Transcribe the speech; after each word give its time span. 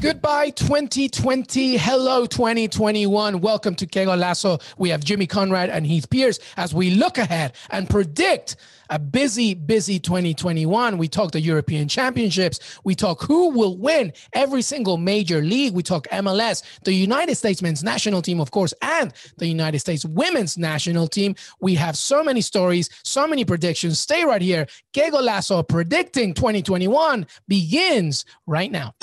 Goodbye 0.00 0.50
2020. 0.50 1.76
Hello 1.76 2.24
2021. 2.24 3.40
Welcome 3.40 3.74
to 3.74 3.84
Que 3.84 4.04
Golazo. 4.04 4.62
We 4.78 4.90
have 4.90 5.02
Jimmy 5.02 5.26
Conrad 5.26 5.70
and 5.70 5.84
Heath 5.84 6.08
Pearce 6.08 6.38
as 6.56 6.72
we 6.72 6.92
look 6.92 7.18
ahead 7.18 7.56
and 7.70 7.90
predict 7.90 8.54
a 8.90 9.00
busy, 9.00 9.54
busy 9.54 9.98
2021. 9.98 10.98
We 10.98 11.08
talk 11.08 11.32
the 11.32 11.40
European 11.40 11.88
Championships. 11.88 12.78
We 12.84 12.94
talk 12.94 13.24
who 13.24 13.50
will 13.50 13.76
win 13.76 14.12
every 14.34 14.62
single 14.62 14.98
major 14.98 15.42
league. 15.42 15.74
We 15.74 15.82
talk 15.82 16.06
MLS, 16.12 16.62
the 16.84 16.92
United 16.92 17.34
States 17.34 17.60
men's 17.60 17.82
national 17.82 18.22
team, 18.22 18.40
of 18.40 18.52
course, 18.52 18.72
and 18.80 19.12
the 19.38 19.48
United 19.48 19.80
States 19.80 20.04
women's 20.04 20.56
national 20.56 21.08
team. 21.08 21.34
We 21.60 21.74
have 21.74 21.96
so 21.96 22.22
many 22.22 22.40
stories, 22.40 22.88
so 23.02 23.26
many 23.26 23.44
predictions. 23.44 23.98
Stay 23.98 24.24
right 24.24 24.42
here. 24.42 24.68
Que 24.92 25.10
Golazo 25.10 25.66
predicting 25.66 26.34
2021 26.34 27.26
begins 27.48 28.24
right 28.46 28.70
now. 28.70 28.94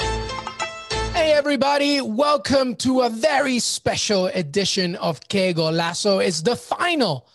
Hey, 1.25 1.33
everybody, 1.33 2.01
welcome 2.01 2.75
to 2.75 3.01
a 3.01 3.09
very 3.09 3.57
special 3.57 4.27
edition 4.27 4.95
of 4.97 5.27
Que 5.27 5.55
Golazo. 5.55 6.23
It's 6.23 6.43
the 6.43 6.55
final 6.55 7.27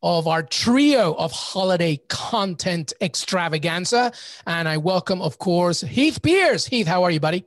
of 0.00 0.28
our 0.28 0.44
trio 0.44 1.14
of 1.14 1.32
holiday 1.32 1.96
content 2.08 2.92
extravaganza. 3.00 4.12
And 4.46 4.68
I 4.68 4.76
welcome, 4.76 5.20
of 5.20 5.38
course, 5.38 5.80
Heath 5.80 6.22
Pearce. 6.22 6.66
Heath, 6.66 6.86
how 6.86 7.02
are 7.02 7.10
you, 7.10 7.18
buddy? 7.18 7.44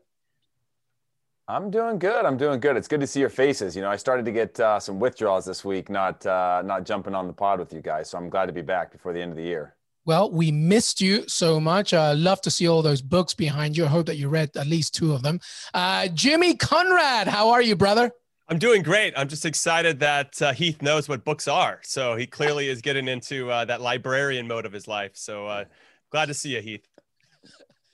I'm 1.47 1.71
doing 1.71 1.97
good. 1.97 2.25
I'm 2.25 2.35
doing 2.35 2.59
good. 2.59 2.75
It's 2.75 2.89
good 2.89 2.99
to 2.99 3.07
see 3.07 3.21
your 3.21 3.29
faces. 3.29 3.73
You 3.73 3.81
know, 3.81 3.89
I 3.89 3.95
started 3.95 4.25
to 4.25 4.33
get 4.33 4.59
uh, 4.59 4.81
some 4.81 4.99
withdrawals 4.99 5.45
this 5.45 5.63
week, 5.63 5.89
not 5.89 6.25
uh, 6.25 6.61
not 6.65 6.85
jumping 6.85 7.15
on 7.15 7.25
the 7.25 7.33
pod 7.33 7.57
with 7.57 7.71
you 7.71 7.79
guys. 7.79 8.09
So 8.09 8.17
I'm 8.17 8.29
glad 8.29 8.47
to 8.47 8.53
be 8.53 8.61
back 8.61 8.91
before 8.91 9.13
the 9.13 9.21
end 9.21 9.31
of 9.31 9.37
the 9.37 9.43
year. 9.43 9.74
Well, 10.05 10.29
we 10.31 10.51
missed 10.51 11.01
you 11.01 11.27
so 11.27 11.59
much. 11.59 11.93
I 11.93 12.11
uh, 12.11 12.15
love 12.15 12.39
to 12.41 12.51
see 12.51 12.67
all 12.67 12.83
those 12.83 13.01
books 13.01 13.33
behind 13.33 13.75
you. 13.75 13.85
I 13.85 13.87
hope 13.87 14.05
that 14.05 14.17
you 14.17 14.29
read 14.29 14.55
at 14.55 14.67
least 14.67 14.93
two 14.93 15.13
of 15.13 15.23
them. 15.23 15.39
Uh, 15.73 16.07
Jimmy 16.09 16.55
Conrad, 16.55 17.27
how 17.27 17.49
are 17.49 17.61
you, 17.61 17.75
brother? 17.75 18.11
I'm 18.47 18.59
doing 18.59 18.83
great. 18.83 19.15
I'm 19.17 19.27
just 19.27 19.45
excited 19.45 19.99
that 20.01 20.39
uh, 20.39 20.53
Heath 20.53 20.83
knows 20.83 21.09
what 21.09 21.25
books 21.25 21.47
are. 21.47 21.79
So 21.83 22.15
he 22.15 22.27
clearly 22.37 22.69
is 22.69 22.81
getting 22.81 23.07
into 23.07 23.49
uh, 23.49 23.65
that 23.65 23.81
librarian 23.81 24.47
mode 24.47 24.67
of 24.67 24.71
his 24.71 24.87
life. 24.87 25.11
So 25.15 25.47
uh, 25.47 25.65
glad 26.11 26.27
to 26.27 26.35
see 26.35 26.55
you, 26.55 26.61
Heath. 26.61 26.87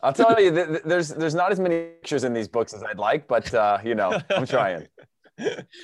I'll 0.04 0.12
tell 0.12 0.42
you, 0.42 0.50
there's 0.84 1.10
there's 1.10 1.36
not 1.36 1.52
as 1.52 1.60
many 1.60 1.84
pictures 2.02 2.24
in 2.24 2.34
these 2.34 2.48
books 2.48 2.74
as 2.74 2.82
I'd 2.82 2.98
like, 2.98 3.28
but 3.28 3.54
uh, 3.54 3.78
you 3.84 3.94
know, 3.94 4.20
I'm 4.32 4.46
trying. 4.48 4.88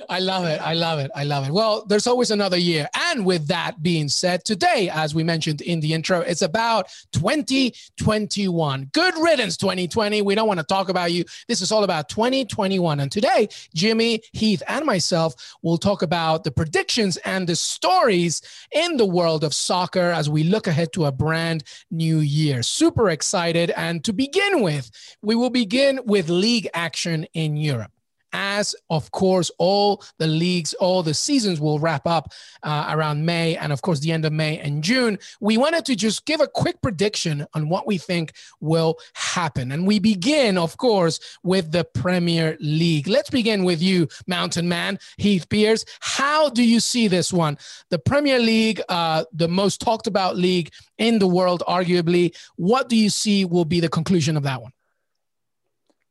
I 0.09 0.19
love 0.19 0.45
it. 0.45 0.61
I 0.61 0.73
love 0.73 0.99
it. 0.99 1.11
I 1.15 1.23
love 1.23 1.47
it. 1.47 1.51
Well, 1.51 1.85
there's 1.85 2.07
always 2.07 2.31
another 2.31 2.57
year. 2.57 2.87
And 3.11 3.25
with 3.25 3.47
that 3.47 3.81
being 3.81 4.07
said, 4.09 4.43
today, 4.45 4.89
as 4.93 5.15
we 5.15 5.23
mentioned 5.23 5.61
in 5.61 5.79
the 5.79 5.93
intro, 5.93 6.21
it's 6.21 6.41
about 6.41 6.89
2021. 7.13 8.89
Good 8.93 9.13
riddance, 9.17 9.57
2020. 9.57 10.21
We 10.21 10.35
don't 10.35 10.47
want 10.47 10.59
to 10.59 10.65
talk 10.65 10.89
about 10.89 11.11
you. 11.11 11.25
This 11.47 11.61
is 11.61 11.71
all 11.71 11.83
about 11.83 12.09
2021. 12.09 12.99
And 12.99 13.11
today, 13.11 13.49
Jimmy, 13.73 14.21
Heath, 14.33 14.63
and 14.67 14.85
myself 14.85 15.35
will 15.61 15.77
talk 15.77 16.01
about 16.01 16.43
the 16.43 16.51
predictions 16.51 17.17
and 17.17 17.47
the 17.47 17.55
stories 17.55 18.41
in 18.71 18.97
the 18.97 19.05
world 19.05 19.43
of 19.43 19.53
soccer 19.53 20.11
as 20.11 20.29
we 20.29 20.43
look 20.43 20.67
ahead 20.67 20.93
to 20.93 21.05
a 21.05 21.11
brand 21.11 21.63
new 21.91 22.19
year. 22.19 22.63
Super 22.63 23.09
excited. 23.09 23.71
And 23.71 24.03
to 24.05 24.13
begin 24.13 24.61
with, 24.61 24.89
we 25.21 25.35
will 25.35 25.49
begin 25.49 25.99
with 26.05 26.29
league 26.29 26.67
action 26.73 27.25
in 27.33 27.57
Europe 27.57 27.91
as 28.33 28.75
of 28.89 29.11
course 29.11 29.49
all 29.57 30.03
the 30.19 30.27
leagues 30.27 30.73
all 30.75 31.03
the 31.03 31.13
seasons 31.13 31.59
will 31.59 31.79
wrap 31.79 32.05
up 32.05 32.31
uh, 32.63 32.87
around 32.89 33.25
may 33.25 33.55
and 33.57 33.71
of 33.71 33.81
course 33.81 33.99
the 33.99 34.11
end 34.11 34.25
of 34.25 34.33
may 34.33 34.59
and 34.59 34.83
june. 34.83 35.17
We 35.39 35.57
wanted 35.57 35.85
to 35.85 35.95
just 35.95 36.25
give 36.25 36.41
a 36.41 36.47
quick 36.47 36.81
prediction 36.81 37.45
on 37.53 37.69
what 37.69 37.87
we 37.87 37.97
think 37.97 38.33
will 38.59 38.97
happen. 39.13 39.71
And 39.71 39.87
we 39.87 39.99
begin 39.99 40.57
of 40.57 40.77
course 40.77 41.19
with 41.43 41.71
the 41.71 41.83
premier 41.83 42.57
league. 42.59 43.07
Let's 43.07 43.29
begin 43.29 43.63
with 43.63 43.81
you 43.81 44.07
mountain 44.27 44.67
man 44.67 44.99
heath 45.17 45.47
pearce 45.49 45.85
how 45.99 46.49
do 46.49 46.63
you 46.63 46.79
see 46.79 47.07
this 47.07 47.31
one? 47.31 47.57
The 47.89 47.99
premier 47.99 48.39
league 48.39 48.81
uh, 48.89 49.25
the 49.33 49.47
most 49.47 49.81
talked 49.81 50.07
about 50.07 50.37
league 50.37 50.71
in 50.97 51.19
the 51.19 51.27
world 51.27 51.63
arguably. 51.67 52.35
What 52.55 52.89
do 52.89 52.95
you 52.95 53.09
see 53.09 53.45
will 53.45 53.65
be 53.65 53.79
the 53.79 53.89
conclusion 53.89 54.37
of 54.37 54.43
that 54.43 54.61
one 54.61 54.71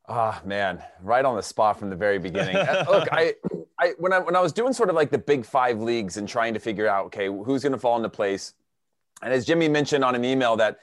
Ah, 0.08 0.40
oh, 0.40 0.46
man, 0.46 0.82
right 1.02 1.24
on 1.24 1.34
the 1.34 1.42
spot 1.42 1.78
from 1.78 1.90
the 1.90 1.96
very 1.96 2.18
beginning. 2.18 2.56
Uh, 2.56 2.84
look, 2.88 3.08
I, 3.10 3.34
I 3.78 3.94
when 3.98 4.12
I 4.12 4.20
when 4.20 4.36
I 4.36 4.40
was 4.40 4.52
doing 4.52 4.72
sort 4.72 4.88
of 4.88 4.94
like 4.94 5.10
the 5.10 5.18
big 5.18 5.44
five 5.44 5.80
leagues 5.80 6.16
and 6.16 6.28
trying 6.28 6.54
to 6.54 6.60
figure 6.60 6.86
out, 6.86 7.06
okay, 7.06 7.26
who's 7.26 7.62
going 7.62 7.72
to 7.72 7.78
fall 7.78 7.96
into 7.96 8.08
place, 8.08 8.54
and 9.22 9.32
as 9.32 9.44
Jimmy 9.44 9.68
mentioned 9.68 10.04
on 10.04 10.14
an 10.14 10.24
email 10.24 10.56
that, 10.56 10.78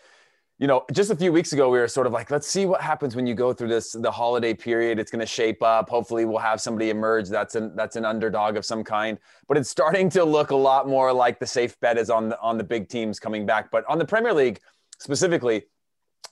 you 0.59 0.67
know, 0.67 0.83
just 0.91 1.09
a 1.09 1.15
few 1.15 1.31
weeks 1.31 1.53
ago 1.53 1.69
we 1.69 1.79
were 1.79 1.87
sort 1.87 2.05
of 2.05 2.11
like, 2.11 2.31
let's 2.31 2.47
see 2.47 2.65
what 2.65 2.81
happens 2.81 3.15
when 3.15 3.25
you 3.25 3.33
go 3.33 3.53
through 3.53 3.69
this 3.69 3.93
the 3.93 4.11
holiday 4.11 4.53
period. 4.53 4.99
It's 4.99 5.09
going 5.09 5.21
to 5.21 5.25
shape 5.25 5.63
up. 5.63 5.89
Hopefully, 5.89 6.25
we'll 6.25 6.39
have 6.39 6.59
somebody 6.59 6.89
emerge 6.89 7.29
that's 7.29 7.55
an 7.55 7.73
that's 7.77 7.95
an 7.95 8.03
underdog 8.03 8.57
of 8.57 8.65
some 8.65 8.83
kind. 8.83 9.17
But 9.47 9.57
it's 9.57 9.69
starting 9.69 10.09
to 10.09 10.25
look 10.25 10.51
a 10.51 10.55
lot 10.55 10.85
more 10.85 11.13
like 11.13 11.39
the 11.39 11.47
safe 11.47 11.79
bet 11.79 11.97
is 11.97 12.09
on 12.09 12.27
the 12.27 12.39
on 12.41 12.57
the 12.57 12.63
big 12.65 12.89
teams 12.89 13.21
coming 13.21 13.45
back. 13.45 13.71
But 13.71 13.85
on 13.87 13.99
the 13.99 14.05
Premier 14.05 14.33
League 14.33 14.59
specifically, 14.99 15.63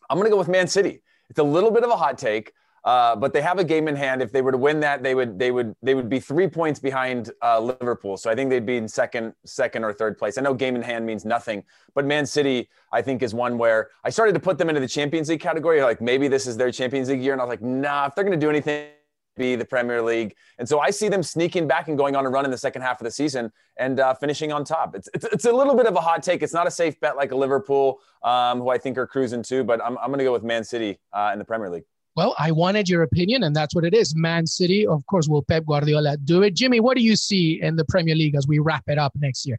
I'm 0.09 0.17
going 0.17 0.25
to 0.25 0.31
go 0.31 0.37
with 0.37 0.49
Man 0.49 0.67
City. 0.67 1.01
It's 1.29 1.39
a 1.39 1.43
little 1.43 1.71
bit 1.71 1.85
of 1.85 1.89
a 1.89 1.95
hot 1.95 2.17
take. 2.17 2.51
Uh, 2.83 3.15
but 3.15 3.31
they 3.31 3.41
have 3.41 3.59
a 3.59 3.63
game 3.63 3.87
in 3.87 3.95
hand. 3.95 4.21
If 4.21 4.31
they 4.31 4.41
were 4.41 4.51
to 4.51 4.57
win 4.57 4.79
that, 4.79 5.03
they 5.03 5.13
would 5.13 5.37
they 5.37 5.51
would 5.51 5.75
they 5.83 5.93
would 5.93 6.09
be 6.09 6.19
three 6.19 6.47
points 6.47 6.79
behind 6.79 7.31
uh, 7.43 7.59
Liverpool. 7.59 8.17
So 8.17 8.29
I 8.29 8.35
think 8.35 8.49
they'd 8.49 8.65
be 8.65 8.77
in 8.77 8.87
second 8.87 9.33
second 9.45 9.83
or 9.83 9.93
third 9.93 10.17
place. 10.17 10.37
I 10.37 10.41
know 10.41 10.53
game 10.53 10.75
in 10.75 10.81
hand 10.81 11.05
means 11.05 11.23
nothing, 11.23 11.63
but 11.93 12.05
Man 12.05 12.25
City 12.25 12.69
I 12.91 13.01
think 13.01 13.21
is 13.21 13.33
one 13.35 13.57
where 13.57 13.89
I 14.03 14.09
started 14.09 14.33
to 14.33 14.39
put 14.39 14.57
them 14.57 14.67
into 14.67 14.81
the 14.81 14.87
Champions 14.87 15.29
League 15.29 15.41
category. 15.41 15.83
Like 15.83 16.01
maybe 16.01 16.27
this 16.27 16.47
is 16.47 16.57
their 16.57 16.71
Champions 16.71 17.09
League 17.09 17.21
year, 17.21 17.33
and 17.33 17.41
I 17.41 17.45
was 17.45 17.51
like, 17.51 17.61
nah, 17.61 18.07
if 18.07 18.15
they're 18.15 18.23
going 18.23 18.39
to 18.39 18.45
do 18.45 18.49
anything. 18.49 18.89
Be 19.37 19.55
the 19.55 19.63
Premier 19.63 20.01
League, 20.01 20.35
and 20.59 20.67
so 20.67 20.81
I 20.81 20.89
see 20.89 21.07
them 21.07 21.23
sneaking 21.23 21.65
back 21.65 21.87
and 21.87 21.97
going 21.97 22.17
on 22.17 22.25
a 22.25 22.29
run 22.29 22.43
in 22.43 22.51
the 22.51 22.57
second 22.57 22.81
half 22.81 22.99
of 22.99 23.05
the 23.05 23.11
season 23.11 23.49
and 23.77 23.97
uh, 23.97 24.13
finishing 24.13 24.51
on 24.51 24.65
top. 24.65 24.93
It's, 24.93 25.07
it's, 25.13 25.23
it's 25.23 25.45
a 25.45 25.53
little 25.53 25.73
bit 25.73 25.85
of 25.85 25.95
a 25.95 26.01
hot 26.01 26.21
take. 26.21 26.43
It's 26.43 26.53
not 26.53 26.67
a 26.67 26.71
safe 26.71 26.99
bet 26.99 27.15
like 27.15 27.31
a 27.31 27.35
Liverpool, 27.37 28.01
um, 28.23 28.59
who 28.59 28.69
I 28.69 28.77
think 28.77 28.97
are 28.97 29.07
cruising 29.07 29.41
too, 29.41 29.63
but 29.63 29.81
I'm 29.81 29.97
I'm 29.99 30.07
going 30.07 30.17
to 30.17 30.25
go 30.25 30.33
with 30.33 30.43
Man 30.43 30.65
City 30.65 30.99
uh, 31.13 31.29
in 31.31 31.39
the 31.39 31.45
Premier 31.45 31.69
League. 31.69 31.85
Well, 32.15 32.35
I 32.37 32.51
wanted 32.51 32.89
your 32.89 33.03
opinion, 33.03 33.43
and 33.43 33.55
that's 33.55 33.73
what 33.73 33.85
it 33.85 33.93
is. 33.93 34.15
Man 34.15 34.45
City, 34.45 34.85
of 34.85 35.05
course, 35.05 35.29
will 35.29 35.43
Pep 35.43 35.65
Guardiola 35.65 36.17
do 36.17 36.43
it? 36.43 36.53
Jimmy, 36.55 36.81
what 36.81 36.97
do 36.97 37.03
you 37.03 37.15
see 37.15 37.61
in 37.61 37.77
the 37.77 37.85
Premier 37.85 38.15
League 38.15 38.35
as 38.35 38.47
we 38.47 38.59
wrap 38.59 38.83
it 38.87 38.97
up 38.97 39.13
next 39.15 39.45
year? 39.45 39.57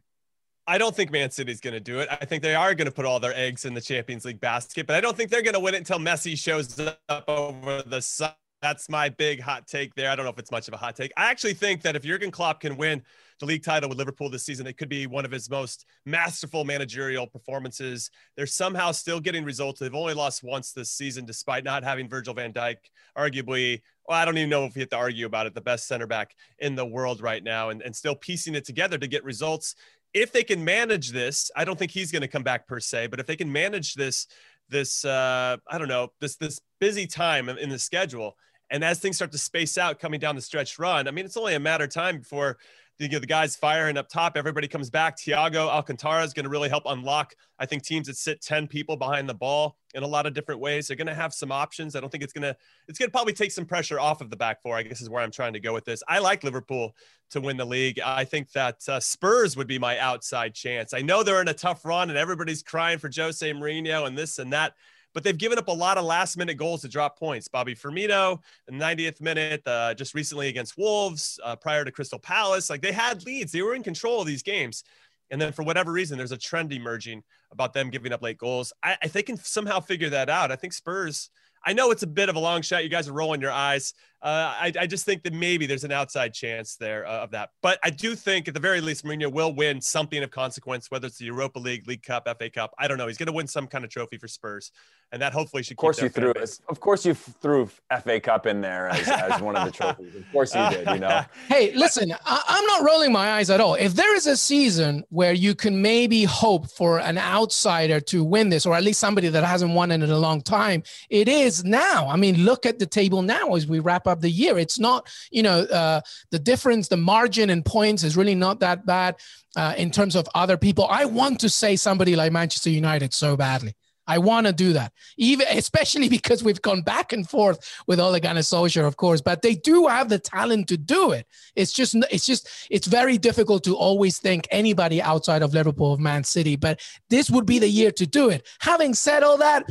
I 0.67 0.77
don't 0.77 0.95
think 0.95 1.11
Man 1.11 1.31
City's 1.31 1.59
going 1.59 1.73
to 1.73 1.79
do 1.79 1.99
it. 1.99 2.07
I 2.09 2.23
think 2.25 2.43
they 2.43 2.55
are 2.55 2.73
going 2.75 2.85
to 2.85 2.91
put 2.91 3.05
all 3.05 3.19
their 3.19 3.35
eggs 3.35 3.65
in 3.65 3.73
the 3.73 3.81
Champions 3.81 4.23
League 4.23 4.39
basket, 4.39 4.87
but 4.87 4.95
I 4.95 5.01
don't 5.01 5.17
think 5.17 5.29
they're 5.29 5.41
going 5.41 5.55
to 5.55 5.59
win 5.59 5.73
it 5.73 5.79
until 5.79 5.99
Messi 5.99 6.37
shows 6.37 6.79
up 6.79 7.25
over 7.27 7.81
the 7.81 8.01
sun. 8.01 8.31
That's 8.63 8.89
my 8.89 9.09
big 9.09 9.39
hot 9.39 9.67
take 9.67 9.93
there. 9.93 10.09
I 10.09 10.15
don't 10.15 10.25
know 10.25 10.31
if 10.31 10.39
it's 10.39 10.49
much 10.49 10.67
of 10.67 10.73
a 10.73 10.77
hot 10.77 10.95
take. 10.95 11.11
I 11.15 11.29
actually 11.29 11.53
think 11.53 11.83
that 11.83 11.95
if 11.95 12.03
Jurgen 12.03 12.31
Klopp 12.31 12.61
can 12.61 12.77
win 12.77 13.03
the 13.43 13.45
league 13.45 13.63
title 13.63 13.89
with 13.89 13.97
Liverpool 13.97 14.29
this 14.29 14.45
season. 14.45 14.65
It 14.67 14.77
could 14.77 14.87
be 14.87 15.05
one 15.05 15.25
of 15.25 15.31
his 15.31 15.49
most 15.49 15.85
masterful 16.05 16.63
managerial 16.63 17.27
performances. 17.27 18.09
They're 18.37 18.45
somehow 18.45 18.91
still 18.91 19.19
getting 19.19 19.43
results. 19.43 19.81
They've 19.81 19.93
only 19.93 20.13
lost 20.13 20.43
once 20.43 20.71
this 20.71 20.91
season, 20.91 21.25
despite 21.25 21.65
not 21.65 21.83
having 21.83 22.07
Virgil 22.07 22.33
van 22.33 22.53
Dijk, 22.53 22.77
arguably, 23.17 23.81
well, 24.07 24.17
I 24.17 24.23
don't 24.23 24.37
even 24.37 24.49
know 24.49 24.65
if 24.65 24.75
we 24.75 24.81
have 24.81 24.89
to 24.91 24.97
argue 24.97 25.25
about 25.25 25.45
it, 25.45 25.53
the 25.53 25.61
best 25.61 25.87
center 25.87 26.07
back 26.07 26.35
in 26.59 26.75
the 26.75 26.85
world 26.85 27.21
right 27.21 27.43
now, 27.43 27.69
and, 27.69 27.81
and 27.81 27.93
still 27.93 28.15
piecing 28.15 28.55
it 28.55 28.63
together 28.63 28.97
to 28.97 29.07
get 29.07 29.25
results. 29.25 29.75
If 30.13 30.31
they 30.31 30.43
can 30.43 30.63
manage 30.63 31.11
this, 31.11 31.51
I 31.55 31.65
don't 31.65 31.77
think 31.77 31.91
he's 31.91 32.11
going 32.11 32.21
to 32.21 32.27
come 32.29 32.43
back 32.43 32.65
per 32.65 32.79
se, 32.79 33.07
but 33.07 33.19
if 33.19 33.25
they 33.25 33.35
can 33.35 33.51
manage 33.51 33.95
this, 33.95 34.27
this 34.69 35.03
uh, 35.03 35.57
I 35.69 35.77
don't 35.77 35.89
know, 35.89 36.13
this 36.21 36.37
this 36.37 36.61
busy 36.79 37.07
time 37.07 37.49
in 37.49 37.69
the 37.69 37.79
schedule, 37.79 38.37
and 38.69 38.83
as 38.83 38.99
things 38.99 39.17
start 39.17 39.31
to 39.31 39.37
space 39.37 39.77
out 39.77 39.99
coming 39.99 40.19
down 40.19 40.35
the 40.35 40.41
stretch 40.41 40.79
run, 40.79 41.07
I 41.07 41.11
mean, 41.11 41.25
it's 41.25 41.37
only 41.37 41.55
a 41.55 41.59
matter 41.59 41.83
of 41.85 41.91
time 41.91 42.19
before 42.19 42.57
you 42.99 43.09
know, 43.09 43.19
the 43.19 43.27
guys 43.27 43.55
firing 43.55 43.97
up 43.97 44.07
top, 44.07 44.37
everybody 44.37 44.67
comes 44.67 44.89
back. 44.89 45.17
Thiago 45.17 45.67
Alcantara 45.67 46.23
is 46.23 46.33
going 46.33 46.43
to 46.43 46.49
really 46.49 46.69
help 46.69 46.83
unlock, 46.85 47.33
I 47.57 47.65
think, 47.65 47.83
teams 47.83 48.07
that 48.07 48.17
sit 48.17 48.41
10 48.41 48.67
people 48.67 48.97
behind 48.97 49.27
the 49.27 49.33
ball 49.33 49.77
in 49.95 50.03
a 50.03 50.07
lot 50.07 50.25
of 50.27 50.33
different 50.33 50.61
ways. 50.61 50.87
They're 50.87 50.97
going 50.97 51.07
to 51.07 51.15
have 51.15 51.33
some 51.33 51.51
options. 51.51 51.95
I 51.95 51.99
don't 51.99 52.11
think 52.11 52.23
it's 52.23 52.33
going 52.33 52.43
to, 52.43 52.55
it's 52.87 52.99
going 52.99 53.07
to 53.07 53.11
probably 53.11 53.33
take 53.33 53.51
some 53.51 53.65
pressure 53.65 53.99
off 53.99 54.21
of 54.21 54.29
the 54.29 54.35
back 54.35 54.61
four, 54.61 54.77
I 54.77 54.83
guess 54.83 55.01
is 55.01 55.09
where 55.09 55.23
I'm 55.23 55.31
trying 55.31 55.53
to 55.53 55.59
go 55.59 55.73
with 55.73 55.85
this. 55.85 56.03
I 56.07 56.19
like 56.19 56.43
Liverpool 56.43 56.95
to 57.31 57.41
win 57.41 57.57
the 57.57 57.65
league. 57.65 57.99
I 57.99 58.25
think 58.25 58.51
that 58.51 58.87
uh, 58.87 58.99
Spurs 58.99 59.57
would 59.57 59.67
be 59.67 59.79
my 59.79 59.97
outside 59.97 60.53
chance. 60.53 60.93
I 60.93 61.01
know 61.01 61.23
they're 61.23 61.41
in 61.41 61.47
a 61.47 61.53
tough 61.53 61.83
run 61.85 62.09
and 62.09 62.17
everybody's 62.17 62.61
crying 62.61 62.99
for 62.99 63.09
Jose 63.13 63.51
Mourinho 63.51 64.05
and 64.05 64.15
this 64.15 64.37
and 64.37 64.53
that 64.53 64.73
but 65.13 65.23
they've 65.23 65.37
given 65.37 65.57
up 65.57 65.67
a 65.67 65.71
lot 65.71 65.97
of 65.97 66.05
last 66.05 66.37
minute 66.37 66.57
goals 66.57 66.81
to 66.81 66.87
drop 66.87 67.17
points. 67.17 67.47
Bobby 67.47 67.75
Firmino, 67.75 68.39
the 68.67 68.73
90th 68.73 69.21
minute, 69.21 69.61
uh, 69.65 69.93
just 69.93 70.13
recently 70.13 70.49
against 70.49 70.77
Wolves, 70.77 71.39
uh, 71.43 71.55
prior 71.55 71.85
to 71.85 71.91
Crystal 71.91 72.19
Palace. 72.19 72.69
Like 72.69 72.81
they 72.81 72.91
had 72.91 73.25
leads, 73.25 73.51
they 73.51 73.61
were 73.61 73.75
in 73.75 73.83
control 73.83 74.21
of 74.21 74.27
these 74.27 74.43
games. 74.43 74.83
And 75.31 75.41
then 75.41 75.51
for 75.51 75.63
whatever 75.63 75.91
reason, 75.91 76.17
there's 76.17 76.31
a 76.31 76.37
trend 76.37 76.73
emerging 76.73 77.23
about 77.51 77.73
them 77.73 77.89
giving 77.89 78.13
up 78.13 78.21
late 78.21 78.37
goals. 78.37 78.73
I, 78.83 78.97
if 79.01 79.13
they 79.13 79.23
can 79.23 79.37
somehow 79.37 79.79
figure 79.79 80.09
that 80.09 80.29
out, 80.29 80.51
I 80.51 80.55
think 80.55 80.73
Spurs 80.73 81.29
I 81.65 81.73
know 81.73 81.91
it's 81.91 82.03
a 82.03 82.07
bit 82.07 82.29
of 82.29 82.35
a 82.35 82.39
long 82.39 82.61
shot. 82.61 82.83
You 82.83 82.89
guys 82.89 83.07
are 83.07 83.13
rolling 83.13 83.41
your 83.41 83.51
eyes. 83.51 83.93
Uh, 84.23 84.55
I, 84.57 84.71
I, 84.79 84.87
just 84.87 85.05
think 85.05 85.21
that 85.23 85.33
maybe 85.33 85.65
there's 85.65 85.83
an 85.83 85.91
outside 85.91 86.33
chance 86.33 86.77
there 86.77 87.05
uh, 87.05 87.23
of 87.23 87.31
that. 87.31 87.49
But 87.61 87.77
I 87.83 87.89
do 87.89 88.15
think 88.15 88.47
at 88.47 88.53
the 88.53 88.59
very 88.61 88.79
least, 88.79 89.03
Mourinho 89.03 89.29
will 89.29 89.53
win 89.53 89.81
something 89.81 90.23
of 90.23 90.31
consequence, 90.31 90.89
whether 90.89 91.07
it's 91.07 91.17
the 91.17 91.25
Europa 91.25 91.59
League, 91.59 91.85
League 91.89 92.03
Cup, 92.03 92.25
FA 92.39 92.49
Cup. 92.49 92.73
I 92.79 92.87
don't 92.87 92.97
know. 92.97 93.07
He's 93.07 93.17
going 93.17 93.27
to 93.27 93.33
win 93.33 93.47
some 93.47 93.67
kind 93.67 93.83
of 93.83 93.89
trophy 93.89 94.17
for 94.17 94.29
Spurs, 94.29 94.71
and 95.11 95.21
that 95.21 95.33
hopefully 95.33 95.61
should. 95.61 95.73
Of 95.73 95.79
course, 95.79 96.01
you 96.01 96.07
threw. 96.07 96.33
Of 96.69 96.79
course, 96.79 97.05
you 97.05 97.15
threw 97.15 97.69
FA 98.01 98.21
Cup 98.21 98.45
in 98.45 98.61
there 98.61 98.87
as, 98.87 99.09
as 99.09 99.41
one 99.41 99.57
of 99.57 99.65
the 99.65 99.71
trophies. 99.71 100.15
Of 100.15 100.31
course, 100.31 100.55
you 100.55 100.69
did. 100.69 100.87
You 100.87 100.99
know. 100.99 101.25
Hey, 101.49 101.73
listen, 101.75 102.13
I, 102.25 102.43
I'm 102.47 102.65
not 102.65 102.83
rolling 102.83 103.11
my 103.11 103.33
eyes 103.33 103.49
at 103.49 103.59
all. 103.59 103.75
If 103.75 103.95
there 103.95 104.15
is 104.15 104.25
a 104.25 104.37
season 104.37 105.03
where 105.09 105.33
you 105.33 105.53
can 105.53 105.81
maybe 105.81 106.23
hope 106.23 106.71
for 106.71 106.99
an 106.99 107.17
outsider 107.17 107.99
to 107.99 108.23
win 108.23 108.49
this, 108.49 108.65
or 108.65 108.73
at 108.73 108.83
least 108.83 109.01
somebody 109.01 109.27
that 109.27 109.43
hasn't 109.43 109.73
won 109.73 109.91
it 109.91 109.95
in 109.95 110.09
a 110.09 110.17
long 110.17 110.41
time, 110.41 110.81
it 111.09 111.27
is 111.27 111.65
now. 111.65 112.07
I 112.07 112.15
mean, 112.15 112.45
look 112.45 112.65
at 112.65 112.79
the 112.79 112.85
table 112.85 113.21
now 113.21 113.55
as 113.55 113.67
we 113.67 113.79
wrap 113.79 114.07
up 114.07 114.12
the 114.21 114.29
year. 114.29 114.57
It's 114.57 114.79
not, 114.79 115.07
you 115.31 115.43
know, 115.43 115.61
uh, 115.61 116.01
the 116.31 116.39
difference, 116.39 116.87
the 116.87 116.97
margin 116.97 117.49
in 117.49 117.63
points 117.63 118.03
is 118.03 118.17
really 118.17 118.35
not 118.35 118.59
that 118.59 118.85
bad 118.85 119.15
uh, 119.55 119.73
in 119.77 119.91
terms 119.91 120.15
of 120.15 120.27
other 120.35 120.57
people. 120.57 120.87
I 120.89 121.05
want 121.05 121.39
to 121.41 121.49
say 121.49 121.75
somebody 121.75 122.15
like 122.15 122.31
Manchester 122.31 122.69
United 122.69 123.13
so 123.13 123.37
badly. 123.37 123.75
I 124.05 124.17
want 124.17 124.47
to 124.47 124.53
do 124.53 124.73
that, 124.73 124.91
even 125.17 125.47
especially 125.49 126.09
because 126.17 126.43
we've 126.43 126.61
gone 126.61 126.81
back 126.81 127.13
and 127.13 127.27
forth 127.27 127.83
with 127.87 127.99
Ole 127.99 128.19
Gunnar 128.19 128.41
Solskjaer, 128.41 128.85
of 128.85 128.97
course. 128.97 129.21
But 129.21 129.41
they 129.41 129.55
do 129.55 129.87
have 129.87 130.09
the 130.09 130.19
talent 130.19 130.67
to 130.69 130.77
do 130.77 131.11
it. 131.11 131.25
It's 131.55 131.71
just, 131.71 131.95
it's 132.11 132.25
just, 132.25 132.49
it's 132.69 132.87
very 132.87 133.17
difficult 133.17 133.63
to 133.65 133.75
always 133.75 134.19
think 134.19 134.47
anybody 134.51 135.01
outside 135.01 135.41
of 135.41 135.53
Liverpool 135.53 135.93
of 135.93 135.99
Man 135.99 136.23
City. 136.23 136.55
But 136.55 136.81
this 137.09 137.29
would 137.29 137.45
be 137.45 137.59
the 137.59 137.69
year 137.69 137.91
to 137.91 138.05
do 138.05 138.29
it. 138.29 138.45
Having 138.59 138.95
said 138.95 139.23
all 139.23 139.37
that, 139.37 139.65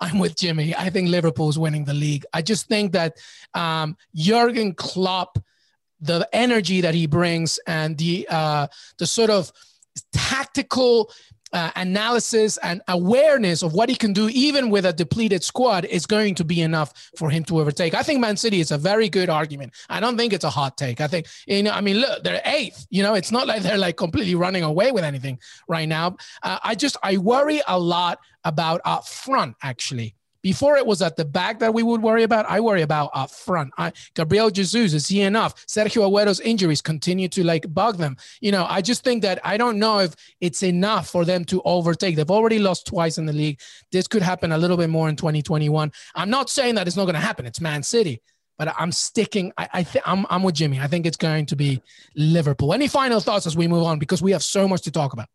I'm 0.00 0.18
with 0.18 0.36
Jimmy. 0.36 0.74
I 0.74 0.90
think 0.90 1.08
Liverpool's 1.08 1.58
winning 1.58 1.84
the 1.84 1.94
league. 1.94 2.24
I 2.32 2.42
just 2.42 2.66
think 2.68 2.92
that 2.92 3.16
um, 3.54 3.96
Jurgen 4.14 4.74
Klopp, 4.74 5.38
the 6.00 6.28
energy 6.32 6.80
that 6.80 6.94
he 6.94 7.06
brings, 7.06 7.58
and 7.66 7.98
the 7.98 8.26
uh, 8.30 8.68
the 8.98 9.06
sort 9.06 9.30
of 9.30 9.50
tactical 10.12 11.10
uh, 11.52 11.70
analysis 11.76 12.58
and 12.58 12.82
awareness 12.88 13.62
of 13.62 13.72
what 13.72 13.88
he 13.88 13.94
can 13.94 14.12
do, 14.12 14.28
even 14.28 14.70
with 14.70 14.84
a 14.84 14.92
depleted 14.92 15.42
squad, 15.42 15.84
is 15.84 16.06
going 16.06 16.34
to 16.36 16.44
be 16.44 16.60
enough 16.60 17.10
for 17.16 17.30
him 17.30 17.44
to 17.44 17.60
overtake. 17.60 17.94
I 17.94 18.02
think 18.02 18.20
Man 18.20 18.36
City 18.36 18.60
is 18.60 18.70
a 18.70 18.78
very 18.78 19.08
good 19.08 19.28
argument. 19.28 19.74
I 19.88 20.00
don't 20.00 20.16
think 20.16 20.32
it's 20.32 20.44
a 20.44 20.50
hot 20.50 20.76
take. 20.76 21.00
I 21.00 21.06
think, 21.06 21.26
you 21.46 21.62
know, 21.62 21.72
I 21.72 21.80
mean, 21.80 21.98
look, 21.98 22.22
they're 22.22 22.42
eighth. 22.44 22.86
You 22.90 23.02
know, 23.02 23.14
it's 23.14 23.32
not 23.32 23.46
like 23.46 23.62
they're 23.62 23.78
like 23.78 23.96
completely 23.96 24.34
running 24.34 24.62
away 24.62 24.92
with 24.92 25.04
anything 25.04 25.38
right 25.68 25.88
now. 25.88 26.16
Uh, 26.42 26.58
I 26.62 26.74
just, 26.74 26.96
I 27.02 27.16
worry 27.16 27.62
a 27.66 27.78
lot 27.78 28.18
about 28.44 28.80
up 28.84 29.06
front, 29.06 29.56
actually. 29.62 30.14
Before 30.48 30.78
it 30.78 30.86
was 30.86 31.02
at 31.02 31.14
the 31.14 31.26
back 31.26 31.58
that 31.58 31.74
we 31.74 31.82
would 31.82 32.00
worry 32.00 32.22
about. 32.22 32.46
I 32.48 32.60
worry 32.60 32.80
about 32.80 33.10
up 33.12 33.30
front. 33.30 33.70
I, 33.76 33.92
Gabriel 34.14 34.48
Jesus 34.48 34.94
is 34.94 35.06
he 35.06 35.20
enough? 35.20 35.66
Sergio 35.66 36.06
Aguero's 36.08 36.40
injuries 36.40 36.80
continue 36.80 37.28
to 37.28 37.44
like 37.44 37.66
bug 37.74 37.98
them. 37.98 38.16
You 38.40 38.52
know, 38.52 38.64
I 38.66 38.80
just 38.80 39.04
think 39.04 39.20
that 39.24 39.40
I 39.44 39.58
don't 39.58 39.78
know 39.78 39.98
if 39.98 40.16
it's 40.40 40.62
enough 40.62 41.10
for 41.10 41.26
them 41.26 41.44
to 41.52 41.60
overtake. 41.66 42.16
They've 42.16 42.30
already 42.30 42.58
lost 42.58 42.86
twice 42.86 43.18
in 43.18 43.26
the 43.26 43.32
league. 43.34 43.60
This 43.92 44.08
could 44.08 44.22
happen 44.22 44.52
a 44.52 44.56
little 44.56 44.78
bit 44.78 44.88
more 44.88 45.10
in 45.10 45.16
2021. 45.16 45.92
I'm 46.14 46.30
not 46.30 46.48
saying 46.48 46.76
that 46.76 46.86
it's 46.86 46.96
not 46.96 47.04
going 47.04 47.14
to 47.14 47.20
happen. 47.20 47.44
It's 47.44 47.60
Man 47.60 47.82
City, 47.82 48.22
but 48.56 48.74
I'm 48.78 48.90
sticking. 48.90 49.52
I, 49.58 49.68
I 49.74 49.82
think 49.82 50.08
I'm, 50.08 50.24
I'm 50.30 50.42
with 50.42 50.54
Jimmy. 50.54 50.80
I 50.80 50.86
think 50.86 51.04
it's 51.04 51.18
going 51.18 51.44
to 51.44 51.56
be 51.56 51.82
Liverpool. 52.16 52.72
Any 52.72 52.88
final 52.88 53.20
thoughts 53.20 53.46
as 53.46 53.54
we 53.54 53.68
move 53.68 53.82
on 53.82 53.98
because 53.98 54.22
we 54.22 54.32
have 54.32 54.42
so 54.42 54.66
much 54.66 54.80
to 54.84 54.90
talk 54.90 55.12
about. 55.12 55.28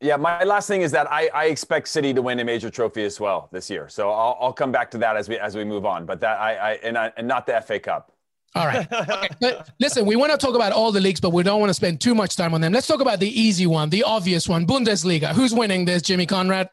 Yeah, 0.00 0.16
my 0.16 0.44
last 0.44 0.68
thing 0.68 0.82
is 0.82 0.92
that 0.92 1.10
I, 1.10 1.28
I 1.28 1.46
expect 1.46 1.88
City 1.88 2.12
to 2.12 2.20
win 2.20 2.38
a 2.38 2.44
major 2.44 2.68
trophy 2.68 3.04
as 3.04 3.18
well 3.18 3.48
this 3.50 3.70
year. 3.70 3.88
So 3.88 4.10
I'll, 4.10 4.36
I'll 4.40 4.52
come 4.52 4.70
back 4.70 4.90
to 4.90 4.98
that 4.98 5.16
as 5.16 5.28
we 5.28 5.38
as 5.38 5.56
we 5.56 5.64
move 5.64 5.86
on. 5.86 6.04
But 6.04 6.20
that 6.20 6.38
I, 6.38 6.54
I 6.54 6.72
and 6.82 6.98
I, 6.98 7.12
and 7.16 7.26
not 7.26 7.46
the 7.46 7.60
FA 7.62 7.78
Cup. 7.78 8.12
All 8.54 8.66
right. 8.66 8.86
Okay. 8.92 9.60
Listen, 9.80 10.06
we 10.06 10.16
want 10.16 10.32
to 10.32 10.38
talk 10.38 10.54
about 10.54 10.72
all 10.72 10.90
the 10.92 11.00
leagues, 11.00 11.20
but 11.20 11.30
we 11.30 11.42
don't 11.42 11.60
want 11.60 11.70
to 11.70 11.74
spend 11.74 12.00
too 12.00 12.14
much 12.14 12.36
time 12.36 12.54
on 12.54 12.60
them. 12.60 12.72
Let's 12.72 12.86
talk 12.86 13.00
about 13.00 13.20
the 13.20 13.28
easy 13.28 13.66
one, 13.66 13.90
the 13.90 14.02
obvious 14.02 14.48
one, 14.48 14.66
Bundesliga. 14.66 15.32
Who's 15.32 15.54
winning 15.54 15.84
this, 15.84 16.02
Jimmy 16.02 16.26
Conrad? 16.26 16.70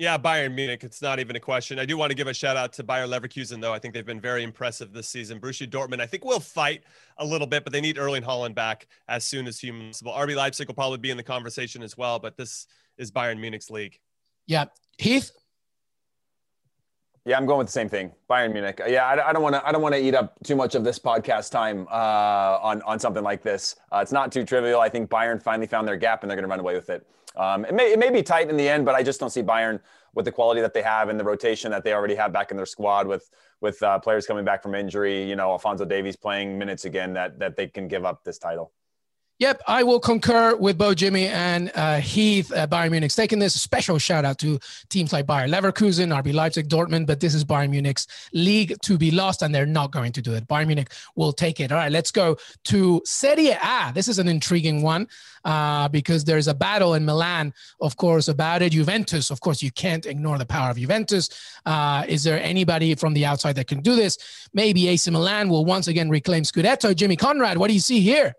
Yeah, 0.00 0.16
Bayern 0.16 0.54
Munich. 0.54 0.82
It's 0.82 1.02
not 1.02 1.20
even 1.20 1.36
a 1.36 1.40
question. 1.40 1.78
I 1.78 1.84
do 1.84 1.94
want 1.98 2.08
to 2.08 2.14
give 2.14 2.26
a 2.26 2.32
shout 2.32 2.56
out 2.56 2.72
to 2.72 2.82
Bayer 2.82 3.06
Leverkusen, 3.06 3.60
though. 3.60 3.74
I 3.74 3.78
think 3.78 3.92
they've 3.92 4.06
been 4.06 4.18
very 4.18 4.42
impressive 4.42 4.94
this 4.94 5.06
season. 5.06 5.38
Borussia 5.38 5.68
Dortmund, 5.68 6.00
I 6.00 6.06
think, 6.06 6.24
will 6.24 6.40
fight 6.40 6.84
a 7.18 7.24
little 7.26 7.46
bit, 7.46 7.64
but 7.64 7.72
they 7.74 7.82
need 7.82 7.98
Erling 7.98 8.22
Haaland 8.22 8.54
back 8.54 8.86
as 9.08 9.26
soon 9.26 9.46
as 9.46 9.60
human 9.60 9.88
possible. 9.88 10.12
RB 10.12 10.34
Leipzig 10.34 10.68
will 10.68 10.74
probably 10.74 10.96
be 10.96 11.10
in 11.10 11.18
the 11.18 11.22
conversation 11.22 11.82
as 11.82 11.98
well, 11.98 12.18
but 12.18 12.38
this 12.38 12.66
is 12.96 13.12
Bayern 13.12 13.38
Munich's 13.38 13.68
league. 13.68 14.00
Yeah. 14.46 14.64
Heath? 14.96 15.32
Yeah, 17.26 17.36
I'm 17.36 17.44
going 17.44 17.58
with 17.58 17.66
the 17.66 17.72
same 17.72 17.88
thing. 17.88 18.12
Bayern 18.30 18.52
Munich. 18.52 18.80
Yeah, 18.86 19.06
I, 19.06 19.32
don't 19.32 19.42
want 19.42 19.54
to. 19.54 19.66
I 19.66 19.72
don't 19.72 19.82
want 19.82 19.94
to 19.94 20.00
eat 20.00 20.14
up 20.14 20.38
too 20.42 20.56
much 20.56 20.74
of 20.74 20.84
this 20.84 20.98
podcast 20.98 21.50
time 21.50 21.86
uh, 21.90 22.58
on 22.62 22.80
on 22.82 22.98
something 22.98 23.22
like 23.22 23.42
this. 23.42 23.76
Uh, 23.92 23.98
it's 23.98 24.12
not 24.12 24.32
too 24.32 24.44
trivial. 24.44 24.80
I 24.80 24.88
think 24.88 25.10
Bayern 25.10 25.42
finally 25.42 25.66
found 25.66 25.86
their 25.86 25.98
gap 25.98 26.22
and 26.22 26.30
they're 26.30 26.36
going 26.36 26.44
to 26.44 26.50
run 26.50 26.60
away 26.60 26.74
with 26.74 26.88
it. 26.88 27.06
Um, 27.36 27.66
it 27.66 27.74
may 27.74 27.92
it 27.92 27.98
may 27.98 28.10
be 28.10 28.22
tight 28.22 28.48
in 28.48 28.56
the 28.56 28.66
end, 28.66 28.86
but 28.86 28.94
I 28.94 29.02
just 29.02 29.20
don't 29.20 29.30
see 29.30 29.42
Bayern 29.42 29.80
with 30.14 30.24
the 30.24 30.32
quality 30.32 30.62
that 30.62 30.72
they 30.72 30.82
have 30.82 31.10
and 31.10 31.20
the 31.20 31.24
rotation 31.24 31.70
that 31.70 31.84
they 31.84 31.92
already 31.92 32.14
have 32.14 32.32
back 32.32 32.50
in 32.50 32.56
their 32.56 32.66
squad 32.66 33.06
with 33.06 33.30
with 33.60 33.82
uh, 33.82 33.98
players 33.98 34.26
coming 34.26 34.44
back 34.44 34.62
from 34.62 34.74
injury. 34.74 35.22
You 35.28 35.36
know, 35.36 35.50
Alphonso 35.50 35.84
Davies 35.84 36.16
playing 36.16 36.58
minutes 36.58 36.86
again. 36.86 37.12
That 37.12 37.38
that 37.38 37.54
they 37.54 37.66
can 37.66 37.86
give 37.86 38.06
up 38.06 38.24
this 38.24 38.38
title. 38.38 38.72
Yep, 39.40 39.62
I 39.66 39.82
will 39.84 40.00
concur 40.00 40.54
with 40.54 40.76
both 40.76 40.96
Jimmy 40.96 41.26
and 41.26 41.72
uh, 41.74 41.96
Heath. 41.96 42.52
Uh, 42.52 42.66
Bayern 42.66 42.90
Munich's 42.90 43.16
taking 43.16 43.38
this. 43.38 43.58
special 43.58 43.96
shout 43.96 44.22
out 44.22 44.36
to 44.40 44.58
teams 44.90 45.14
like 45.14 45.26
Bayer 45.26 45.48
Leverkusen, 45.48 46.08
RB 46.22 46.34
Leipzig, 46.34 46.68
Dortmund, 46.68 47.06
but 47.06 47.20
this 47.20 47.34
is 47.34 47.42
Bayern 47.42 47.70
Munich's 47.70 48.06
league 48.34 48.76
to 48.82 48.98
be 48.98 49.10
lost, 49.10 49.40
and 49.40 49.54
they're 49.54 49.64
not 49.64 49.92
going 49.92 50.12
to 50.12 50.20
do 50.20 50.34
it. 50.34 50.46
Bayern 50.46 50.66
Munich 50.66 50.92
will 51.16 51.32
take 51.32 51.58
it. 51.58 51.72
All 51.72 51.78
right, 51.78 51.90
let's 51.90 52.10
go 52.10 52.36
to 52.64 53.00
Serie 53.06 53.48
A. 53.48 53.92
This 53.94 54.08
is 54.08 54.18
an 54.18 54.28
intriguing 54.28 54.82
one 54.82 55.08
uh, 55.46 55.88
because 55.88 56.22
there's 56.22 56.46
a 56.46 56.54
battle 56.54 56.92
in 56.92 57.06
Milan, 57.06 57.54
of 57.80 57.96
course, 57.96 58.28
about 58.28 58.60
it. 58.60 58.72
Juventus, 58.72 59.30
of 59.30 59.40
course, 59.40 59.62
you 59.62 59.70
can't 59.70 60.04
ignore 60.04 60.36
the 60.36 60.44
power 60.44 60.68
of 60.68 60.76
Juventus. 60.76 61.30
Uh, 61.64 62.04
is 62.06 62.24
there 62.24 62.38
anybody 62.42 62.94
from 62.94 63.14
the 63.14 63.24
outside 63.24 63.56
that 63.56 63.68
can 63.68 63.80
do 63.80 63.96
this? 63.96 64.18
Maybe 64.52 64.88
AC 64.88 65.10
Milan 65.10 65.48
will 65.48 65.64
once 65.64 65.88
again 65.88 66.10
reclaim 66.10 66.42
Scudetto. 66.42 66.94
Jimmy 66.94 67.16
Conrad, 67.16 67.56
what 67.56 67.68
do 67.68 67.72
you 67.72 67.80
see 67.80 68.00
here? 68.00 68.34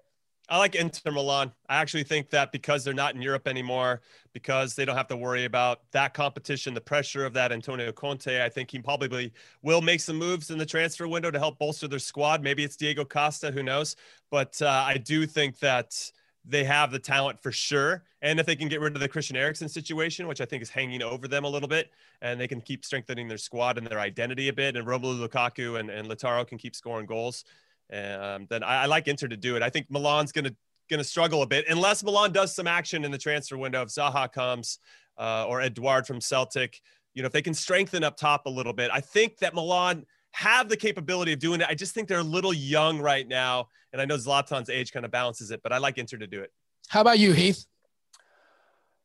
I 0.52 0.58
like 0.58 0.76
Inter 0.76 1.12
Milan. 1.12 1.54
I 1.70 1.78
actually 1.78 2.04
think 2.04 2.30
that 2.32 2.52
because 2.52 2.84
they're 2.84 2.94
not 2.94 3.16
in 3.16 3.22
Europe 3.22 3.48
anymore, 3.48 4.02
because 4.34 4.76
they 4.76 4.84
don't 4.84 4.98
have 4.98 5.08
to 5.08 5.16
worry 5.16 5.46
about 5.46 5.80
that 5.94 6.14
competition, 6.14 6.74
the 6.74 6.82
pressure 6.82 7.26
of 7.26 7.32
that 7.36 7.54
Antonio 7.54 7.94
Conte, 7.94 8.44
I 8.44 8.50
think 8.50 8.70
he 8.70 8.80
probably 8.80 9.32
will 9.62 9.82
make 9.82 10.02
some 10.02 10.18
moves 10.18 10.52
in 10.52 10.58
the 10.58 10.66
transfer 10.66 11.08
window 11.08 11.32
to 11.32 11.40
help 11.40 11.58
bolster 11.58 11.88
their 11.88 12.00
squad. 12.00 12.44
Maybe 12.44 12.66
it's 12.66 12.76
Diego 12.76 13.06
Costa, 13.06 13.50
who 13.50 13.64
knows? 13.64 13.96
But 14.30 14.62
uh, 14.62 14.84
I 14.86 14.98
do 14.98 15.26
think 15.26 15.58
that 15.60 16.12
they 16.44 16.66
have 16.66 16.92
the 16.92 17.00
talent 17.00 17.42
for 17.42 17.54
sure. 17.54 18.04
And 18.22 18.38
if 18.38 18.46
they 18.46 18.58
can 18.58 18.68
get 18.68 18.82
rid 18.82 18.94
of 18.94 19.00
the 19.00 19.08
Christian 19.08 19.38
Eriksen 19.38 19.70
situation, 19.70 20.28
which 20.28 20.42
I 20.42 20.46
think 20.46 20.62
is 20.62 20.70
hanging 20.70 21.02
over 21.02 21.30
them 21.30 21.46
a 21.46 21.50
little 21.50 21.70
bit, 21.70 21.92
and 22.22 22.38
they 22.38 22.50
can 22.50 22.60
keep 22.60 22.84
strengthening 22.84 23.30
their 23.30 23.38
squad 23.38 23.78
and 23.78 23.88
their 23.88 24.02
identity 24.02 24.50
a 24.50 24.54
bit, 24.54 24.76
and 24.76 24.86
Romelu 24.86 25.26
Lukaku 25.26 25.80
and, 25.80 25.90
and 25.90 26.10
Lautaro 26.10 26.46
can 26.46 26.58
keep 26.58 26.76
scoring 26.76 27.06
goals, 27.06 27.46
um, 27.92 28.48
then 28.50 28.64
I, 28.64 28.84
I, 28.84 28.86
like 28.86 29.08
Inter 29.08 29.28
to 29.28 29.38
do 29.38 29.56
it. 29.56 29.64
I 29.64 29.70
think 29.70 29.88
Milan's 29.90 30.32
going 30.32 30.46
to 30.46 30.56
going 30.90 31.00
to 31.00 31.04
struggle 31.04 31.42
a 31.42 31.48
bit 31.48 31.66
unless 31.70 32.04
Milan 32.04 32.32
does 32.32 32.54
some 32.54 32.68
action 32.68 33.06
in 33.06 33.12
the 33.12 33.18
transfer 33.18 33.58
window. 33.58 33.82
If 33.82 33.90
Zaha 33.90 34.32
comes 34.32 34.80
uh, 35.18 35.46
or 35.48 35.62
Edouard 35.62 36.06
from 36.06 36.20
Celtic, 36.20 36.82
you 37.14 37.22
know, 37.22 37.28
if 37.28 37.32
they 37.32 37.42
can 37.42 37.54
strengthen 37.54 38.04
up 38.04 38.18
top 38.18 38.46
a 38.46 38.50
little 38.50 38.74
bit, 38.74 38.92
I 38.94 39.00
think 39.00 39.38
that 39.40 39.54
Milan 39.54 40.06
have 40.32 40.70
the 40.70 40.78
capability 40.78 41.34
of 41.34 41.40
doing 41.40 41.62
it. 41.62 41.68
I 41.70 41.76
just 41.76 41.94
think 41.94 42.08
they're 42.08 42.20
a 42.20 42.24
little 42.24 42.54
young 42.54 43.00
right 43.00 43.28
now, 43.28 43.68
and 43.92 44.02
I 44.02 44.06
know 44.06 44.16
Zlatan's 44.16 44.70
age 44.70 44.92
kind 44.92 45.06
of 45.06 45.12
balances 45.12 45.52
it, 45.52 45.62
but 45.64 45.74
I 45.74 45.78
like 45.78 45.98
Inter 45.98 46.18
to 46.18 46.28
do 46.28 46.42
it. 46.42 46.52
How 46.88 47.02
about 47.02 47.20
you, 47.20 47.34
Heath? 47.34 47.66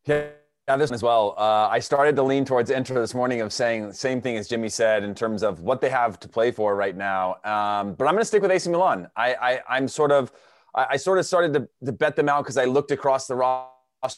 Yeah, 0.06 0.26
yeah, 0.68 0.76
this 0.76 0.90
as 0.90 1.02
well. 1.02 1.34
Uh, 1.38 1.68
I 1.70 1.78
started 1.78 2.16
to 2.16 2.24
lean 2.24 2.44
towards 2.44 2.70
Inter 2.70 3.00
this 3.00 3.14
morning 3.14 3.40
of 3.40 3.52
saying 3.52 3.86
the 3.88 3.94
same 3.94 4.20
thing 4.20 4.36
as 4.36 4.48
Jimmy 4.48 4.68
said 4.68 5.04
in 5.04 5.14
terms 5.14 5.44
of 5.44 5.60
what 5.60 5.80
they 5.80 5.88
have 5.88 6.18
to 6.20 6.28
play 6.28 6.50
for 6.50 6.74
right 6.74 6.96
now. 6.96 7.34
Um, 7.44 7.94
but 7.94 8.06
I'm 8.06 8.14
going 8.14 8.18
to 8.18 8.24
stick 8.24 8.42
with 8.42 8.50
AC 8.50 8.68
Milan. 8.68 9.08
I, 9.16 9.60
I 9.68 9.76
am 9.76 9.86
sort 9.86 10.10
of 10.10 10.32
I, 10.74 10.86
I, 10.90 10.96
sort 10.96 11.20
of 11.20 11.26
started 11.26 11.52
to, 11.54 11.68
to 11.86 11.92
bet 11.92 12.16
them 12.16 12.28
out 12.28 12.42
because 12.42 12.56
I 12.56 12.64
looked 12.64 12.90
across 12.90 13.28
the 13.28 13.36
roster. 13.36 13.70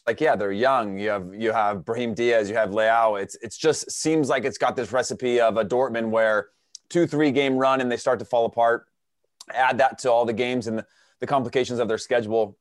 Like, 0.07 0.23
yeah, 0.23 0.37
they're 0.37 0.53
young. 0.53 0.99
You 0.99 1.11
have 1.11 1.35
you 1.35 1.53
have 1.53 1.85
Brahim 1.85 2.15
Diaz, 2.15 2.49
you 2.49 2.57
have 2.57 2.71
Leao. 2.71 3.21
It's 3.23 3.37
it's 3.43 3.59
just 3.59 3.91
seems 3.91 4.31
like 4.31 4.45
it's 4.45 4.59
got 4.59 4.75
this 4.75 4.91
recipe 4.91 5.41
of 5.41 5.59
a 5.59 5.65
Dortmund 5.65 6.09
where 6.09 6.49
two 6.89 7.07
three 7.07 7.31
game 7.31 7.57
run 7.59 7.81
and 7.83 7.93
they 7.93 7.97
start 7.99 8.19
to 8.21 8.25
fall 8.25 8.47
apart. 8.47 8.87
Add 9.53 9.79
that 9.79 9.99
to 10.01 10.11
all 10.11 10.25
the 10.25 10.33
games 10.33 10.67
and 10.67 10.79
the, 10.79 10.87
the 11.21 11.27
complications 11.27 11.79
of 11.79 11.89
their 11.89 11.99
schedule 11.99 12.57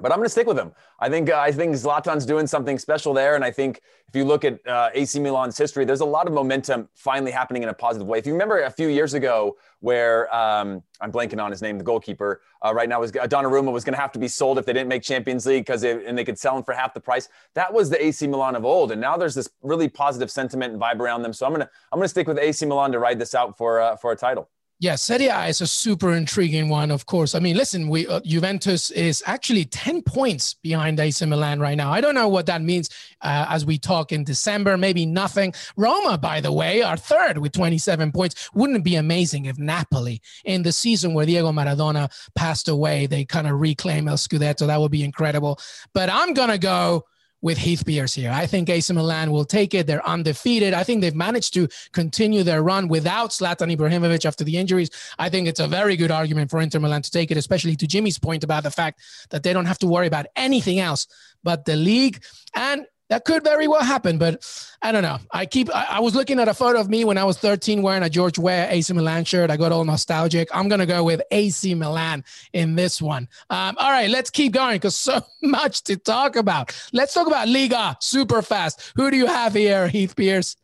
but 0.00 0.12
I'm 0.12 0.18
going 0.18 0.26
to 0.26 0.30
stick 0.30 0.46
with 0.46 0.58
him. 0.58 0.72
I 0.98 1.08
think 1.08 1.30
uh, 1.30 1.38
I 1.38 1.52
think 1.52 1.74
Zlatan's 1.74 2.26
doing 2.26 2.46
something 2.46 2.78
special 2.78 3.14
there, 3.14 3.34
and 3.34 3.44
I 3.44 3.50
think 3.50 3.80
if 4.08 4.16
you 4.16 4.24
look 4.24 4.44
at 4.44 4.66
uh, 4.66 4.90
AC 4.92 5.20
Milan's 5.20 5.56
history, 5.56 5.84
there's 5.84 6.00
a 6.00 6.04
lot 6.04 6.26
of 6.26 6.32
momentum 6.32 6.88
finally 6.94 7.30
happening 7.30 7.62
in 7.62 7.68
a 7.68 7.74
positive 7.74 8.06
way. 8.06 8.18
If 8.18 8.26
you 8.26 8.32
remember 8.32 8.62
a 8.62 8.70
few 8.70 8.88
years 8.88 9.14
ago, 9.14 9.56
where 9.80 10.34
um, 10.34 10.82
I'm 11.00 11.12
blanking 11.12 11.42
on 11.42 11.50
his 11.50 11.62
name, 11.62 11.78
the 11.78 11.84
goalkeeper 11.84 12.42
uh, 12.64 12.74
right 12.74 12.88
now 12.88 13.00
was 13.00 13.10
uh, 13.10 13.26
Donnarumma 13.26 13.72
was 13.72 13.84
going 13.84 13.94
to 13.94 14.00
have 14.00 14.12
to 14.12 14.18
be 14.18 14.28
sold 14.28 14.58
if 14.58 14.66
they 14.66 14.72
didn't 14.72 14.88
make 14.88 15.02
Champions 15.02 15.46
League 15.46 15.64
because 15.64 15.84
and 15.84 16.16
they 16.16 16.24
could 16.24 16.38
sell 16.38 16.56
him 16.56 16.64
for 16.64 16.74
half 16.74 16.92
the 16.92 17.00
price. 17.00 17.28
That 17.54 17.72
was 17.72 17.88
the 17.90 18.04
AC 18.04 18.26
Milan 18.26 18.56
of 18.56 18.64
old, 18.64 18.92
and 18.92 19.00
now 19.00 19.16
there's 19.16 19.34
this 19.34 19.48
really 19.62 19.88
positive 19.88 20.30
sentiment 20.30 20.72
and 20.72 20.82
vibe 20.82 21.00
around 21.00 21.22
them. 21.22 21.32
So 21.32 21.46
I'm 21.46 21.52
gonna 21.52 21.68
I'm 21.92 21.98
gonna 21.98 22.08
stick 22.08 22.26
with 22.26 22.38
AC 22.38 22.66
Milan 22.66 22.92
to 22.92 22.98
ride 22.98 23.18
this 23.18 23.34
out 23.34 23.56
for 23.56 23.80
uh, 23.80 23.96
for 23.96 24.12
a 24.12 24.16
title. 24.16 24.48
Yeah, 24.82 24.94
Serie 24.94 25.26
A 25.26 25.44
is 25.48 25.60
a 25.60 25.66
super 25.66 26.14
intriguing 26.14 26.70
one, 26.70 26.90
of 26.90 27.04
course. 27.04 27.34
I 27.34 27.38
mean, 27.38 27.54
listen, 27.54 27.86
we 27.86 28.06
uh, 28.08 28.20
Juventus 28.20 28.90
is 28.90 29.22
actually 29.26 29.66
10 29.66 30.00
points 30.00 30.54
behind 30.54 30.98
AC 30.98 31.26
Milan 31.26 31.60
right 31.60 31.76
now. 31.76 31.92
I 31.92 32.00
don't 32.00 32.14
know 32.14 32.28
what 32.28 32.46
that 32.46 32.62
means 32.62 32.88
uh, 33.20 33.44
as 33.50 33.66
we 33.66 33.76
talk 33.76 34.10
in 34.10 34.24
December, 34.24 34.78
maybe 34.78 35.04
nothing. 35.04 35.52
Roma, 35.76 36.16
by 36.16 36.40
the 36.40 36.50
way, 36.50 36.80
are 36.80 36.96
third 36.96 37.36
with 37.36 37.52
27 37.52 38.10
points. 38.10 38.48
Wouldn't 38.54 38.78
it 38.78 38.84
be 38.84 38.94
amazing 38.94 39.44
if 39.44 39.58
Napoli, 39.58 40.22
in 40.46 40.62
the 40.62 40.72
season 40.72 41.12
where 41.12 41.26
Diego 41.26 41.52
Maradona 41.52 42.10
passed 42.34 42.66
away, 42.66 43.04
they 43.04 43.26
kind 43.26 43.46
of 43.46 43.60
reclaim 43.60 44.08
El 44.08 44.16
Scudetto? 44.16 44.66
That 44.66 44.80
would 44.80 44.90
be 44.90 45.04
incredible. 45.04 45.58
But 45.92 46.08
I'm 46.08 46.32
going 46.32 46.48
to 46.48 46.58
go 46.58 47.04
with 47.42 47.58
Heath 47.58 47.84
Pearce 47.86 48.14
here. 48.14 48.30
I 48.30 48.46
think 48.46 48.68
AC 48.68 48.92
Milan 48.92 49.30
will 49.30 49.44
take 49.44 49.74
it. 49.74 49.86
They're 49.86 50.06
undefeated. 50.06 50.74
I 50.74 50.84
think 50.84 51.00
they've 51.00 51.14
managed 51.14 51.54
to 51.54 51.68
continue 51.92 52.42
their 52.42 52.62
run 52.62 52.88
without 52.88 53.30
Zlatan 53.30 53.74
Ibrahimovic 53.74 54.24
after 54.24 54.44
the 54.44 54.56
injuries. 54.56 54.90
I 55.18 55.28
think 55.28 55.48
it's 55.48 55.60
a 55.60 55.68
very 55.68 55.96
good 55.96 56.10
argument 56.10 56.50
for 56.50 56.60
Inter 56.60 56.80
Milan 56.80 57.02
to 57.02 57.10
take 57.10 57.30
it, 57.30 57.36
especially 57.36 57.76
to 57.76 57.86
Jimmy's 57.86 58.18
point 58.18 58.44
about 58.44 58.62
the 58.62 58.70
fact 58.70 59.00
that 59.30 59.42
they 59.42 59.52
don't 59.52 59.66
have 59.66 59.78
to 59.78 59.86
worry 59.86 60.06
about 60.06 60.26
anything 60.36 60.80
else 60.80 61.06
but 61.42 61.64
the 61.64 61.76
league. 61.76 62.22
And 62.54 62.86
that 63.10 63.24
could 63.24 63.42
very 63.42 63.66
well 63.66 63.82
happen, 63.82 64.18
but 64.18 64.40
I 64.80 64.92
don't 64.92 65.02
know. 65.02 65.18
I 65.32 65.44
keep. 65.44 65.68
I, 65.74 65.86
I, 65.90 66.00
was 66.00 66.14
looking 66.14 66.38
at 66.38 66.46
a 66.46 66.54
photo 66.54 66.80
of 66.80 66.88
me 66.88 67.04
when 67.04 67.18
I 67.18 67.24
was 67.24 67.36
13 67.38 67.82
wearing 67.82 68.04
a 68.04 68.08
George 68.08 68.38
Weah 68.38 68.68
AC 68.70 68.92
Milan 68.92 69.24
shirt. 69.24 69.50
I 69.50 69.56
got 69.56 69.72
all 69.72 69.84
nostalgic. 69.84 70.48
I'm 70.54 70.68
gonna 70.68 70.86
go 70.86 71.02
with 71.02 71.20
AC 71.32 71.74
Milan 71.74 72.24
in 72.52 72.76
this 72.76 73.02
one. 73.02 73.28
Um, 73.50 73.76
all 73.78 73.90
right, 73.90 74.08
let's 74.08 74.30
keep 74.30 74.52
going 74.52 74.76
because 74.76 74.96
so 74.96 75.20
much 75.42 75.82
to 75.84 75.96
talk 75.96 76.36
about. 76.36 76.72
Let's 76.92 77.12
talk 77.12 77.26
about 77.26 77.48
Liga 77.48 77.96
super 78.00 78.42
fast. 78.42 78.92
Who 78.94 79.10
do 79.10 79.16
you 79.16 79.26
have 79.26 79.54
here, 79.54 79.88
Heath 79.88 80.14
Pearce? 80.14 80.56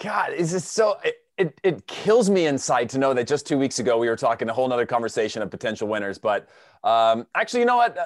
God, 0.00 0.32
is 0.32 0.52
this 0.52 0.64
so? 0.64 0.96
It, 1.04 1.16
it, 1.36 1.60
it 1.64 1.86
kills 1.88 2.30
me 2.30 2.46
inside 2.46 2.88
to 2.90 2.98
know 2.98 3.14
that 3.14 3.26
just 3.26 3.46
two 3.46 3.58
weeks 3.58 3.80
ago 3.80 3.98
we 3.98 4.08
were 4.08 4.16
talking 4.16 4.48
a 4.48 4.52
whole 4.52 4.68
nother 4.68 4.86
conversation 4.86 5.42
of 5.42 5.50
potential 5.50 5.88
winners. 5.88 6.18
But 6.18 6.48
um, 6.84 7.26
actually, 7.34 7.60
you 7.60 7.66
know 7.66 7.78
what? 7.78 7.96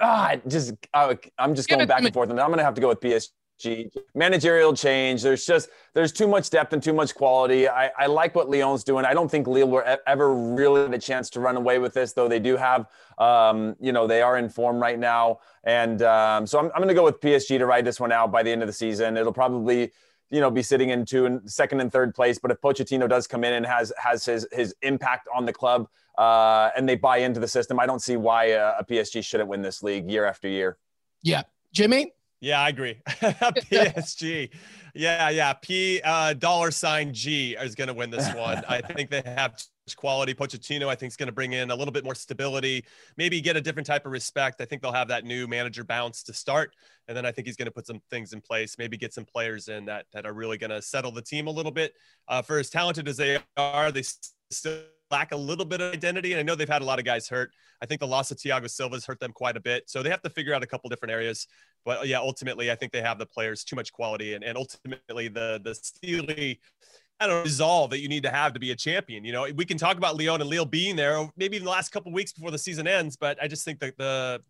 Ah, 0.00 0.36
just 0.46 0.74
I, 0.92 1.18
am 1.38 1.54
just 1.54 1.68
going 1.68 1.86
back 1.86 2.02
and 2.02 2.12
forth, 2.12 2.30
and 2.30 2.40
I'm 2.40 2.48
going 2.48 2.58
to 2.58 2.64
have 2.64 2.74
to 2.74 2.80
go 2.80 2.88
with 2.88 3.00
PSG. 3.00 3.30
Managerial 4.14 4.74
change. 4.74 5.22
There's 5.22 5.46
just 5.46 5.68
there's 5.94 6.12
too 6.12 6.26
much 6.26 6.50
depth 6.50 6.72
and 6.72 6.82
too 6.82 6.92
much 6.92 7.14
quality. 7.14 7.68
I, 7.68 7.90
I 7.96 8.06
like 8.06 8.34
what 8.34 8.50
Lyon's 8.50 8.82
doing. 8.82 9.04
I 9.04 9.14
don't 9.14 9.30
think 9.30 9.46
Lille 9.46 9.68
will 9.68 9.96
ever 10.06 10.34
really 10.34 10.82
have 10.82 10.92
a 10.92 10.98
chance 10.98 11.30
to 11.30 11.40
run 11.40 11.56
away 11.56 11.78
with 11.78 11.94
this, 11.94 12.12
though 12.12 12.28
they 12.28 12.40
do 12.40 12.56
have, 12.56 12.86
um, 13.18 13.76
you 13.80 13.92
know, 13.92 14.08
they 14.08 14.22
are 14.22 14.38
in 14.38 14.48
form 14.48 14.80
right 14.80 14.98
now, 14.98 15.38
and 15.62 16.02
um, 16.02 16.46
so 16.46 16.58
I'm, 16.58 16.66
I'm 16.66 16.78
going 16.78 16.88
to 16.88 16.94
go 16.94 17.04
with 17.04 17.20
PSG 17.20 17.58
to 17.58 17.66
ride 17.66 17.84
this 17.84 18.00
one 18.00 18.10
out 18.10 18.32
by 18.32 18.42
the 18.42 18.50
end 18.50 18.62
of 18.62 18.66
the 18.66 18.72
season. 18.72 19.16
It'll 19.16 19.32
probably 19.32 19.92
you 20.30 20.40
know, 20.40 20.50
be 20.50 20.62
sitting 20.62 20.90
in 20.90 21.04
two 21.04 21.26
and 21.26 21.48
second 21.48 21.80
and 21.80 21.92
third 21.92 22.12
place. 22.12 22.38
But 22.38 22.50
if 22.50 22.60
Pochettino 22.60 23.08
does 23.08 23.28
come 23.28 23.44
in 23.44 23.52
and 23.52 23.64
has 23.64 23.92
has 23.96 24.24
his 24.24 24.48
his 24.50 24.74
impact 24.82 25.28
on 25.32 25.44
the 25.44 25.52
club, 25.52 25.86
uh, 26.16 26.70
and 26.76 26.88
they 26.88 26.96
buy 26.96 27.18
into 27.18 27.40
the 27.40 27.48
system, 27.48 27.80
I 27.80 27.86
don't 27.86 28.00
see 28.00 28.16
why 28.16 28.46
a, 28.46 28.78
a 28.78 28.84
PSG 28.84 29.24
shouldn't 29.24 29.48
win 29.48 29.62
this 29.62 29.82
league 29.82 30.10
year 30.10 30.24
after 30.24 30.48
year. 30.48 30.78
Yeah, 31.22 31.42
Jimmy. 31.72 32.12
Yeah, 32.40 32.60
I 32.60 32.68
agree. 32.68 33.00
PSG. 33.08 34.50
Yeah, 34.94 35.30
yeah. 35.30 35.54
P 35.54 36.00
uh, 36.04 36.34
dollar 36.34 36.70
sign 36.70 37.14
G 37.14 37.56
is 37.58 37.74
going 37.74 37.88
to 37.88 37.94
win 37.94 38.10
this 38.10 38.32
one. 38.34 38.62
I 38.68 38.80
think 38.94 39.08
they 39.10 39.22
have 39.24 39.58
quality. 39.96 40.34
Pochettino, 40.34 40.88
I 40.88 40.94
think, 40.94 41.10
is 41.10 41.16
going 41.16 41.26
to 41.28 41.32
bring 41.32 41.54
in 41.54 41.70
a 41.70 41.74
little 41.74 41.92
bit 41.92 42.04
more 42.04 42.14
stability, 42.14 42.84
maybe 43.16 43.40
get 43.40 43.56
a 43.56 43.60
different 43.60 43.86
type 43.86 44.06
of 44.06 44.12
respect. 44.12 44.60
I 44.60 44.66
think 44.66 44.82
they'll 44.82 44.92
have 44.92 45.08
that 45.08 45.24
new 45.24 45.46
manager 45.46 45.84
bounce 45.84 46.22
to 46.24 46.34
start. 46.34 46.74
And 47.08 47.16
then 47.16 47.26
I 47.26 47.32
think 47.32 47.46
he's 47.46 47.56
going 47.56 47.66
to 47.66 47.72
put 47.72 47.86
some 47.86 48.00
things 48.10 48.32
in 48.32 48.40
place, 48.40 48.76
maybe 48.78 48.96
get 48.96 49.12
some 49.12 49.24
players 49.24 49.68
in 49.68 49.86
that, 49.86 50.06
that 50.12 50.26
are 50.26 50.32
really 50.32 50.58
going 50.58 50.70
to 50.70 50.80
settle 50.80 51.12
the 51.12 51.22
team 51.22 51.46
a 51.46 51.50
little 51.50 51.72
bit. 51.72 51.94
Uh, 52.28 52.42
for 52.42 52.58
as 52.58 52.70
talented 52.70 53.08
as 53.08 53.16
they 53.16 53.38
are, 53.56 53.90
they 53.90 54.02
still 54.50 54.82
lack 55.10 55.32
a 55.32 55.36
little 55.36 55.64
bit 55.64 55.80
of 55.80 55.92
identity. 55.92 56.32
And 56.32 56.40
I 56.40 56.42
know 56.42 56.54
they've 56.54 56.68
had 56.68 56.82
a 56.82 56.84
lot 56.84 56.98
of 56.98 57.04
guys 57.04 57.28
hurt. 57.28 57.50
I 57.80 57.86
think 57.86 58.00
the 58.00 58.06
loss 58.06 58.30
of 58.30 58.38
Thiago 58.38 58.68
Silva's 58.68 59.04
hurt 59.04 59.20
them 59.20 59.32
quite 59.32 59.56
a 59.56 59.60
bit. 59.60 59.84
So 59.86 60.02
they 60.02 60.10
have 60.10 60.22
to 60.22 60.30
figure 60.30 60.54
out 60.54 60.62
a 60.62 60.66
couple 60.66 60.88
different 60.90 61.12
areas. 61.12 61.46
But 61.84 62.06
yeah, 62.06 62.18
ultimately, 62.18 62.70
I 62.70 62.74
think 62.74 62.92
they 62.92 63.02
have 63.02 63.18
the 63.18 63.26
players 63.26 63.64
too 63.64 63.76
much 63.76 63.92
quality, 63.92 64.34
and, 64.34 64.42
and 64.42 64.56
ultimately 64.56 65.28
the 65.28 65.60
the 65.62 65.74
steely 65.74 66.60
I 67.20 67.26
don't 67.26 67.36
know, 67.36 67.42
resolve 67.42 67.90
that 67.90 68.00
you 68.00 68.08
need 68.08 68.24
to 68.24 68.30
have 68.30 68.52
to 68.54 68.60
be 68.60 68.72
a 68.72 68.76
champion. 68.76 69.24
You 69.24 69.32
know, 69.32 69.46
we 69.54 69.64
can 69.64 69.78
talk 69.78 69.96
about 69.96 70.18
Lyon 70.18 70.40
and 70.40 70.50
Lille 70.50 70.64
being 70.64 70.96
there, 70.96 71.28
maybe 71.36 71.56
in 71.56 71.64
the 71.64 71.70
last 71.70 71.90
couple 71.90 72.12
weeks 72.12 72.32
before 72.32 72.50
the 72.50 72.58
season 72.58 72.86
ends, 72.86 73.16
but 73.16 73.40
I 73.40 73.46
just 73.46 73.64
think 73.64 73.80
that 73.80 73.96
the 73.96 74.42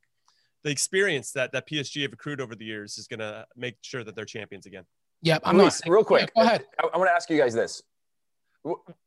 the 0.63 0.71
experience 0.71 1.31
that 1.33 1.53
that 1.53 1.69
PSG 1.69 2.03
have 2.03 2.13
accrued 2.13 2.41
over 2.41 2.55
the 2.55 2.65
years 2.65 2.97
is 2.97 3.07
going 3.07 3.21
to 3.21 3.47
make 3.55 3.77
sure 3.83 4.03
that 4.03 4.17
they're 4.17 4.25
champions 4.25 4.65
again. 4.65 4.85
Yeah, 5.21 5.39
I'm 5.45 5.59
Luis, 5.59 5.85
not. 5.85 5.93
Real 5.93 6.05
quick, 6.05 6.33
yeah, 6.37 6.43
go 6.43 6.49
ahead. 6.49 6.65
I, 6.83 6.89
I 6.95 6.97
want 6.97 7.09
to 7.09 7.15
ask 7.15 7.29
you 7.29 7.39
guys 7.39 7.53
this: 7.53 7.83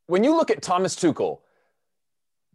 when 0.07 0.23
you 0.23 0.35
look 0.35 0.49
at 0.49 0.61
Thomas 0.61 0.95
Tuchel, 0.95 1.39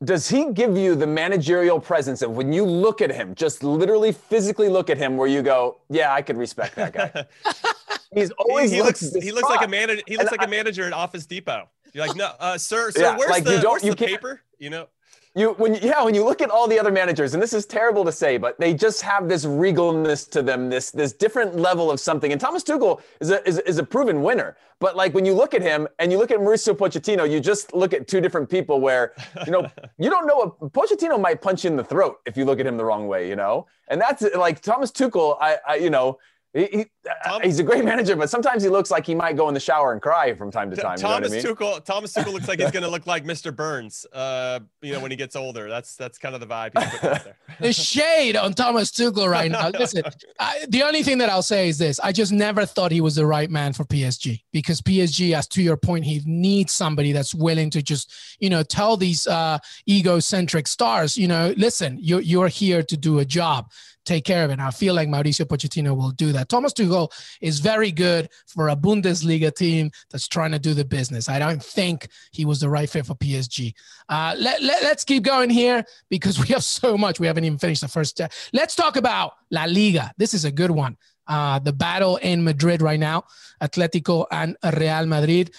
does 0.04 0.28
he 0.28 0.52
give 0.52 0.76
you 0.76 0.94
the 0.94 1.06
managerial 1.06 1.78
presence 1.78 2.22
of 2.22 2.32
when 2.32 2.52
you 2.52 2.64
look 2.64 3.00
at 3.00 3.10
him, 3.10 3.34
just 3.34 3.62
literally 3.62 4.12
physically 4.12 4.68
look 4.68 4.90
at 4.90 4.98
him, 4.98 5.16
where 5.16 5.28
you 5.28 5.42
go, 5.42 5.78
"Yeah, 5.88 6.12
I 6.12 6.22
could 6.22 6.36
respect 6.36 6.74
that 6.76 6.92
guy." 6.92 7.26
He's 8.14 8.30
always 8.32 8.70
he, 8.70 8.78
he 8.78 8.82
looks 8.82 9.14
he 9.14 9.32
looks 9.32 9.48
like 9.48 9.64
a 9.64 9.68
manager. 9.68 10.02
He 10.06 10.16
looks 10.16 10.30
and 10.30 10.38
like 10.38 10.46
I, 10.46 10.50
a 10.50 10.50
manager 10.50 10.84
at 10.84 10.92
Office 10.92 11.24
Depot. 11.24 11.68
You're 11.94 12.06
like, 12.06 12.16
no, 12.16 12.32
uh, 12.40 12.58
sir, 12.58 12.90
sir, 12.90 13.02
yeah, 13.02 13.16
where's 13.16 13.30
like 13.30 13.44
the, 13.44 13.62
where's 13.66 13.82
the 13.82 13.94
paper? 13.94 14.40
You 14.58 14.70
know 14.70 14.86
you 15.34 15.52
when 15.54 15.74
you, 15.74 15.80
yeah 15.82 16.02
when 16.04 16.14
you 16.14 16.24
look 16.24 16.42
at 16.42 16.50
all 16.50 16.68
the 16.68 16.78
other 16.78 16.92
managers 16.92 17.32
and 17.32 17.42
this 17.42 17.54
is 17.54 17.64
terrible 17.64 18.04
to 18.04 18.12
say 18.12 18.36
but 18.36 18.58
they 18.60 18.74
just 18.74 19.00
have 19.00 19.28
this 19.28 19.46
regalness 19.46 20.28
to 20.28 20.42
them 20.42 20.68
this 20.68 20.90
this 20.90 21.12
different 21.12 21.56
level 21.56 21.90
of 21.90 22.00
something. 22.00 22.32
And 22.32 22.40
Thomas 22.40 22.62
Tuchel 22.62 23.00
is 23.20 23.30
a 23.30 23.46
is, 23.48 23.58
is 23.60 23.78
a 23.78 23.84
proven 23.84 24.22
winner. 24.22 24.56
But 24.78 24.96
like 24.96 25.14
when 25.14 25.24
you 25.24 25.32
look 25.32 25.54
at 25.54 25.62
him 25.62 25.86
and 25.98 26.10
you 26.10 26.18
look 26.18 26.30
at 26.30 26.38
Mauricio 26.38 26.74
Pochettino 26.74 27.30
you 27.30 27.40
just 27.40 27.72
look 27.72 27.94
at 27.94 28.08
two 28.08 28.20
different 28.20 28.50
people 28.50 28.80
where 28.80 29.14
you 29.46 29.52
know 29.52 29.70
you 29.98 30.10
don't 30.10 30.26
know 30.26 30.36
what 30.36 30.72
Pochettino 30.72 31.20
might 31.20 31.40
punch 31.40 31.64
you 31.64 31.70
in 31.70 31.76
the 31.76 31.84
throat 31.84 32.20
if 32.26 32.36
you 32.36 32.44
look 32.44 32.60
at 32.60 32.66
him 32.66 32.76
the 32.76 32.84
wrong 32.84 33.08
way 33.08 33.28
you 33.28 33.36
know? 33.36 33.66
And 33.88 34.00
that's 34.00 34.22
like 34.34 34.60
Thomas 34.60 34.90
Tuchel 34.90 35.38
I, 35.40 35.58
I 35.66 35.74
you 35.76 35.90
know 35.90 36.18
he, 36.54 36.66
he 36.66 36.86
Tom, 37.24 37.42
he's 37.42 37.58
a 37.58 37.62
great 37.62 37.84
manager, 37.84 38.14
but 38.14 38.28
sometimes 38.28 38.62
he 38.62 38.68
looks 38.68 38.90
like 38.90 39.06
he 39.06 39.14
might 39.14 39.36
go 39.36 39.48
in 39.48 39.54
the 39.54 39.60
shower 39.60 39.92
and 39.92 40.02
cry 40.02 40.34
from 40.34 40.50
time 40.50 40.70
to 40.70 40.76
time. 40.76 40.98
Thomas 40.98 41.30
you 41.30 41.42
know 41.42 41.48
I 41.50 41.52
mean? 41.52 41.56
Tuchel. 41.56 41.84
Thomas 41.84 42.12
Tuchel 42.12 42.32
looks 42.32 42.46
like 42.46 42.60
he's 42.60 42.70
going 42.72 42.82
to 42.82 42.90
look 42.90 43.06
like 43.06 43.24
Mr. 43.24 43.54
Burns. 43.54 44.06
Uh, 44.12 44.60
you 44.82 44.92
know, 44.92 45.00
when 45.00 45.10
he 45.10 45.16
gets 45.16 45.34
older. 45.34 45.68
That's 45.68 45.96
that's 45.96 46.18
kind 46.18 46.34
of 46.34 46.40
the 46.40 46.46
vibe. 46.46 46.78
He's 46.78 47.32
the 47.60 47.72
shade 47.72 48.36
on 48.36 48.52
Thomas 48.52 48.90
Tuchel 48.90 49.30
right 49.30 49.50
now. 49.50 49.68
Listen, 49.78 50.02
I, 50.38 50.66
the 50.68 50.82
only 50.82 51.02
thing 51.02 51.18
that 51.18 51.30
I'll 51.30 51.42
say 51.42 51.68
is 51.68 51.78
this: 51.78 51.98
I 52.00 52.12
just 52.12 52.32
never 52.32 52.66
thought 52.66 52.92
he 52.92 53.00
was 53.00 53.14
the 53.14 53.26
right 53.26 53.50
man 53.50 53.72
for 53.72 53.84
PSG 53.84 54.42
because 54.52 54.82
PSG, 54.82 55.34
as 55.34 55.48
to 55.48 55.62
your 55.62 55.78
point, 55.78 56.04
he 56.04 56.20
needs 56.26 56.72
somebody 56.72 57.12
that's 57.12 57.34
willing 57.34 57.70
to 57.70 57.82
just 57.82 58.12
you 58.40 58.50
know 58.50 58.62
tell 58.62 58.98
these 58.98 59.26
uh, 59.26 59.58
egocentric 59.88 60.68
stars, 60.68 61.16
you 61.16 61.28
know, 61.28 61.54
listen, 61.56 61.98
you're 62.00 62.20
you're 62.20 62.48
here 62.48 62.82
to 62.82 62.96
do 62.96 63.20
a 63.20 63.24
job 63.24 63.70
take 64.04 64.24
care 64.24 64.44
of 64.44 64.50
it. 64.50 64.54
And 64.54 64.62
I 64.62 64.70
feel 64.70 64.94
like 64.94 65.08
Mauricio 65.08 65.46
Pochettino 65.46 65.96
will 65.96 66.10
do 66.10 66.32
that. 66.32 66.48
Thomas 66.48 66.72
Tuchel 66.72 67.12
is 67.40 67.60
very 67.60 67.92
good 67.92 68.28
for 68.46 68.68
a 68.68 68.76
Bundesliga 68.76 69.54
team 69.54 69.90
that's 70.10 70.28
trying 70.28 70.52
to 70.52 70.58
do 70.58 70.74
the 70.74 70.84
business. 70.84 71.28
I 71.28 71.38
don't 71.38 71.62
think 71.62 72.08
he 72.32 72.44
was 72.44 72.60
the 72.60 72.68
right 72.68 72.88
fit 72.88 73.06
for 73.06 73.14
PSG. 73.14 73.74
Uh, 74.08 74.34
let, 74.38 74.62
let, 74.62 74.82
us 74.82 75.04
keep 75.04 75.22
going 75.22 75.50
here 75.50 75.84
because 76.08 76.38
we 76.42 76.48
have 76.48 76.64
so 76.64 76.96
much. 76.96 77.20
We 77.20 77.26
haven't 77.26 77.44
even 77.44 77.58
finished 77.58 77.82
the 77.82 77.88
first. 77.88 78.20
Uh, 78.20 78.28
let's 78.52 78.74
talk 78.74 78.96
about 78.96 79.32
La 79.50 79.64
Liga. 79.64 80.12
This 80.16 80.34
is 80.34 80.44
a 80.44 80.50
good 80.50 80.70
one. 80.70 80.96
Uh, 81.26 81.58
the 81.60 81.72
battle 81.72 82.16
in 82.16 82.42
Madrid 82.42 82.82
right 82.82 82.98
now, 82.98 83.24
Atletico 83.62 84.26
and 84.30 84.56
Real 84.76 85.06
Madrid. 85.06 85.54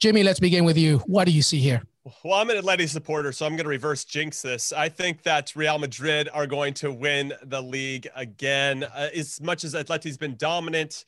Jimmy, 0.00 0.24
let's 0.24 0.40
begin 0.40 0.64
with 0.64 0.76
you. 0.76 0.98
What 1.06 1.24
do 1.24 1.30
you 1.30 1.42
see 1.42 1.60
here? 1.60 1.82
Well, 2.04 2.34
I'm 2.34 2.50
an 2.50 2.56
Atleti 2.58 2.86
supporter, 2.86 3.32
so 3.32 3.46
I'm 3.46 3.52
going 3.52 3.64
to 3.64 3.70
reverse 3.70 4.04
jinx 4.04 4.42
this. 4.42 4.74
I 4.74 4.90
think 4.90 5.22
that 5.22 5.56
Real 5.56 5.78
Madrid 5.78 6.28
are 6.34 6.46
going 6.46 6.74
to 6.74 6.92
win 6.92 7.32
the 7.44 7.62
league 7.62 8.06
again. 8.14 8.84
Uh, 8.84 9.08
as 9.14 9.40
much 9.40 9.64
as 9.64 9.72
Atleti's 9.72 10.18
been 10.18 10.36
dominant, 10.36 11.06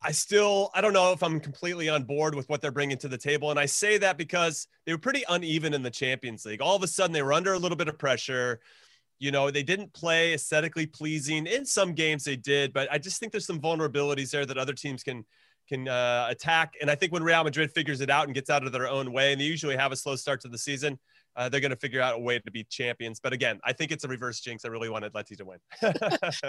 I 0.00 0.10
still 0.12 0.70
I 0.74 0.80
don't 0.80 0.94
know 0.94 1.12
if 1.12 1.22
I'm 1.22 1.38
completely 1.38 1.90
on 1.90 2.04
board 2.04 2.34
with 2.34 2.48
what 2.48 2.62
they're 2.62 2.70
bringing 2.70 2.96
to 2.98 3.08
the 3.08 3.18
table, 3.18 3.50
and 3.50 3.60
I 3.60 3.66
say 3.66 3.98
that 3.98 4.16
because 4.16 4.68
they 4.86 4.92
were 4.92 4.98
pretty 4.98 5.22
uneven 5.28 5.74
in 5.74 5.82
the 5.82 5.90
Champions 5.90 6.46
League. 6.46 6.62
All 6.62 6.76
of 6.76 6.82
a 6.82 6.86
sudden, 6.86 7.12
they 7.12 7.22
were 7.22 7.34
under 7.34 7.52
a 7.52 7.58
little 7.58 7.76
bit 7.76 7.88
of 7.88 7.98
pressure. 7.98 8.60
You 9.18 9.32
know, 9.32 9.50
they 9.50 9.62
didn't 9.62 9.92
play 9.92 10.32
aesthetically 10.32 10.86
pleasing. 10.86 11.46
In 11.46 11.66
some 11.66 11.92
games, 11.92 12.24
they 12.24 12.36
did, 12.36 12.72
but 12.72 12.90
I 12.90 12.96
just 12.96 13.20
think 13.20 13.32
there's 13.32 13.46
some 13.46 13.60
vulnerabilities 13.60 14.30
there 14.30 14.46
that 14.46 14.56
other 14.56 14.72
teams 14.72 15.02
can 15.02 15.26
can 15.68 15.88
uh, 15.88 16.26
attack. 16.28 16.74
And 16.80 16.90
I 16.90 16.94
think 16.94 17.12
when 17.12 17.22
Real 17.22 17.44
Madrid 17.44 17.70
figures 17.70 18.00
it 18.00 18.10
out 18.10 18.24
and 18.26 18.34
gets 18.34 18.50
out 18.50 18.64
of 18.64 18.72
their 18.72 18.88
own 18.88 19.12
way, 19.12 19.32
and 19.32 19.40
they 19.40 19.44
usually 19.44 19.76
have 19.76 19.92
a 19.92 19.96
slow 19.96 20.16
start 20.16 20.40
to 20.42 20.48
the 20.48 20.58
season, 20.58 20.98
uh, 21.36 21.48
they're 21.48 21.60
going 21.60 21.70
to 21.70 21.76
figure 21.76 22.00
out 22.00 22.16
a 22.16 22.18
way 22.18 22.38
to 22.40 22.50
be 22.50 22.64
champions. 22.64 23.20
But 23.20 23.32
again, 23.32 23.60
I 23.64 23.72
think 23.72 23.92
it's 23.92 24.02
a 24.02 24.08
reverse 24.08 24.40
jinx. 24.40 24.64
I 24.64 24.68
really 24.68 24.88
wanted 24.88 25.14
Leti 25.14 25.36
to 25.36 25.44
win. 25.44 25.58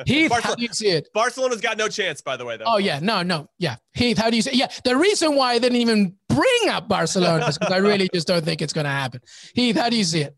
Heath, 0.06 0.32
how 0.32 0.56
do 0.56 0.64
you 0.64 0.70
see 0.70 0.90
it? 0.90 1.10
Barcelona's 1.14 1.62
got 1.62 1.78
no 1.78 1.88
chance, 1.88 2.22
by 2.22 2.36
the 2.36 2.44
way, 2.44 2.58
though. 2.58 2.66
Oh, 2.66 2.78
yeah. 2.78 3.00
No, 3.00 3.22
no. 3.22 3.48
Yeah. 3.60 3.76
Heath, 3.94 4.18
how 4.18 4.32
do 4.32 4.36
you 4.36 4.42
see 4.42 4.52
it? 4.52 4.56
Yeah. 4.56 4.68
The 4.84 4.98
reason 4.98 5.36
why 5.36 5.54
I 5.54 5.60
didn't 5.60 5.78
even 5.78 6.16
bring 6.28 6.70
up 6.70 6.88
Barcelona 6.88 7.46
is 7.48 7.58
because 7.58 7.72
I 7.72 7.78
really 7.78 8.10
just 8.12 8.28
don't 8.28 8.44
think 8.44 8.64
it's 8.64 8.74
going 8.74 8.86
to 8.86 8.90
happen. 8.90 9.22
Heath, 9.54 9.76
how 9.78 9.90
do 9.90 9.96
you 9.96 10.04
see 10.04 10.22
it? 10.22 10.36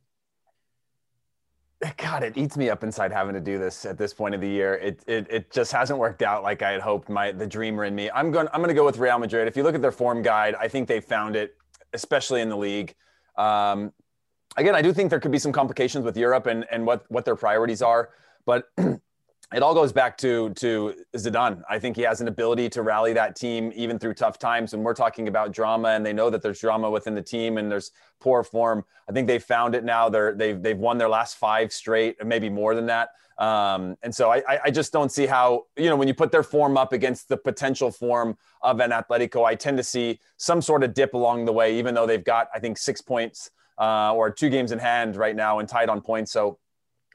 God, 1.98 2.24
it 2.24 2.38
eats 2.38 2.58
me 2.58 2.70
up 2.70 2.84
inside 2.84 3.12
having 3.12 3.34
to 3.34 3.40
do 3.40 3.58
this 3.58 3.86
at 3.86 3.98
this 3.98 4.14
point 4.14 4.36
of 4.36 4.42
the 4.42 4.48
year. 4.48 4.76
It, 4.76 5.04
it 5.08 5.28
it 5.30 5.52
just 5.52 5.72
hasn't 5.72 5.98
worked 5.98 6.22
out 6.22 6.44
like 6.44 6.62
I 6.62 6.72
had 6.72 6.82
hoped. 6.82 7.10
My 7.10 7.32
the 7.32 7.48
dreamer 7.48 7.86
in 7.86 7.96
me. 7.96 8.10
I'm 8.12 8.32
going. 8.32 8.48
I'm 8.54 8.60
going 8.62 8.70
to 8.70 8.76
go 8.76 8.86
with 8.86 8.98
Real 8.98 9.18
Madrid. 9.18 9.48
If 9.48 9.58
you 9.58 9.64
look 9.64 9.74
at 9.74 9.82
their 9.82 9.92
form 9.92 10.22
guide, 10.22 10.56
I 10.60 10.68
think 10.68 10.88
they 10.88 11.00
found 11.00 11.36
it, 11.36 11.56
especially 11.94 12.42
in 12.42 12.50
the 12.50 12.58
league. 12.58 12.94
Um, 13.36 13.94
again, 14.58 14.76
I 14.76 14.82
do 14.82 14.94
think 14.94 15.10
there 15.10 15.20
could 15.20 15.32
be 15.32 15.40
some 15.40 15.52
complications 15.52 16.06
with 16.06 16.16
Europe 16.18 16.46
and 16.46 16.66
and 16.72 16.86
what 16.86 17.06
what 17.10 17.26
their 17.26 17.36
priorities 17.36 17.82
are, 17.82 18.10
but. 18.46 18.70
it 19.54 19.62
all 19.62 19.74
goes 19.74 19.92
back 19.92 20.18
to 20.20 20.52
to 20.52 20.96
Zidane. 21.16 21.62
I 21.70 21.78
think 21.78 21.96
he 21.96 22.04
has 22.04 22.22
an 22.22 22.28
ability 22.28 22.70
to 22.70 22.82
rally 22.82 23.14
that 23.14 23.36
team 23.36 23.72
even 23.76 24.00
through 24.00 24.14
tough 24.14 24.40
times. 24.40 24.74
And 24.74 24.84
we're 24.84 24.94
talking 24.94 25.28
about 25.28 25.52
drama, 25.52 25.90
and 25.90 26.06
they 26.06 26.14
know 26.14 26.30
that 26.30 26.42
there's 26.42 26.60
drama 26.60 26.90
within 26.90 27.16
the 27.16 27.22
team 27.22 27.58
and 27.58 27.70
there's 27.70 27.92
poor 28.20 28.44
form. 28.44 28.86
I 29.10 29.12
think 29.12 29.28
they've 29.28 29.44
found 29.44 29.76
it 29.76 29.84
now. 29.84 30.10
They're 30.10 30.34
they've 30.34 30.62
they've 30.62 30.78
won 30.78 30.98
their 30.98 31.10
last 31.10 31.38
five 31.38 31.74
straight, 31.74 32.24
maybe 32.26 32.50
more 32.50 32.76
than 32.76 32.86
that. 32.88 33.10
Um, 33.38 33.98
and 34.04 34.14
so 34.14 34.32
I, 34.32 34.60
I 34.66 34.70
just 34.72 34.94
don't 34.94 35.12
see 35.12 35.26
how 35.26 35.66
you 35.76 35.90
know 35.90 35.96
when 35.96 36.08
you 36.08 36.14
put 36.14 36.32
their 36.32 36.44
form 36.44 36.78
up 36.78 36.94
against 36.94 37.28
the 37.28 37.38
potential 37.38 37.92
form 37.92 38.38
of 38.62 38.80
an 38.80 38.92
Atletico, 38.92 39.46
I 39.46 39.56
tend 39.56 39.78
to 39.78 39.84
see 39.84 40.20
some 40.38 40.62
sort 40.62 40.84
of 40.84 40.94
dip 40.94 41.14
along 41.14 41.46
the 41.46 41.54
way, 41.54 41.78
even 41.78 41.94
though 41.94 42.06
they've 42.06 42.24
got 42.24 42.48
I 42.54 42.60
think 42.60 42.78
six 42.78 43.02
points 43.02 43.52
uh, 43.80 44.14
or 44.14 44.30
two 44.30 44.50
games 44.50 44.72
in 44.72 44.80
hand 44.80 45.16
right 45.16 45.36
now 45.36 45.60
and 45.60 45.68
tied 45.68 45.90
on 45.90 46.02
points. 46.02 46.32
So 46.32 46.60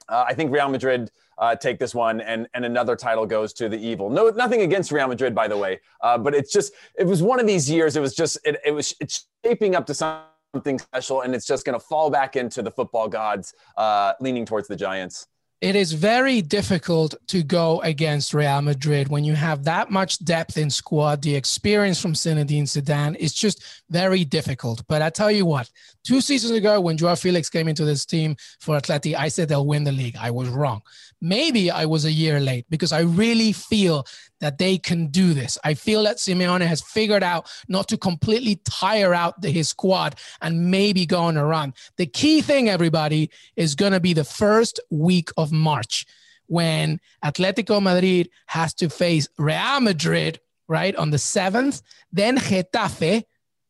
uh, 0.09 0.25
I 0.27 0.33
think 0.33 0.51
Real 0.51 0.69
Madrid 0.69 1.11
uh, 1.37 1.55
take 1.55 1.79
this 1.79 1.93
one, 1.93 2.21
and 2.21 2.47
and 2.53 2.65
another 2.65 2.95
title 2.95 3.25
goes 3.25 3.53
to 3.53 3.69
the 3.69 3.77
evil. 3.77 4.09
No, 4.09 4.29
nothing 4.29 4.61
against 4.61 4.91
Real 4.91 5.07
Madrid, 5.07 5.33
by 5.35 5.47
the 5.47 5.57
way, 5.57 5.79
uh, 6.01 6.17
but 6.17 6.33
it's 6.33 6.51
just 6.51 6.73
it 6.97 7.05
was 7.05 7.21
one 7.21 7.39
of 7.39 7.47
these 7.47 7.69
years. 7.69 7.95
It 7.95 8.01
was 8.01 8.15
just 8.15 8.37
it, 8.43 8.59
it 8.65 8.71
was 8.71 8.95
it's 8.99 9.27
shaping 9.45 9.75
up 9.75 9.85
to 9.87 9.93
something 9.93 10.79
special, 10.79 11.21
and 11.21 11.35
it's 11.35 11.45
just 11.45 11.65
going 11.65 11.79
to 11.79 11.85
fall 11.85 12.09
back 12.09 12.35
into 12.35 12.61
the 12.61 12.71
football 12.71 13.07
gods, 13.07 13.53
uh, 13.77 14.13
leaning 14.19 14.45
towards 14.45 14.67
the 14.67 14.75
Giants 14.75 15.27
it 15.59 15.75
is 15.75 15.91
very 15.91 16.41
difficult 16.41 17.15
to 17.27 17.41
go 17.41 17.81
against 17.81 18.33
Real 18.33 18.61
Madrid 18.61 19.07
when 19.07 19.23
you 19.23 19.33
have 19.33 19.63
that 19.63 19.89
much 19.89 20.23
depth 20.23 20.55
in 20.55 20.69
squad. 20.69 21.23
The 21.23 21.35
experience 21.35 21.99
from 21.99 22.13
Zinedine 22.13 22.63
Zidane 22.63 23.15
is 23.15 23.33
just 23.33 23.63
very 23.89 24.23
difficult. 24.23 24.83
But 24.87 25.01
I 25.01 25.09
tell 25.09 25.31
you 25.31 25.47
what, 25.47 25.69
two 26.03 26.21
seasons 26.21 26.51
ago 26.51 26.79
when 26.79 26.95
Joao 26.95 27.15
Felix 27.15 27.49
came 27.49 27.67
into 27.67 27.85
this 27.85 28.05
team 28.05 28.35
for 28.59 28.77
Atleti, 28.77 29.15
I 29.15 29.29
said 29.29 29.49
they'll 29.49 29.65
win 29.65 29.83
the 29.83 29.91
league. 29.91 30.15
I 30.19 30.29
was 30.29 30.47
wrong. 30.49 30.83
Maybe 31.21 31.71
I 31.71 31.85
was 31.85 32.05
a 32.05 32.11
year 32.11 32.39
late 32.39 32.65
because 32.69 32.91
I 32.91 33.01
really 33.01 33.51
feel 33.51 34.05
that 34.39 34.57
they 34.57 34.77
can 34.77 35.07
do 35.07 35.33
this. 35.33 35.57
I 35.63 35.73
feel 35.73 36.03
that 36.03 36.17
Simeone 36.17 36.65
has 36.65 36.81
figured 36.81 37.23
out 37.23 37.49
not 37.67 37.87
to 37.89 37.97
completely 37.97 38.61
tire 38.65 39.13
out 39.13 39.41
the, 39.41 39.49
his 39.49 39.69
squad 39.69 40.15
and 40.41 40.69
maybe 40.69 41.05
go 41.05 41.23
on 41.23 41.37
a 41.37 41.45
run. 41.45 41.73
The 41.97 42.05
key 42.05 42.41
thing, 42.41 42.69
everybody, 42.69 43.31
is 43.55 43.73
going 43.73 43.93
to 43.93 43.99
be 43.99 44.13
the 44.13 44.23
first 44.23 44.79
week 44.91 45.29
of 45.37 45.51
March 45.51 46.05
when 46.47 46.99
Atletico 47.23 47.81
Madrid 47.81 48.29
has 48.47 48.73
to 48.75 48.89
face 48.89 49.27
Real 49.37 49.81
Madrid, 49.81 50.39
right, 50.67 50.95
on 50.95 51.11
the 51.11 51.17
7th, 51.17 51.81
then 52.11 52.37
Getafe 52.37 53.23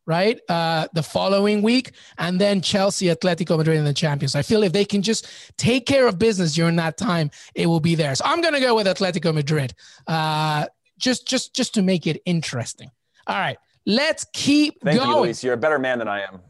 right? 0.08 0.40
Uh, 0.50 0.88
the 0.94 1.04
following 1.04 1.62
week, 1.62 1.92
and 2.18 2.42
then 2.42 2.62
Chelsea, 2.62 3.08
Atletico 3.08 3.58
Madrid, 3.58 3.78
and 3.78 3.86
the 3.86 3.94
champions. 3.94 4.34
I 4.34 4.42
feel 4.42 4.64
if 4.64 4.74
they 4.74 4.86
can 4.86 5.04
just 5.04 5.28
take 5.58 5.86
care 5.86 6.08
of 6.08 6.18
business 6.18 6.56
during 6.56 6.78
that 6.78 6.98
time, 6.98 7.30
it 7.54 7.68
will 7.68 7.82
be 7.82 7.94
there. 7.94 8.16
So 8.16 8.24
I'm 8.26 8.42
gonna 8.42 8.62
go 8.62 8.74
with 8.74 8.88
Atletico 8.88 9.34
Madrid, 9.34 9.76
uh, 10.08 10.66
just 10.98 11.28
just 11.28 11.54
just 11.54 11.76
to 11.76 11.84
make 11.84 12.08
it 12.08 12.22
interesting. 12.26 12.90
All 13.28 13.38
right. 13.38 13.58
Let's 13.90 14.26
keep 14.34 14.82
Thank 14.84 15.00
going. 15.00 15.10
you, 15.10 15.16
Luis. 15.16 15.42
You're 15.42 15.54
a 15.54 15.58
better 15.58 15.80
man 15.80 16.00
than 16.00 16.10
I 16.10 16.24
am. 16.24 16.42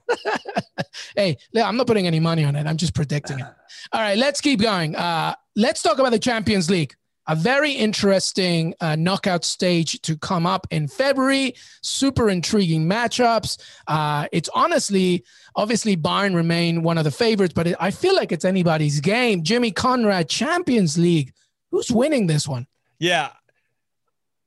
hey, 1.15 1.37
I'm 1.55 1.77
not 1.77 1.85
putting 1.85 2.07
any 2.07 2.19
money 2.19 2.43
on 2.43 2.55
it. 2.55 2.65
I'm 2.65 2.77
just 2.77 2.95
predicting 2.95 3.37
it. 3.37 3.45
All 3.93 4.01
right, 4.01 4.17
let's 4.17 4.41
keep 4.41 4.59
going. 4.59 4.95
Uh, 4.95 5.35
let's 5.55 5.83
talk 5.83 5.99
about 5.99 6.13
the 6.13 6.19
Champions 6.19 6.67
League 6.67 6.95
a 7.27 7.35
very 7.35 7.71
interesting 7.71 8.73
uh, 8.79 8.95
knockout 8.95 9.43
stage 9.43 10.01
to 10.01 10.17
come 10.17 10.45
up 10.45 10.65
in 10.71 10.87
February. 10.87 11.55
Super 11.81 12.29
intriguing 12.29 12.87
matchups. 12.87 13.57
Uh, 13.87 14.27
it's 14.31 14.49
honestly, 14.53 15.23
obviously, 15.55 15.97
Bayern 15.97 16.35
remain 16.35 16.83
one 16.83 16.97
of 16.97 17.03
the 17.03 17.11
favorites, 17.11 17.53
but 17.53 17.67
it, 17.67 17.75
I 17.79 17.91
feel 17.91 18.15
like 18.15 18.31
it's 18.31 18.45
anybody's 18.45 18.99
game. 19.01 19.43
Jimmy 19.43 19.71
Conrad, 19.71 20.29
Champions 20.29 20.97
League. 20.97 21.33
Who's 21.71 21.91
winning 21.91 22.27
this 22.27 22.47
one? 22.47 22.65
Yeah. 22.99 23.31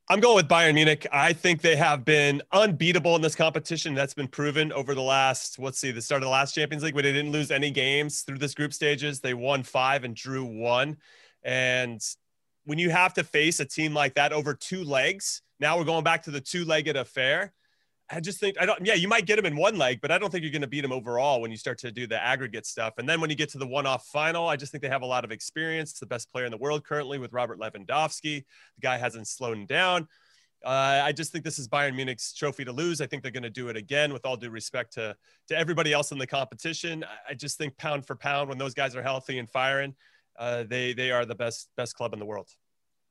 I'm 0.09 0.19
going 0.19 0.35
with 0.35 0.49
Bayern 0.49 0.75
Munich. 0.75 1.07
I 1.13 1.33
think 1.33 1.61
they 1.61 1.77
have 1.77 2.05
been 2.05 2.43
unbeatable 2.51 3.15
in 3.15 3.23
this 3.23 3.37
competition. 3.37 3.95
That's 3.95 4.15
been 4.15 4.27
proven 4.27 4.73
over 4.73 4.93
the 4.93 5.03
last, 5.03 5.61
let's 5.61 5.79
see, 5.79 5.93
the 5.93 6.03
start 6.03 6.23
of 6.23 6.27
the 6.27 6.31
last 6.31 6.53
Champions 6.53 6.83
League, 6.83 6.95
where 6.95 7.05
they 7.05 7.13
didn't 7.13 7.31
lose 7.31 7.53
any 7.53 7.71
games 7.71 8.23
through 8.23 8.39
this 8.39 8.53
group 8.53 8.73
stages. 8.73 9.21
They 9.21 9.35
won 9.35 9.63
five 9.63 10.03
and 10.03 10.17
drew 10.17 10.45
one. 10.45 10.97
And 11.45 12.01
when 12.65 12.79
you 12.79 12.91
have 12.91 13.15
to 13.15 13.25
face 13.25 13.61
a 13.61 13.65
team 13.65 13.95
like 13.95 14.15
that 14.15 14.33
over 14.33 14.55
two 14.55 14.85
legs, 14.85 15.43
now 15.59 15.79
we're 15.79 15.85
going 15.85 16.05
back 16.05 16.23
to 16.25 16.31
the 16.31 16.41
two-legged 16.41 16.97
affair. 16.97 17.53
I 18.13 18.19
just 18.19 18.41
think 18.41 18.61
I 18.61 18.67
don't. 18.67 18.85
Yeah, 18.85 18.95
you 18.95 19.07
might 19.07 19.25
get 19.25 19.39
him 19.39 19.47
in 19.47 19.57
one 19.57 19.79
leg, 19.79 20.01
but 20.03 20.11
I 20.11 20.19
don't 20.19 20.31
think 20.31 20.43
you're 20.43 20.51
going 20.51 20.63
to 20.63 20.69
beat 20.69 20.85
him 20.85 20.91
overall 20.91 21.41
when 21.41 21.53
you 21.53 21.57
start 21.57 21.79
to 21.79 21.93
do 21.93 22.09
the 22.09 22.21
aggregate 22.21 22.67
stuff. 22.67 22.95
And 22.99 23.09
then 23.09 23.21
when 23.21 23.31
you 23.31 23.37
get 23.37 23.51
to 23.51 23.59
the 23.59 23.67
one-off 23.67 24.07
final, 24.07 24.49
I 24.49 24.57
just 24.57 24.73
think 24.73 24.83
they 24.83 24.89
have 24.89 25.03
a 25.03 25.07
lot 25.07 25.25
of 25.25 25.31
experience. 25.31 25.93
the 25.93 26.07
best 26.07 26.31
player 26.33 26.45
in 26.45 26.51
the 26.51 26.57
world 26.57 26.85
currently 26.85 27.19
with 27.19 27.33
Robert 27.33 27.61
Lewandowski. 27.61 28.45
The 28.77 28.81
guy 28.81 28.99
hasn't 28.99 29.29
slowed 29.29 29.69
down. 29.69 30.09
Uh, 30.65 31.01
I 31.05 31.13
just 31.13 31.33
think 31.33 31.45
this 31.45 31.59
is 31.59 31.69
Bayern 31.69 31.95
Munich's 31.95 32.35
trophy 32.35 32.65
to 32.65 32.73
lose. 32.73 33.01
I 33.01 33.07
think 33.07 33.23
they're 33.23 33.33
going 33.33 33.45
to 33.45 33.51
do 33.51 33.69
it 33.69 33.77
again. 33.77 34.13
With 34.13 34.27
all 34.27 34.37
due 34.37 34.51
respect 34.51 34.93
to 34.95 35.17
to 35.49 35.57
everybody 35.57 35.93
else 35.93 36.11
in 36.11 36.19
the 36.19 36.27
competition, 36.27 37.05
I 37.29 37.35
just 37.35 37.59
think 37.59 37.77
pound 37.79 38.07
for 38.07 38.17
pound, 38.17 38.49
when 38.49 38.59
those 38.59 38.75
guys 38.75 38.95
are 38.97 39.03
healthy 39.03 39.39
and 39.39 39.49
firing, 39.49 39.95
uh, 40.41 40.65
they 40.67 40.93
they 40.95 41.11
are 41.13 41.25
the 41.25 41.35
best 41.35 41.69
best 41.77 41.95
club 41.95 42.13
in 42.13 42.19
the 42.19 42.25
world. 42.25 42.49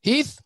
Heath, 0.02 0.40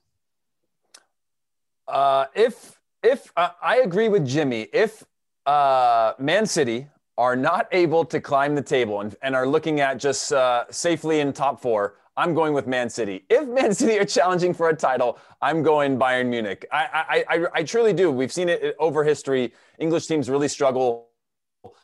uh, 1.88 2.26
if 2.36 2.80
if 3.02 3.32
uh, 3.36 3.50
I 3.62 3.78
agree 3.78 4.10
with 4.10 4.28
Jimmy, 4.28 4.68
if 4.74 5.04
uh, 5.46 6.14
Man 6.20 6.46
City 6.46 6.88
are 7.18 7.36
not 7.36 7.68
able 7.72 8.04
to 8.06 8.20
climb 8.20 8.56
the 8.56 8.62
table 8.62 9.00
and, 9.00 9.16
and 9.22 9.36
are 9.36 9.48
looking 9.48 9.80
at 9.80 9.98
just 9.98 10.34
uh, 10.34 10.66
safely 10.72 11.20
in 11.20 11.32
top 11.32 11.62
four, 11.62 11.96
I'm 12.18 12.34
going 12.34 12.54
with 12.54 12.68
Man 12.68 12.90
City. 12.90 13.24
If 13.30 13.48
Man 13.48 13.74
City 13.82 13.98
are 14.00 14.06
challenging 14.06 14.54
for 14.54 14.70
a 14.70 14.76
title, 14.76 15.20
I'm 15.42 15.64
going 15.64 15.98
Bayern 15.98 16.28
Munich. 16.28 16.66
I 16.72 17.24
I, 17.30 17.36
I, 17.36 17.46
I 17.54 17.64
truly 17.64 17.94
do. 17.94 18.12
We've 18.12 18.34
seen 18.34 18.50
it 18.50 18.76
over 18.78 19.06
history. 19.06 19.54
English 19.80 20.08
teams 20.08 20.30
really 20.30 20.50
struggle 20.50 21.08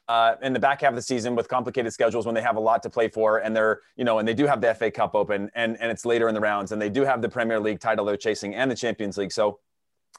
uh, 0.07 0.35
in 0.41 0.53
the 0.53 0.59
back 0.59 0.81
half 0.81 0.89
of 0.89 0.95
the 0.95 1.01
season 1.01 1.35
with 1.35 1.47
complicated 1.47 1.93
schedules 1.93 2.25
when 2.25 2.35
they 2.35 2.41
have 2.41 2.55
a 2.55 2.59
lot 2.59 2.83
to 2.83 2.89
play 2.89 3.07
for 3.07 3.39
and 3.39 3.55
they're 3.55 3.81
you 3.95 4.03
know 4.03 4.19
and 4.19 4.27
they 4.27 4.33
do 4.33 4.45
have 4.45 4.61
the 4.61 4.73
FA 4.73 4.91
Cup 4.91 5.15
open 5.15 5.49
and 5.55 5.77
and 5.79 5.91
it's 5.91 6.05
later 6.05 6.27
in 6.27 6.35
the 6.35 6.41
rounds 6.41 6.71
and 6.71 6.81
they 6.81 6.89
do 6.89 7.03
have 7.03 7.21
the 7.21 7.29
Premier 7.29 7.59
League 7.59 7.79
title 7.79 8.05
they're 8.05 8.17
chasing 8.17 8.55
and 8.55 8.69
the 8.69 8.75
Champions 8.75 9.17
League 9.17 9.31
so 9.31 9.59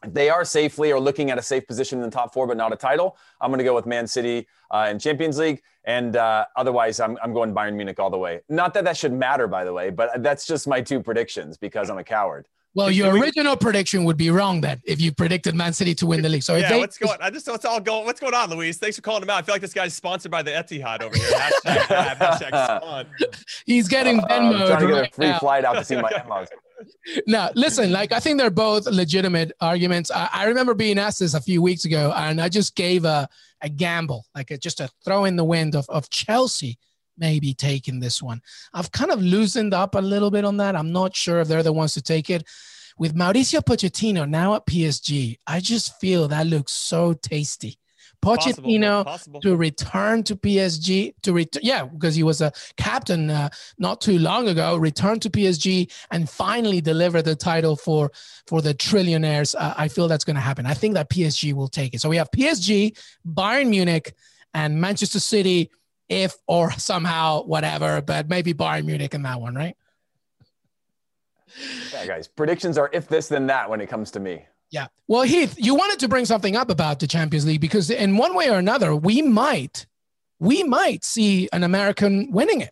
they 0.06 0.30
are 0.30 0.44
safely 0.44 0.92
or 0.92 1.00
looking 1.00 1.30
at 1.30 1.38
a 1.38 1.42
safe 1.42 1.66
position 1.66 1.98
in 1.98 2.04
the 2.04 2.10
top 2.10 2.32
four, 2.32 2.46
but 2.46 2.56
not 2.56 2.72
a 2.72 2.76
title. 2.76 3.16
I'm 3.40 3.50
going 3.50 3.58
to 3.58 3.64
go 3.64 3.74
with 3.74 3.86
Man 3.86 4.06
City 4.06 4.46
uh, 4.70 4.88
in 4.90 4.98
Champions 4.98 5.36
League, 5.38 5.62
and 5.84 6.16
uh, 6.16 6.46
otherwise, 6.56 7.00
I'm, 7.00 7.18
I'm 7.22 7.34
going 7.34 7.54
Bayern 7.54 7.74
Munich 7.74 7.98
all 7.98 8.08
the 8.08 8.18
way. 8.18 8.40
Not 8.48 8.72
that 8.74 8.84
that 8.84 8.96
should 8.96 9.12
matter, 9.12 9.46
by 9.46 9.64
the 9.64 9.72
way, 9.72 9.90
but 9.90 10.22
that's 10.22 10.46
just 10.46 10.66
my 10.66 10.80
two 10.80 11.02
predictions 11.02 11.58
because 11.58 11.90
I'm 11.90 11.98
a 11.98 12.04
coward. 12.04 12.48
Well, 12.74 12.90
your 12.90 13.18
original 13.18 13.56
prediction 13.56 14.04
would 14.04 14.16
be 14.16 14.30
wrong 14.30 14.60
then 14.60 14.80
if 14.84 15.00
you 15.00 15.12
predicted 15.12 15.56
Man 15.56 15.72
City 15.72 15.94
to 15.96 16.06
win 16.06 16.22
the 16.22 16.28
league. 16.28 16.44
So 16.44 16.54
yeah, 16.54 16.68
they, 16.68 16.78
what's 16.78 16.98
going? 16.98 17.18
I 17.20 17.30
just 17.30 17.48
what's 17.48 17.64
all 17.64 17.80
going. 17.80 18.04
What's 18.04 18.20
going 18.20 18.34
on, 18.34 18.48
Luis? 18.50 18.78
Thanks 18.78 18.96
for 18.96 19.02
calling 19.02 19.22
him 19.22 19.30
out. 19.30 19.38
I 19.38 19.42
feel 19.42 19.54
like 19.54 19.62
this 19.62 19.74
guy's 19.74 19.94
sponsored 19.94 20.30
by 20.30 20.42
the 20.42 20.52
Etihad 20.52 21.02
over 21.02 21.16
here. 21.16 21.30
hashtag, 21.66 22.16
hashtag 22.16 23.06
He's 23.66 23.88
getting 23.88 24.20
Venmo. 24.20 24.60
Uh, 24.60 24.66
trying 24.68 24.80
to 24.80 24.86
get 24.86 24.92
right 24.94 25.10
a 25.10 25.14
free 25.14 25.26
now. 25.26 25.38
flight 25.40 25.64
out 25.64 25.74
to 25.74 25.84
see 25.84 25.96
my 25.96 26.10
in-laws. 26.22 26.48
no, 27.26 27.50
listen, 27.54 27.92
like 27.92 28.12
I 28.12 28.20
think 28.20 28.38
they're 28.38 28.50
both 28.50 28.86
legitimate 28.86 29.52
arguments. 29.60 30.10
I, 30.10 30.28
I, 30.32 30.44
remember 30.44 30.74
being 30.74 30.98
asked 30.98 31.20
this 31.20 31.34
a 31.34 31.40
few 31.40 31.60
weeks 31.62 31.84
ago, 31.84 32.12
and 32.16 32.40
I 32.40 32.48
just 32.48 32.74
gave 32.74 33.04
a, 33.04 33.28
a 33.60 33.68
gamble, 33.68 34.24
like 34.34 34.50
a, 34.50 34.58
just 34.58 34.80
a 34.80 34.88
throw 35.04 35.24
in 35.24 35.36
the 35.36 35.44
wind 35.44 35.74
of, 35.74 35.86
of 35.88 36.08
Chelsea 36.10 36.78
maybe 37.20 37.54
taking 37.54 38.00
this 38.00 38.22
one. 38.22 38.40
I've 38.72 38.90
kind 38.90 39.10
of 39.10 39.22
loosened 39.22 39.74
up 39.74 39.94
a 39.94 40.00
little 40.00 40.30
bit 40.30 40.44
on 40.44 40.56
that. 40.56 40.74
I'm 40.74 40.92
not 40.92 41.14
sure 41.14 41.40
if 41.40 41.48
they're 41.48 41.62
the 41.62 41.72
ones 41.72 41.94
to 41.94 42.02
take 42.02 42.30
it 42.30 42.44
with 43.00 43.14
Mauricio 43.14 43.60
Pochettino 43.64 44.28
now 44.28 44.54
at 44.54 44.66
PSG, 44.66 45.38
I 45.46 45.60
just 45.60 45.98
feel 46.00 46.28
that 46.28 46.46
looks 46.46 46.72
so 46.72 47.14
tasty. 47.14 47.78
Pochettino 48.22 49.02
possible, 49.04 49.40
to 49.40 49.56
return 49.56 50.22
to 50.24 50.36
PSG 50.36 51.14
to 51.22 51.32
return, 51.32 51.62
yeah, 51.64 51.84
because 51.86 52.14
he 52.14 52.22
was 52.22 52.42
a 52.42 52.52
captain 52.76 53.30
uh, 53.30 53.48
not 53.78 54.02
too 54.02 54.18
long 54.18 54.48
ago. 54.48 54.76
Return 54.76 55.18
to 55.20 55.30
PSG 55.30 55.90
and 56.10 56.28
finally 56.28 56.82
deliver 56.82 57.22
the 57.22 57.34
title 57.34 57.76
for 57.76 58.12
for 58.46 58.60
the 58.60 58.74
trillionaires. 58.74 59.54
Uh, 59.58 59.72
I 59.78 59.88
feel 59.88 60.06
that's 60.06 60.24
going 60.24 60.36
to 60.36 60.42
happen. 60.42 60.66
I 60.66 60.74
think 60.74 60.92
that 60.94 61.08
PSG 61.08 61.54
will 61.54 61.68
take 61.68 61.94
it. 61.94 62.02
So 62.02 62.10
we 62.10 62.18
have 62.18 62.30
PSG, 62.30 62.98
Bayern 63.26 63.70
Munich, 63.70 64.12
and 64.52 64.78
Manchester 64.78 65.20
City 65.20 65.70
if 66.10 66.36
or 66.46 66.72
somehow 66.72 67.44
whatever, 67.44 68.02
but 68.02 68.28
maybe 68.28 68.52
Bayern 68.52 68.84
Munich 68.84 69.14
in 69.14 69.22
that 69.22 69.40
one, 69.40 69.54
right? 69.54 69.76
Yeah, 71.92 72.06
guys, 72.06 72.28
predictions 72.28 72.76
are 72.76 72.90
if 72.92 73.08
this, 73.08 73.28
then 73.28 73.46
that 73.46 73.70
when 73.70 73.80
it 73.80 73.88
comes 73.88 74.10
to 74.12 74.20
me. 74.20 74.44
Yeah. 74.70 74.88
Well, 75.08 75.22
Heath, 75.22 75.54
you 75.58 75.74
wanted 75.74 75.98
to 76.00 76.08
bring 76.08 76.24
something 76.24 76.54
up 76.54 76.70
about 76.70 77.00
the 77.00 77.06
Champions 77.06 77.46
League 77.46 77.60
because 77.60 77.90
in 77.90 78.16
one 78.16 78.34
way 78.34 78.50
or 78.50 78.58
another, 78.58 78.94
we 78.94 79.22
might, 79.22 79.86
we 80.38 80.62
might 80.62 81.04
see 81.04 81.48
an 81.52 81.64
American 81.64 82.30
winning 82.30 82.60
it. 82.60 82.70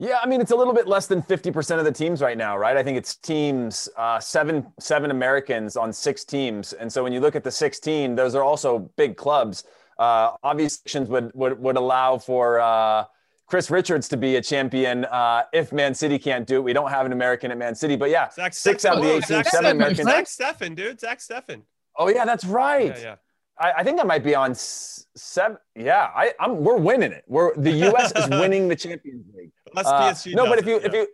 Yeah, 0.00 0.20
I 0.22 0.28
mean 0.28 0.40
it's 0.40 0.52
a 0.52 0.56
little 0.56 0.72
bit 0.72 0.86
less 0.86 1.08
than 1.08 1.22
fifty 1.22 1.50
percent 1.50 1.80
of 1.80 1.84
the 1.84 1.90
teams 1.90 2.22
right 2.22 2.38
now, 2.38 2.56
right? 2.56 2.76
I 2.76 2.84
think 2.84 2.96
it's 2.96 3.16
teams 3.16 3.88
uh, 3.96 4.20
seven 4.20 4.64
seven 4.78 5.10
Americans 5.10 5.76
on 5.76 5.92
six 5.92 6.24
teams, 6.24 6.72
and 6.72 6.92
so 6.92 7.02
when 7.02 7.12
you 7.12 7.18
look 7.18 7.34
at 7.34 7.42
the 7.42 7.50
sixteen, 7.50 8.14
those 8.14 8.36
are 8.36 8.44
also 8.44 8.90
big 8.96 9.16
clubs. 9.16 9.64
Uh, 9.98 10.32
obviously, 10.42 11.00
would 11.02 11.32
would 11.34 11.58
would 11.60 11.76
allow 11.76 12.18
for 12.18 12.60
uh, 12.60 13.04
Chris 13.46 13.70
Richards 13.70 14.08
to 14.08 14.16
be 14.16 14.36
a 14.36 14.42
champion 14.42 15.04
uh, 15.06 15.44
if 15.52 15.72
Man 15.72 15.94
City 15.94 16.18
can't 16.18 16.46
do 16.46 16.56
it. 16.56 16.64
We 16.64 16.72
don't 16.72 16.90
have 16.90 17.06
an 17.06 17.12
American 17.12 17.50
at 17.50 17.58
Man 17.58 17.74
City, 17.74 17.96
but 17.96 18.10
yeah, 18.10 18.30
Zach 18.30 18.54
six 18.54 18.84
Steffen. 18.84 18.88
out 18.88 18.96
of 18.98 19.02
the 19.02 19.10
18, 19.10 19.22
Zach 19.22 19.48
seven 19.48 19.70
Americans. 19.72 20.08
Zach 20.08 20.26
Steffen, 20.26 20.76
dude, 20.76 21.00
Zach 21.00 21.18
Steffen. 21.18 21.62
Oh 21.96 22.08
yeah, 22.08 22.24
that's 22.24 22.44
right. 22.44 22.96
Yeah, 22.96 23.02
yeah. 23.02 23.14
I, 23.58 23.72
I 23.78 23.84
think 23.84 24.00
I 24.00 24.04
might 24.04 24.22
be 24.22 24.34
on 24.34 24.54
seven. 24.54 25.58
Yeah, 25.74 26.10
I, 26.14 26.32
am 26.40 26.62
We're 26.62 26.76
winning 26.76 27.12
it. 27.12 27.24
We're 27.26 27.56
the 27.56 27.72
U.S. 27.72 28.12
is 28.14 28.28
winning 28.30 28.68
the 28.68 28.76
Champions 28.76 29.26
League. 29.34 29.50
Uh, 29.74 30.14
no, 30.28 30.46
but 30.46 30.58
if 30.58 30.66
you 30.66 30.74
yeah. 30.74 30.86
if 30.86 30.92
you 30.92 31.06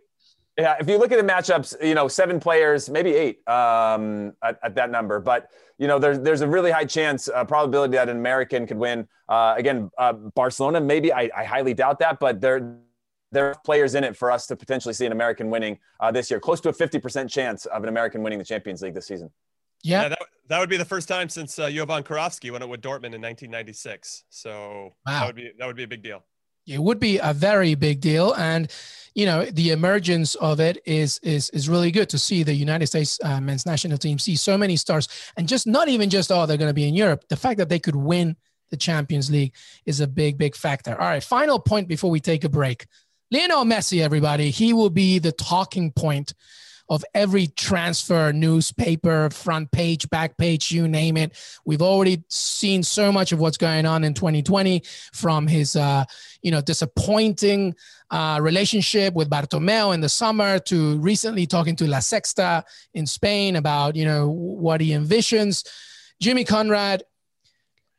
yeah, 0.57 0.77
if 0.79 0.87
you 0.87 0.97
look 0.97 1.11
at 1.11 1.17
the 1.17 1.33
matchups, 1.33 1.75
you 1.85 1.95
know, 1.95 2.07
seven 2.07 2.39
players, 2.39 2.89
maybe 2.89 3.13
eight 3.13 3.47
um, 3.47 4.33
at, 4.41 4.57
at, 4.63 4.75
that 4.75 4.89
number. 4.89 5.19
But 5.19 5.49
you 5.77 5.87
know, 5.87 5.99
there's 5.99 6.19
there's 6.19 6.41
a 6.41 6.47
really 6.47 6.71
high 6.71 6.85
chance, 6.85 7.27
uh, 7.27 7.43
probability 7.43 7.97
that 7.97 8.07
an 8.07 8.15
American 8.15 8.65
could 8.65 8.77
win. 8.77 9.07
Uh, 9.27 9.55
again, 9.57 9.91
uh, 9.97 10.13
Barcelona, 10.13 10.79
maybe 10.79 11.11
I, 11.11 11.29
I, 11.35 11.43
highly 11.43 11.73
doubt 11.73 11.99
that, 11.99 12.19
but 12.19 12.39
there 12.39 12.77
there 13.31 13.49
are 13.49 13.55
players 13.65 13.95
in 13.95 14.05
it 14.05 14.15
for 14.15 14.31
us 14.31 14.47
to 14.47 14.55
potentially 14.55 14.93
see 14.93 15.05
an 15.05 15.11
American 15.11 15.49
winning 15.49 15.77
uh, 15.99 16.11
this 16.11 16.31
year. 16.31 16.39
Close 16.39 16.61
to 16.61 16.69
a 16.69 16.73
50% 16.73 17.29
chance 17.29 17.65
of 17.65 17.83
an 17.83 17.89
American 17.89 18.23
winning 18.23 18.39
the 18.39 18.45
Champions 18.45 18.81
League 18.81 18.93
this 18.93 19.07
season. 19.07 19.29
Yeah, 19.83 20.03
yeah 20.03 20.09
that, 20.09 20.19
that 20.47 20.59
would 20.59 20.69
be 20.69 20.77
the 20.77 20.85
first 20.85 21.09
time 21.09 21.27
since 21.27 21.59
uh, 21.59 21.69
Jovan 21.69 22.03
Kirovski 22.03 22.49
went 22.49 22.63
it 22.63 22.69
with 22.69 22.81
Dortmund 22.81 23.13
in 23.13 23.21
1996. 23.21 24.23
So 24.29 24.93
wow. 25.05 25.19
that 25.19 25.25
would 25.25 25.35
be 25.35 25.51
that 25.57 25.65
would 25.65 25.75
be 25.75 25.83
a 25.83 25.87
big 25.87 26.01
deal. 26.01 26.23
It 26.67 26.81
would 26.81 26.99
be 26.99 27.19
a 27.19 27.33
very 27.33 27.75
big 27.75 28.01
deal, 28.01 28.33
and 28.33 28.71
you 29.13 29.25
know 29.25 29.45
the 29.45 29.71
emergence 29.71 30.35
of 30.35 30.59
it 30.59 30.81
is 30.85 31.19
is 31.19 31.49
is 31.51 31.69
really 31.69 31.91
good 31.91 32.09
to 32.09 32.17
see 32.17 32.43
the 32.43 32.53
United 32.53 32.87
States 32.87 33.19
uh, 33.23 33.39
men's 33.39 33.65
national 33.65 33.97
team 33.97 34.19
see 34.19 34.35
so 34.35 34.57
many 34.57 34.75
stars, 34.75 35.07
and 35.37 35.47
just 35.47 35.67
not 35.67 35.87
even 35.87 36.09
just 36.09 36.31
oh 36.31 36.45
they're 36.45 36.57
going 36.57 36.69
to 36.69 36.73
be 36.73 36.87
in 36.87 36.95
Europe. 36.95 37.25
The 37.29 37.37
fact 37.37 37.57
that 37.59 37.69
they 37.69 37.79
could 37.79 37.95
win 37.95 38.35
the 38.71 38.77
Champions 38.77 39.29
League 39.29 39.53
is 39.85 39.99
a 39.99 40.07
big 40.07 40.37
big 40.37 40.55
factor. 40.55 40.91
All 40.91 41.07
right, 41.07 41.23
final 41.23 41.59
point 41.59 41.87
before 41.87 42.09
we 42.09 42.19
take 42.19 42.43
a 42.43 42.49
break. 42.49 42.87
Lionel 43.31 43.65
Messi, 43.65 44.01
everybody, 44.01 44.51
he 44.51 44.73
will 44.73 44.89
be 44.89 45.19
the 45.19 45.31
talking 45.31 45.91
point 45.91 46.33
of 46.89 47.03
every 47.13 47.47
transfer 47.47 48.31
newspaper, 48.31 49.29
front 49.29 49.71
page, 49.71 50.09
back 50.09 50.37
page, 50.37 50.71
you 50.71 50.87
name 50.87 51.17
it. 51.17 51.33
We've 51.65 51.81
already 51.81 52.23
seen 52.29 52.83
so 52.83 53.11
much 53.11 53.31
of 53.31 53.39
what's 53.39 53.57
going 53.57 53.85
on 53.85 54.03
in 54.03 54.13
2020 54.13 54.83
from 55.13 55.47
his, 55.47 55.75
uh, 55.75 56.05
you 56.41 56.51
know, 56.51 56.61
disappointing 56.61 57.75
uh, 58.11 58.39
relationship 58.41 59.13
with 59.13 59.29
Bartomeu 59.29 59.93
in 59.93 60.01
the 60.01 60.09
summer 60.09 60.59
to 60.59 60.97
recently 60.97 61.47
talking 61.47 61.75
to 61.77 61.87
La 61.87 61.97
Sexta 61.97 62.63
in 62.93 63.07
Spain 63.07 63.55
about, 63.55 63.95
you 63.95 64.05
know, 64.05 64.29
what 64.29 64.79
he 64.79 64.89
envisions. 64.89 65.67
Jimmy 66.21 66.43
Conrad, 66.43 67.03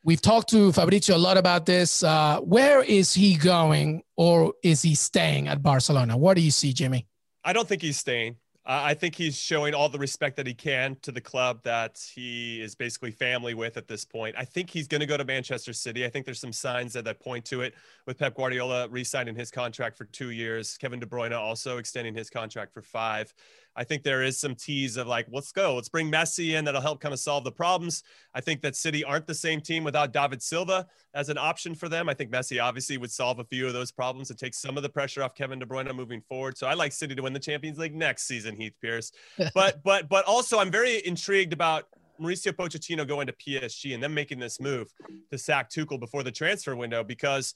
we've 0.04 0.22
talked 0.22 0.50
to 0.50 0.72
Fabrizio 0.72 1.16
a 1.16 1.18
lot 1.18 1.36
about 1.36 1.66
this. 1.66 2.02
Uh, 2.02 2.38
where 2.40 2.82
is 2.82 3.12
he 3.12 3.36
going 3.36 4.02
or 4.16 4.54
is 4.62 4.80
he 4.82 4.94
staying 4.94 5.48
at 5.48 5.62
Barcelona? 5.62 6.16
What 6.16 6.34
do 6.34 6.40
you 6.40 6.52
see, 6.52 6.72
Jimmy? 6.72 7.06
I 7.44 7.52
don't 7.52 7.68
think 7.68 7.82
he's 7.82 7.98
staying. 7.98 8.36
I 8.68 8.94
think 8.94 9.14
he's 9.14 9.38
showing 9.38 9.74
all 9.74 9.88
the 9.88 9.98
respect 9.98 10.36
that 10.36 10.46
he 10.46 10.54
can 10.54 10.96
to 11.02 11.12
the 11.12 11.20
club 11.20 11.62
that 11.62 12.04
he 12.14 12.60
is 12.60 12.74
basically 12.74 13.12
family 13.12 13.54
with 13.54 13.76
at 13.76 13.86
this 13.86 14.04
point. 14.04 14.34
I 14.36 14.44
think 14.44 14.70
he's 14.70 14.88
going 14.88 15.00
to 15.00 15.06
go 15.06 15.16
to 15.16 15.24
Manchester 15.24 15.72
City. 15.72 16.04
I 16.04 16.08
think 16.08 16.26
there's 16.26 16.40
some 16.40 16.52
signs 16.52 16.92
that, 16.94 17.04
that 17.04 17.20
point 17.20 17.44
to 17.46 17.60
it 17.60 17.74
with 18.06 18.18
Pep 18.18 18.34
Guardiola 18.34 18.88
re-signing 18.88 19.36
his 19.36 19.52
contract 19.52 19.96
for 19.96 20.04
two 20.06 20.30
years, 20.30 20.76
Kevin 20.78 20.98
De 20.98 21.06
Bruyne 21.06 21.32
also 21.32 21.78
extending 21.78 22.14
his 22.14 22.28
contract 22.28 22.74
for 22.74 22.82
five. 22.82 23.32
I 23.76 23.84
think 23.84 24.02
there 24.02 24.22
is 24.22 24.38
some 24.38 24.54
tease 24.54 24.96
of 24.96 25.06
like, 25.06 25.26
let's 25.30 25.52
go, 25.52 25.74
let's 25.74 25.88
bring 25.88 26.10
Messi 26.10 26.54
in. 26.54 26.64
That'll 26.64 26.80
help 26.80 27.00
kind 27.00 27.12
of 27.12 27.20
solve 27.20 27.44
the 27.44 27.52
problems. 27.52 28.02
I 28.34 28.40
think 28.40 28.62
that 28.62 28.74
City 28.74 29.04
aren't 29.04 29.26
the 29.26 29.34
same 29.34 29.60
team 29.60 29.84
without 29.84 30.12
David 30.12 30.42
Silva 30.42 30.86
as 31.14 31.28
an 31.28 31.38
option 31.38 31.74
for 31.74 31.88
them. 31.88 32.08
I 32.08 32.14
think 32.14 32.30
Messi 32.30 32.62
obviously 32.62 32.96
would 32.96 33.10
solve 33.10 33.38
a 33.38 33.44
few 33.44 33.66
of 33.66 33.74
those 33.74 33.92
problems 33.92 34.30
and 34.30 34.38
take 34.38 34.54
some 34.54 34.76
of 34.76 34.82
the 34.82 34.88
pressure 34.88 35.22
off 35.22 35.34
Kevin 35.34 35.58
De 35.58 35.66
Bruyne 35.66 35.94
moving 35.94 36.22
forward. 36.22 36.56
So 36.56 36.66
I 36.66 36.74
like 36.74 36.92
City 36.92 37.14
to 37.14 37.22
win 37.22 37.32
the 37.32 37.38
Champions 37.38 37.78
League 37.78 37.94
next 37.94 38.26
season, 38.26 38.56
Heath 38.56 38.74
Pearce. 38.80 39.12
but 39.54 39.82
but 39.82 40.08
but 40.08 40.24
also 40.24 40.58
I'm 40.58 40.70
very 40.70 41.06
intrigued 41.06 41.52
about 41.52 41.84
Mauricio 42.20 42.52
Pochettino 42.52 43.06
going 43.06 43.26
to 43.26 43.32
PSG 43.34 43.94
and 43.94 44.02
them 44.02 44.14
making 44.14 44.38
this 44.38 44.60
move 44.60 44.92
to 45.30 45.38
sack 45.38 45.70
Tuchel 45.70 46.00
before 46.00 46.22
the 46.22 46.32
transfer 46.32 46.74
window 46.74 47.04
because 47.04 47.54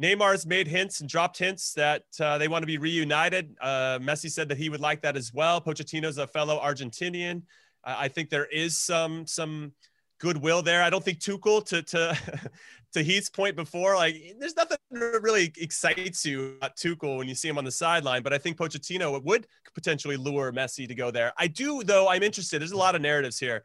Neymar's 0.00 0.46
made 0.46 0.68
hints 0.68 1.00
and 1.00 1.08
dropped 1.08 1.38
hints 1.38 1.72
that 1.74 2.04
uh, 2.20 2.38
they 2.38 2.48
want 2.48 2.62
to 2.62 2.66
be 2.66 2.78
reunited. 2.78 3.56
Uh, 3.60 3.98
Messi 4.00 4.30
said 4.30 4.48
that 4.48 4.58
he 4.58 4.68
would 4.68 4.80
like 4.80 5.02
that 5.02 5.16
as 5.16 5.32
well. 5.34 5.60
Pochettino's 5.60 6.18
a 6.18 6.26
fellow 6.26 6.60
Argentinian. 6.60 7.42
Uh, 7.84 7.96
I 7.98 8.08
think 8.08 8.30
there 8.30 8.46
is 8.46 8.78
some 8.78 9.26
some 9.26 9.72
goodwill 10.18 10.62
there. 10.62 10.82
I 10.82 10.90
don't 10.90 11.04
think 11.04 11.18
Tuchel 11.18 11.64
to 11.66 11.82
to 11.82 12.18
to 12.92 13.02
Heath's 13.02 13.28
point 13.28 13.56
before, 13.56 13.96
like 13.96 14.16
there's 14.38 14.56
nothing 14.56 14.78
that 14.90 15.20
really 15.22 15.52
excites 15.58 16.24
you 16.24 16.56
about 16.56 16.76
Tuchel 16.76 17.18
when 17.18 17.28
you 17.28 17.34
see 17.34 17.48
him 17.48 17.58
on 17.58 17.64
the 17.64 17.70
sideline. 17.70 18.22
But 18.22 18.32
I 18.32 18.38
think 18.38 18.56
Pochettino 18.56 19.22
would 19.22 19.46
potentially 19.74 20.16
lure 20.16 20.52
Messi 20.52 20.88
to 20.88 20.94
go 20.94 21.10
there. 21.10 21.32
I 21.36 21.48
do, 21.48 21.82
though. 21.82 22.08
I'm 22.08 22.22
interested. 22.22 22.60
There's 22.60 22.72
a 22.72 22.76
lot 22.76 22.94
of 22.94 23.02
narratives 23.02 23.38
here. 23.38 23.64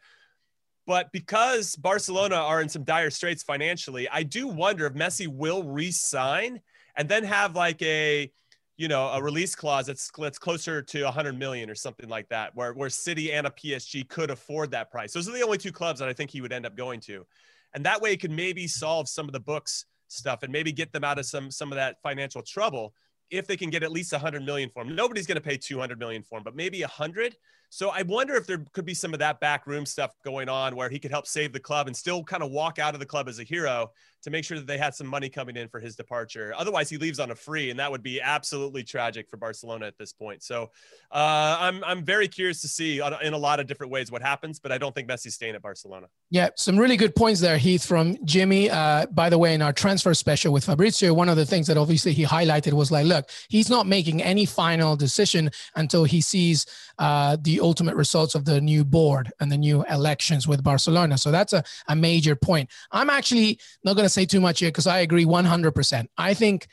But 0.86 1.12
because 1.12 1.76
Barcelona 1.76 2.36
are 2.36 2.62
in 2.62 2.68
some 2.68 2.84
dire 2.84 3.10
straits 3.10 3.44
financially, 3.44 4.10
I 4.10 4.24
do 4.24 4.48
wonder 4.48 4.86
if 4.86 4.94
Messi 4.94 5.28
will 5.28 5.64
re-sign 5.64 6.60
and 6.98 7.08
then 7.08 7.24
have 7.24 7.56
like 7.56 7.82
a, 7.82 8.30
you 8.76 8.88
know, 8.88 9.08
a 9.08 9.24
release 9.24 9.56
clause 9.56 9.86
that's, 9.86 10.12
that's 10.18 10.38
closer 10.38 10.82
to 10.82 11.04
100 11.04 11.40
million 11.40 11.70
or 11.70 11.76
something 11.76 12.10
like 12.10 12.28
that, 12.30 12.56
where 12.56 12.74
where 12.74 12.90
City 12.90 13.32
and 13.32 13.48
a 13.48 13.50
PSG 13.50 14.08
could 14.10 14.30
afford 14.30 14.72
that 14.72 14.92
price. 14.92 15.14
Those 15.14 15.30
are 15.30 15.32
the 15.32 15.44
only 15.44 15.58
two 15.58 15.72
clubs 15.72 16.00
that 16.00 16.10
I 16.10 16.14
think 16.14 16.32
he 16.32 16.42
would 16.42 16.52
end 16.52 16.66
up 16.66 16.76
going 16.76 17.00
to, 17.02 17.26
and 17.74 17.86
that 17.86 18.02
way 18.02 18.12
he 18.12 18.18
could 18.18 18.32
maybe 18.32 18.68
solve 18.68 19.08
some 19.08 19.28
of 19.28 19.32
the 19.32 19.40
books 19.40 19.86
stuff 20.08 20.44
and 20.44 20.52
maybe 20.52 20.72
get 20.72 20.92
them 20.92 21.04
out 21.04 21.20
of 21.20 21.26
some 21.26 21.50
some 21.50 21.72
of 21.72 21.76
that 21.76 22.02
financial 22.02 22.42
trouble 22.42 22.94
if 23.30 23.48
they 23.48 23.58
can 23.58 23.70
get 23.70 23.84
at 23.84 23.92
least 23.92 24.12
100 24.12 24.46
million 24.46 24.70
for 24.70 24.84
him. 24.84 24.96
Nobody's 24.96 25.28
going 25.28 25.36
to 25.36 25.42
pay 25.42 25.58
200 25.58 26.00
million 26.00 26.24
for 26.24 26.38
him, 26.38 26.44
but 26.44 26.56
maybe 26.56 26.82
100 26.82 27.36
so 27.74 27.90
I 27.90 28.04
wonder 28.04 28.36
if 28.36 28.46
there 28.46 28.64
could 28.74 28.86
be 28.86 28.94
some 28.94 29.14
of 29.14 29.20
that 29.20 29.40
backroom 29.40 29.88
stuff 29.88 30.12
going 30.24 30.48
on 30.48 30.76
where 30.76 30.90
he 30.90 31.00
could 31.00 31.10
help 31.10 31.26
save 31.26 31.54
the 31.54 31.60
club 31.60 31.88
and 31.88 31.98
still 31.98 32.24
kind 32.24 32.44
of 32.44 32.52
walk 32.52 32.78
out 32.78 32.94
of 32.94 33.00
the 33.00 33.06
club 33.08 33.28
as 33.28 33.40
a 33.40 33.44
hero 33.44 33.90
to 34.24 34.30
make 34.30 34.46
sure 34.46 34.58
that 34.58 34.68
they 34.68 34.78
had 34.78 34.96
some 34.96 35.08
money 35.08 35.30
coming 35.30 35.56
in 35.56 35.68
for 35.68 35.80
his 35.80 35.96
departure. 35.96 36.54
Otherwise, 36.58 36.90
he 36.90 36.98
leaves 36.98 37.20
on 37.20 37.32
a 37.32 37.36
free, 37.36 37.70
and 37.70 37.80
that 37.80 37.92
would 37.92 38.04
be 38.04 38.22
absolutely 38.22 38.84
tragic 38.84 39.30
for 39.30 39.38
Barcelona 39.38 39.86
at 39.86 39.98
this 39.98 40.14
point. 40.14 40.44
So 40.44 40.72
uh, 41.12 41.58
I'm 41.60 41.84
I'm 41.84 42.04
very 42.04 42.28
curious 42.28 42.62
to 42.62 42.68
see 42.68 43.02
in 43.22 43.34
a 43.34 43.38
lot 43.38 43.60
of 43.60 43.68
different 43.68 43.92
ways 43.92 44.12
what 44.12 44.22
happens, 44.22 44.60
but 44.60 44.72
I 44.72 44.78
don't 44.78 44.96
think 44.96 45.10
Messi's 45.10 45.36
staying 45.36 45.56
at 45.56 45.62
Barcelona. 45.62 46.08
Yeah, 46.30 46.50
some 46.56 46.78
really 46.78 46.98
good 46.98 47.16
points 47.16 47.42
there, 47.42 47.58
Heath, 47.58 47.86
from 47.86 48.18
Jimmy. 48.26 48.70
Uh, 48.70 49.06
by 49.08 49.30
the 49.30 49.38
way, 49.38 49.54
in 49.54 49.62
our 49.62 49.74
transfer 49.74 50.14
special 50.14 50.54
with 50.54 50.66
Fabrizio, 50.66 51.14
one 51.14 51.30
of 51.30 51.36
the 51.36 51.46
things 51.46 51.68
that 51.68 51.78
obviously 51.78 52.14
he 52.14 52.26
highlighted 52.26 52.74
was 52.74 52.92
like, 52.92 53.06
look, 53.06 53.30
he's 53.50 53.70
not 53.70 53.88
making 53.88 54.22
any 54.24 54.46
final 54.46 54.96
decision 54.96 55.52
until 55.76 56.06
he 56.06 56.22
sees 56.22 56.66
uh, 57.00 57.38
the 57.42 57.60
ultimate 57.60 57.96
results 57.96 58.36
of 58.36 58.46
the 58.46 58.62
new 58.62 58.84
board 58.84 59.32
and 59.40 59.52
the 59.52 59.58
new 59.58 59.84
elections 59.90 60.48
with 60.48 60.64
Barcelona. 60.64 61.18
So 61.18 61.32
that's 61.32 61.54
a, 61.54 61.64
a 61.88 61.96
major 61.96 62.36
point. 62.36 62.70
I'm 62.92 63.10
actually 63.10 63.60
not 63.84 63.96
going 63.96 64.06
to 64.06 64.13
say 64.14 64.26
too 64.26 64.40
much 64.40 64.60
here 64.60 64.70
because 64.70 64.88
I 64.88 65.00
agree 65.00 65.26
100%. 65.26 66.08
I 66.18 66.34
think 66.34 66.68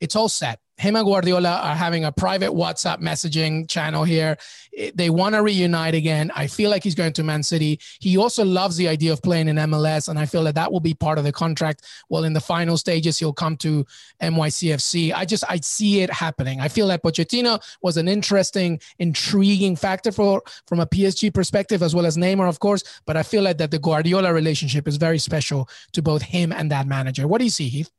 it's 0.00 0.16
all 0.16 0.28
set 0.28 0.60
him 0.76 0.96
and 0.96 1.06
Guardiola 1.06 1.60
are 1.62 1.74
having 1.76 2.04
a 2.04 2.10
private 2.10 2.50
WhatsApp 2.50 3.00
messaging 3.00 3.68
channel 3.68 4.02
here. 4.02 4.36
Eh, 4.76 4.90
they 4.94 5.08
want 5.08 5.34
to 5.34 5.42
reunite 5.42 5.94
again. 5.94 6.32
I 6.34 6.48
feel 6.48 6.68
like 6.68 6.82
he's 6.82 6.96
going 6.96 7.12
to 7.12 7.22
Man 7.22 7.42
City. 7.42 7.78
He 8.00 8.16
also 8.16 8.44
loves 8.44 8.76
the 8.76 8.88
idea 8.88 9.12
of 9.12 9.22
playing 9.22 9.48
in 9.48 9.56
MLS, 9.56 10.08
and 10.08 10.18
I 10.18 10.26
feel 10.26 10.42
that 10.44 10.56
that 10.56 10.72
will 10.72 10.80
be 10.80 10.94
part 10.94 11.18
of 11.18 11.24
the 11.24 11.32
contract. 11.32 11.84
Well, 12.08 12.24
in 12.24 12.32
the 12.32 12.40
final 12.40 12.76
stages, 12.76 13.18
he'll 13.18 13.32
come 13.32 13.56
to 13.58 13.84
NYCFC. 14.20 15.14
I 15.14 15.24
just 15.24 15.44
I 15.48 15.58
see 15.58 16.00
it 16.00 16.10
happening. 16.10 16.60
I 16.60 16.68
feel 16.68 16.88
that 16.88 17.02
Pochettino 17.02 17.62
was 17.82 17.96
an 17.96 18.08
interesting, 18.08 18.80
intriguing 18.98 19.76
factor 19.76 20.10
for 20.10 20.42
from 20.66 20.80
a 20.80 20.86
PSG 20.86 21.32
perspective, 21.32 21.82
as 21.82 21.94
well 21.94 22.06
as 22.06 22.16
Neymar, 22.16 22.48
of 22.48 22.58
course. 22.58 22.82
But 23.06 23.16
I 23.16 23.22
feel 23.22 23.42
like 23.42 23.58
that 23.58 23.70
the 23.70 23.78
Guardiola 23.78 24.32
relationship 24.34 24.88
is 24.88 24.96
very 24.96 25.18
special 25.18 25.68
to 25.92 26.02
both 26.02 26.22
him 26.22 26.52
and 26.52 26.70
that 26.72 26.88
manager. 26.88 27.28
What 27.28 27.38
do 27.38 27.44
you 27.44 27.50
see, 27.50 27.68
Heath? 27.68 27.90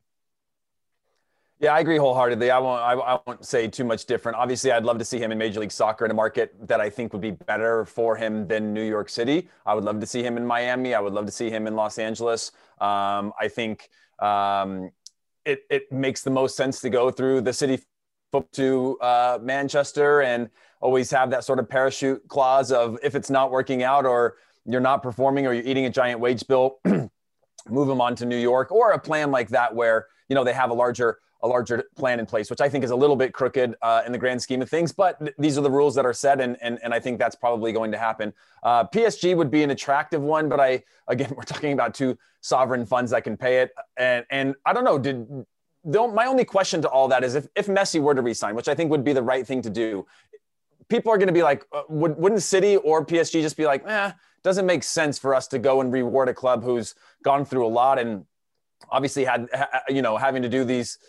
Yeah, 1.60 1.74
I 1.74 1.80
agree 1.80 1.98
wholeheartedly. 1.98 2.52
I 2.52 2.60
won't. 2.60 2.82
I, 2.82 2.94
I, 2.94 3.20
won't 3.26 3.46
say 3.46 3.68
too 3.68 3.86
much 3.86 4.06
different. 4.06 4.38
Obviously, 4.38 4.74
I'd 4.74 4.84
love 4.84 4.98
to 5.00 5.06
see 5.06 5.20
him 5.20 5.32
in 5.32 5.38
Major 5.38 5.62
League 5.62 5.72
Soccer 5.72 6.04
in 6.04 6.12
a 6.12 6.14
market 6.14 6.54
that 6.68 6.82
I 6.82 6.90
think 6.90 7.14
would 7.14 7.22
be 7.22 7.32
better 7.32 7.86
for 7.86 8.18
him 8.18 8.46
than 8.46 8.74
New 8.74 8.84
York 8.84 9.08
City. 9.08 9.48
I 9.66 9.74
would 9.74 9.86
love 9.86 10.02
to 10.02 10.06
see 10.06 10.22
him 10.22 10.36
in 10.36 10.46
Miami. 10.46 10.94
I 10.94 11.00
would 11.00 11.14
love 11.14 11.26
to 11.28 11.32
see 11.32 11.50
him 11.50 11.66
in 11.66 11.76
Los 11.76 11.98
Angeles. 11.98 12.52
Um, 12.82 13.32
I 13.40 13.48
think 13.48 13.90
um, 14.20 14.92
it 15.46 15.64
it 15.70 15.90
makes 15.94 16.24
the 16.24 16.30
most 16.30 16.58
sense 16.58 16.82
to 16.82 16.90
go 16.90 17.10
through 17.10 17.42
the 17.42 17.54
city 17.54 17.80
to 18.52 19.00
uh, 19.00 19.40
Manchester 19.42 20.24
and 20.24 20.50
always 20.82 21.10
have 21.10 21.30
that 21.30 21.46
sort 21.46 21.60
of 21.60 21.70
parachute 21.70 22.28
clause 22.28 22.70
of 22.70 23.00
if 23.02 23.16
it's 23.16 23.30
not 23.30 23.50
working 23.50 23.82
out 23.82 24.06
or 24.06 24.36
you're 24.66 24.82
not 24.82 25.02
performing 25.02 25.48
or 25.48 25.54
you're 25.54 25.64
eating 25.64 25.86
a 25.86 25.90
giant 25.90 26.20
wage 26.20 26.46
bill, 26.48 26.80
move 27.70 27.88
them 27.88 28.02
on 28.02 28.14
to 28.18 28.26
New 28.26 28.38
York 28.38 28.74
or 28.74 28.92
a 28.92 29.00
plan 29.00 29.32
like 29.32 29.48
that 29.50 29.74
where 29.74 30.08
you 30.28 30.36
know 30.36 30.44
they 30.44 30.52
have 30.52 30.70
a 30.70 30.74
larger 30.74 31.20
a 31.46 31.48
larger 31.48 31.84
plan 31.96 32.20
in 32.20 32.26
place, 32.26 32.50
which 32.50 32.60
I 32.60 32.68
think 32.68 32.84
is 32.84 32.92
a 32.92 32.96
little 32.96 33.16
bit 33.16 33.34
crooked 33.34 33.76
uh, 33.82 34.02
in 34.06 34.12
the 34.12 34.18
grand 34.18 34.42
scheme 34.42 34.62
of 34.62 34.70
things. 34.70 34.92
But 34.92 35.20
th- 35.20 35.36
these 35.38 35.58
are 35.58 35.62
the 35.62 35.72
rules 35.72 35.94
that 35.96 36.06
are 36.06 36.14
set, 36.14 36.42
and 36.42 36.58
and, 36.62 36.80
and 36.84 36.94
I 36.94 37.00
think 37.00 37.20
that's 37.20 37.36
probably 37.36 37.72
going 37.72 37.92
to 37.92 37.98
happen. 37.98 38.34
Uh, 38.64 38.86
PSG 38.86 39.38
would 39.38 39.52
be 39.52 39.64
an 39.64 39.70
attractive 39.72 40.22
one, 40.22 40.50
but 40.50 40.60
I 40.60 40.84
again 41.08 41.32
we're 41.38 41.44
talking 41.44 41.74
about 41.74 41.94
two 41.94 42.18
sovereign 42.42 42.86
funds 42.86 43.12
that 43.12 43.24
can 43.24 43.38
pay 43.38 43.62
it, 43.62 43.72
and 43.96 44.26
and 44.30 44.56
I 44.66 44.74
don't 44.74 44.84
know. 44.84 44.98
Did 44.98 45.46
my 45.86 46.26
only 46.26 46.46
question 46.46 46.82
to 46.82 46.90
all 46.90 47.08
that 47.10 47.24
is 47.24 47.36
if 47.36 47.48
if 47.56 47.68
Messi 47.68 48.02
were 48.02 48.16
to 48.16 48.22
resign, 48.24 48.56
which 48.56 48.68
I 48.68 48.74
think 48.74 48.90
would 48.90 49.04
be 49.04 49.14
the 49.14 49.24
right 49.24 49.46
thing 49.46 49.62
to 49.62 49.70
do, 49.70 50.08
people 50.90 51.12
are 51.12 51.18
going 51.18 51.28
to 51.28 51.34
be 51.34 51.44
like, 51.44 51.66
uh, 51.72 51.84
would, 51.90 52.18
wouldn't 52.18 52.42
City 52.42 52.78
or 52.78 53.06
PSG 53.06 53.42
just 53.42 53.56
be 53.56 53.66
like, 53.66 53.86
eh, 53.88 54.12
doesn't 54.44 54.66
make 54.66 54.84
sense 54.84 55.20
for 55.20 55.36
us 55.36 55.48
to 55.50 55.60
go 55.60 55.82
and 55.82 55.94
reward 55.94 56.28
a 56.28 56.34
club 56.34 56.64
who's 56.64 56.96
gone 57.24 57.46
through 57.46 57.66
a 57.66 57.70
lot 57.70 58.00
and 58.00 58.26
obviously 58.90 59.26
had 59.26 59.48
you 59.90 60.02
know 60.02 60.18
having 60.18 60.42
to 60.42 60.50
do 60.50 60.64
these 60.64 61.00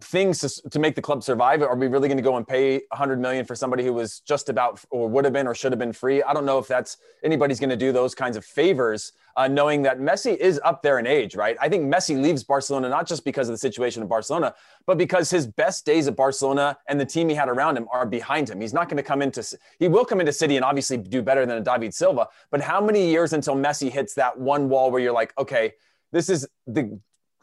things 0.00 0.38
to, 0.38 0.70
to 0.70 0.78
make 0.78 0.94
the 0.94 1.02
club 1.02 1.24
survive 1.24 1.60
are 1.60 1.74
we 1.74 1.88
really 1.88 2.06
going 2.06 2.18
to 2.18 2.22
go 2.22 2.36
and 2.36 2.46
pay 2.46 2.74
100 2.90 3.20
million 3.20 3.44
for 3.44 3.56
somebody 3.56 3.82
who 3.82 3.92
was 3.92 4.20
just 4.20 4.48
about 4.48 4.80
or 4.90 5.08
would 5.08 5.24
have 5.24 5.32
been 5.32 5.46
or 5.46 5.54
should 5.56 5.72
have 5.72 5.78
been 5.78 5.92
free? 5.92 6.22
I 6.22 6.32
don't 6.32 6.46
know 6.46 6.58
if 6.58 6.68
that's 6.68 6.98
anybody's 7.24 7.58
going 7.58 7.70
to 7.70 7.76
do 7.76 7.90
those 7.90 8.14
kinds 8.14 8.36
of 8.36 8.44
favors 8.44 9.12
uh, 9.36 9.48
knowing 9.48 9.82
that 9.82 9.98
messi 9.98 10.36
is 10.36 10.60
up 10.64 10.82
there 10.82 11.00
in 11.00 11.06
age 11.06 11.34
right? 11.34 11.56
I 11.60 11.68
think 11.68 11.92
messi 11.92 12.20
leaves 12.20 12.44
barcelona 12.44 12.88
not 12.88 13.08
just 13.08 13.24
because 13.24 13.48
of 13.48 13.54
the 13.54 13.58
situation 13.58 14.00
in 14.00 14.08
barcelona 14.08 14.54
but 14.86 14.98
because 14.98 15.30
his 15.30 15.48
best 15.48 15.84
days 15.84 16.06
at 16.06 16.14
barcelona 16.14 16.78
and 16.86 17.00
the 17.00 17.06
team 17.06 17.28
he 17.28 17.34
had 17.34 17.48
around 17.48 17.76
him 17.76 17.88
are 17.92 18.06
behind 18.06 18.48
him. 18.48 18.60
He's 18.60 18.74
not 18.74 18.88
going 18.88 18.98
to 18.98 19.02
come 19.02 19.20
into 19.20 19.44
he 19.80 19.88
will 19.88 20.04
come 20.04 20.20
into 20.20 20.32
city 20.32 20.54
and 20.54 20.64
obviously 20.64 20.96
do 20.96 21.22
better 21.22 21.44
than 21.44 21.58
a 21.58 21.60
david 21.60 21.92
silva 21.92 22.28
but 22.52 22.60
how 22.60 22.80
many 22.80 23.08
years 23.10 23.32
until 23.32 23.56
messi 23.56 23.90
hits 23.90 24.14
that 24.14 24.38
one 24.38 24.68
wall 24.68 24.92
where 24.92 25.00
you're 25.00 25.12
like 25.12 25.36
okay 25.38 25.72
this 26.12 26.28
is 26.28 26.46
the 26.68 27.00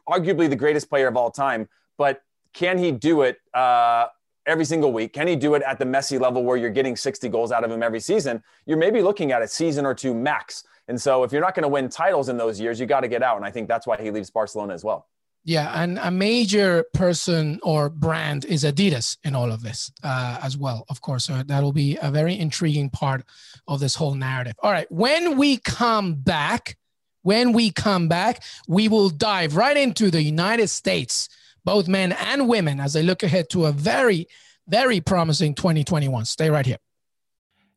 arguably 0.07 0.49
the 0.49 0.55
greatest 0.55 0.89
player 0.89 1.07
of 1.07 1.17
all 1.17 1.29
time 1.29 1.67
but 1.97 2.21
can 2.55 2.77
he 2.77 2.91
do 2.91 3.21
it 3.21 3.37
uh, 3.53 4.07
every 4.47 4.65
single 4.65 4.91
week? 4.91 5.13
Can 5.13 5.27
he 5.27 5.35
do 5.35 5.53
it 5.53 5.61
at 5.61 5.77
the 5.77 5.85
Messi 5.85 6.19
level 6.19 6.43
where 6.43 6.57
you're 6.57 6.69
getting 6.71 6.95
60 6.95 7.27
goals 7.29 7.51
out 7.51 7.63
of 7.63 7.69
him 7.69 7.83
every 7.83 7.99
season? 7.99 8.41
You're 8.65 8.77
maybe 8.77 9.01
looking 9.01 9.31
at 9.33 9.41
a 9.41 9.47
season 9.47 9.85
or 9.85 9.93
two 9.93 10.13
max. 10.13 10.63
And 10.87 10.99
so 10.99 11.23
if 11.23 11.31
you're 11.31 11.41
not 11.41 11.53
going 11.53 11.63
to 11.63 11.69
win 11.69 11.89
titles 11.89 12.29
in 12.29 12.37
those 12.37 12.59
years, 12.59 12.79
you 12.79 12.85
got 12.85 13.01
to 13.01 13.07
get 13.09 13.21
out. 13.21 13.35
And 13.35 13.45
I 13.45 13.51
think 13.51 13.67
that's 13.67 13.85
why 13.85 14.01
he 14.01 14.09
leaves 14.09 14.29
Barcelona 14.31 14.73
as 14.73 14.83
well. 14.83 15.07
Yeah, 15.47 15.79
and 15.79 15.99
a 15.99 16.09
major 16.09 16.85
person 16.93 17.59
or 17.61 17.87
brand 17.89 18.45
is 18.45 18.63
Adidas 18.63 19.17
in 19.23 19.35
all 19.35 19.51
of 19.51 19.61
this 19.61 19.91
uh, 20.01 20.39
as 20.41 20.57
well, 20.57 20.85
of 20.89 21.01
course. 21.01 21.25
So 21.25 21.43
that'll 21.45 21.73
be 21.73 21.99
a 22.01 22.09
very 22.09 22.39
intriguing 22.39 22.89
part 22.89 23.23
of 23.67 23.79
this 23.79 23.93
whole 23.93 24.15
narrative. 24.15 24.53
All 24.63 24.71
right, 24.71 24.91
when 24.91 25.37
we 25.37 25.57
come 25.57 26.15
back, 26.15 26.77
when 27.21 27.53
we 27.53 27.69
come 27.69 28.07
back, 28.07 28.41
we 28.67 28.87
will 28.87 29.09
dive 29.09 29.55
right 29.55 29.77
into 29.77 30.09
the 30.09 30.23
United 30.23 30.69
States 30.69 31.29
both 31.65 31.87
men 31.87 32.13
and 32.13 32.47
women, 32.47 32.79
as 32.79 32.93
they 32.93 33.03
look 33.03 33.23
ahead 33.23 33.49
to 33.49 33.65
a 33.65 33.71
very, 33.71 34.27
very 34.67 35.01
promising 35.01 35.55
2021. 35.55 36.23
Stay 36.25 36.49
right 36.49 36.65
here. 36.65 36.77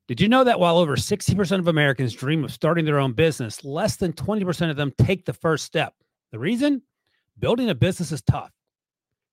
Did 0.07 0.21
you 0.21 0.29
know 0.29 0.45
that 0.45 0.61
while 0.61 0.79
over 0.79 0.97
60% 0.97 1.59
of 1.59 1.69
Americans 1.69 2.15
dream 2.15 2.45
of 2.45 2.53
starting 2.53 2.85
their 2.85 2.99
own 2.99 3.13
business, 3.13 3.65
less 3.65 3.97
than 3.97 4.13
20% 4.13 4.71
of 4.71 4.77
them 4.77 4.93
take 4.97 5.25
the 5.25 5.33
first 5.33 5.65
step? 5.65 5.95
The 6.31 6.39
reason? 6.39 6.83
Building 7.39 7.69
a 7.71 7.75
business 7.75 8.13
is 8.13 8.23
tough. 8.23 8.51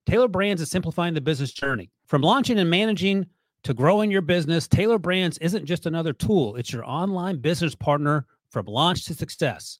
Tailor 0.06 0.28
Brands 0.28 0.62
is 0.62 0.70
simplifying 0.70 1.14
the 1.14 1.22
business 1.22 1.52
journey. 1.52 1.92
From 2.08 2.22
launching 2.22 2.60
and 2.60 2.70
managing 2.70 3.26
to 3.64 3.74
growing 3.74 4.12
your 4.12 4.22
business, 4.22 4.68
Tailor 4.68 5.00
Brands 5.00 5.38
isn't 5.40 5.66
just 5.66 5.86
another 5.86 6.14
tool, 6.14 6.56
it's 6.56 6.72
your 6.72 6.86
online 6.86 7.38
business 7.38 7.74
partner 7.74 8.26
from 8.52 8.66
launch 8.68 9.06
to 9.06 9.14
success. 9.14 9.80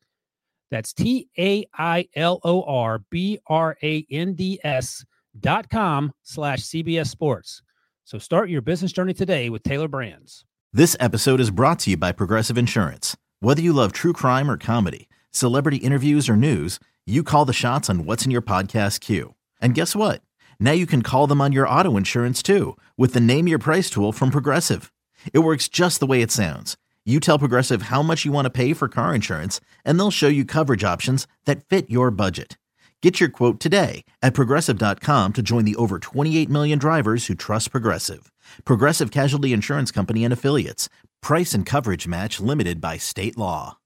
That's 0.71 0.93
T 0.93 1.27
A 1.37 1.65
I 1.77 2.07
L 2.15 2.39
O 2.43 2.63
R 2.63 3.03
B 3.11 3.39
R 3.47 3.77
A 3.83 4.05
N 4.09 4.33
D 4.33 4.59
S 4.63 5.05
dot 5.39 5.69
com 5.69 6.13
slash 6.23 6.61
CBS 6.61 7.07
Sports. 7.07 7.61
So 8.05 8.17
start 8.17 8.49
your 8.49 8.61
business 8.61 8.91
journey 8.91 9.13
today 9.13 9.49
with 9.49 9.63
Tailor 9.63 9.87
Brands. 9.87 10.45
This 10.73 10.95
episode 10.99 11.39
is 11.39 11.51
brought 11.51 11.79
to 11.79 11.91
you 11.91 11.97
by 11.97 12.13
Progressive 12.13 12.57
Insurance. 12.57 13.15
Whether 13.41 13.61
you 13.61 13.73
love 13.73 13.91
true 13.91 14.13
crime 14.13 14.49
or 14.49 14.57
comedy, 14.57 15.09
celebrity 15.31 15.77
interviews 15.77 16.29
or 16.29 16.35
news, 16.35 16.79
you 17.05 17.23
call 17.23 17.45
the 17.45 17.53
shots 17.53 17.89
on 17.89 18.05
what's 18.05 18.25
in 18.25 18.31
your 18.31 18.41
podcast 18.41 19.01
queue. 19.01 19.35
And 19.61 19.75
guess 19.75 19.95
what? 19.95 20.21
Now 20.59 20.71
you 20.71 20.85
can 20.85 21.01
call 21.01 21.27
them 21.27 21.41
on 21.41 21.51
your 21.51 21.67
auto 21.67 21.97
insurance 21.97 22.41
too 22.41 22.77
with 22.97 23.13
the 23.13 23.19
Name 23.19 23.47
Your 23.47 23.59
Price 23.59 23.89
tool 23.89 24.11
from 24.13 24.31
Progressive. 24.31 24.93
It 25.33 25.39
works 25.39 25.67
just 25.67 25.99
the 25.99 26.05
way 26.07 26.21
it 26.21 26.31
sounds. 26.31 26.77
You 27.03 27.19
tell 27.19 27.39
Progressive 27.39 27.83
how 27.83 28.03
much 28.03 28.25
you 28.25 28.31
want 28.31 28.45
to 28.45 28.51
pay 28.51 28.73
for 28.73 28.87
car 28.87 29.15
insurance, 29.15 29.59
and 29.83 29.99
they'll 29.99 30.11
show 30.11 30.27
you 30.27 30.45
coverage 30.45 30.83
options 30.83 31.25
that 31.45 31.65
fit 31.65 31.89
your 31.89 32.11
budget. 32.11 32.59
Get 33.01 33.19
your 33.19 33.29
quote 33.29 33.59
today 33.59 34.05
at 34.21 34.35
progressive.com 34.35 35.33
to 35.33 35.41
join 35.41 35.65
the 35.65 35.75
over 35.77 35.97
28 35.97 36.47
million 36.47 36.77
drivers 36.77 37.25
who 37.25 37.33
trust 37.33 37.71
Progressive. 37.71 38.31
Progressive 38.65 39.09
Casualty 39.09 39.51
Insurance 39.51 39.89
Company 39.89 40.23
and 40.23 40.31
Affiliates. 40.31 40.89
Price 41.23 41.55
and 41.55 41.65
coverage 41.65 42.07
match 42.07 42.39
limited 42.39 42.79
by 42.79 42.97
state 42.97 43.35
law. 43.35 43.77